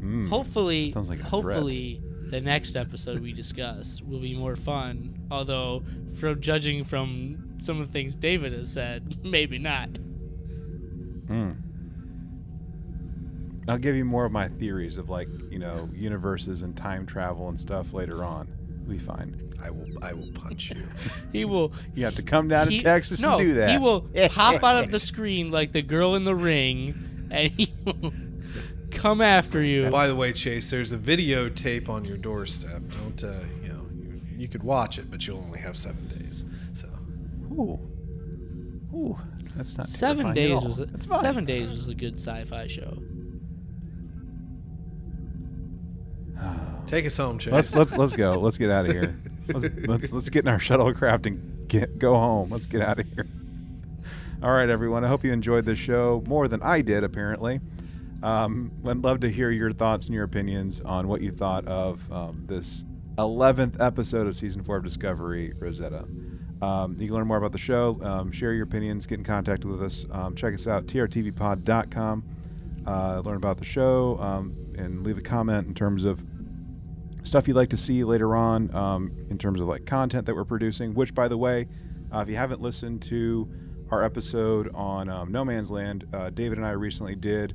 [0.00, 0.28] Mm.
[0.28, 1.22] Hopefully, like a threat.
[1.22, 5.16] hopefully, the next episode we discuss will be more fun.
[5.30, 5.82] Although,
[6.16, 9.90] from judging from some of the things David has said, maybe not.
[11.26, 11.56] Mm.
[13.68, 17.48] I'll give you more of my theories of like, you know, universes and time travel
[17.48, 18.48] and stuff later on.
[18.86, 19.50] We'll be fine.
[19.62, 20.82] I will I will punch you.
[21.32, 21.72] He will.
[21.94, 23.70] You have to come down he- to Texas no, and do that.
[23.70, 27.72] He will pop out of the screen like the girl in the ring, and he
[27.84, 28.12] will
[28.96, 29.90] come after you.
[29.90, 32.82] By the way, Chase, there's a videotape on your doorstep.
[32.88, 33.32] Don't uh,
[33.62, 33.86] you know?
[33.94, 36.44] You, you could watch it, but you'll only have seven days.
[36.72, 36.88] So
[37.52, 37.78] Ooh.
[38.94, 39.18] Ooh.
[39.56, 40.68] That's not Seven terrifying at days all.
[40.68, 41.20] was a, That's fine.
[41.20, 42.98] seven days was a good sci-fi show.
[46.86, 47.52] take us home, Chase.
[47.52, 48.32] let's let's let's go.
[48.40, 49.18] Let's get out of here.
[49.48, 52.50] Let's let's let's get in our shuttlecraft and get go home.
[52.50, 53.26] Let's get out of here.
[54.42, 55.04] All right, everyone.
[55.04, 57.04] I hope you enjoyed this show more than I did.
[57.04, 57.60] Apparently,
[58.22, 62.10] um, I'd love to hear your thoughts and your opinions on what you thought of
[62.10, 62.84] um, this
[63.18, 66.06] 11th episode of season four of Discovery Rosetta.
[66.62, 69.64] Um, you can learn more about the show, um, share your opinions, get in contact
[69.64, 70.06] with us.
[70.10, 72.24] Um, check us out, trtvpod.com.
[72.86, 76.24] Uh, learn about the show um, and leave a comment in terms of
[77.24, 80.44] stuff you'd like to see later on um, in terms of like content that we're
[80.44, 80.94] producing.
[80.94, 81.66] Which, by the way,
[82.12, 83.48] uh, if you haven't listened to
[83.90, 87.54] our episode on No Man's Land, uh, David and I recently did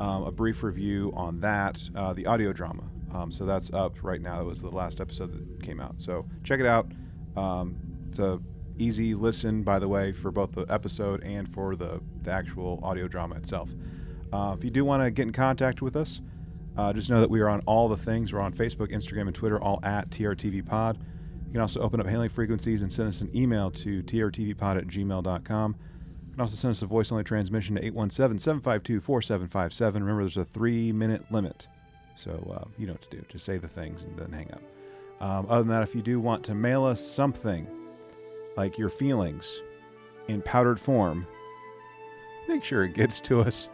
[0.00, 2.84] um, a brief review on that, uh, the audio drama.
[3.12, 4.38] Um, so that's up right now.
[4.38, 6.00] That was the last episode that came out.
[6.00, 6.90] So check it out.
[7.36, 7.76] Um,
[8.08, 8.40] it's a
[8.78, 13.08] easy listen, by the way, for both the episode and for the, the actual audio
[13.08, 13.70] drama itself.
[14.32, 16.20] Uh, if you do want to get in contact with us,
[16.76, 18.32] uh, just know that we are on all the things.
[18.32, 20.98] We're on Facebook, Instagram, and Twitter, all at TRTV Pod.
[21.46, 24.86] You can also open up hailing frequencies and send us an email to trtvpod at
[24.86, 25.76] gmail.com.
[26.38, 30.00] Can also send us a voice only transmission to 817 752 4757.
[30.00, 31.66] Remember, there's a three minute limit.
[32.14, 33.24] So uh, you know what to do.
[33.28, 34.62] Just say the things and then hang up.
[35.20, 37.66] Um, other than that, if you do want to mail us something
[38.56, 39.60] like your feelings
[40.28, 41.26] in powdered form,
[42.46, 43.68] make sure it gets to us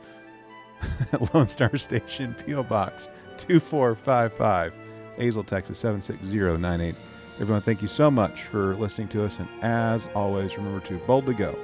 [1.12, 2.62] at Lone Star Station, P.O.
[2.62, 4.74] Box 2455,
[5.19, 6.95] Azle, Texas 76098.
[7.41, 9.39] Everyone, thank you so much for listening to us.
[9.39, 11.55] And as always, remember to boldly go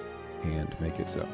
[0.43, 1.27] and make it so.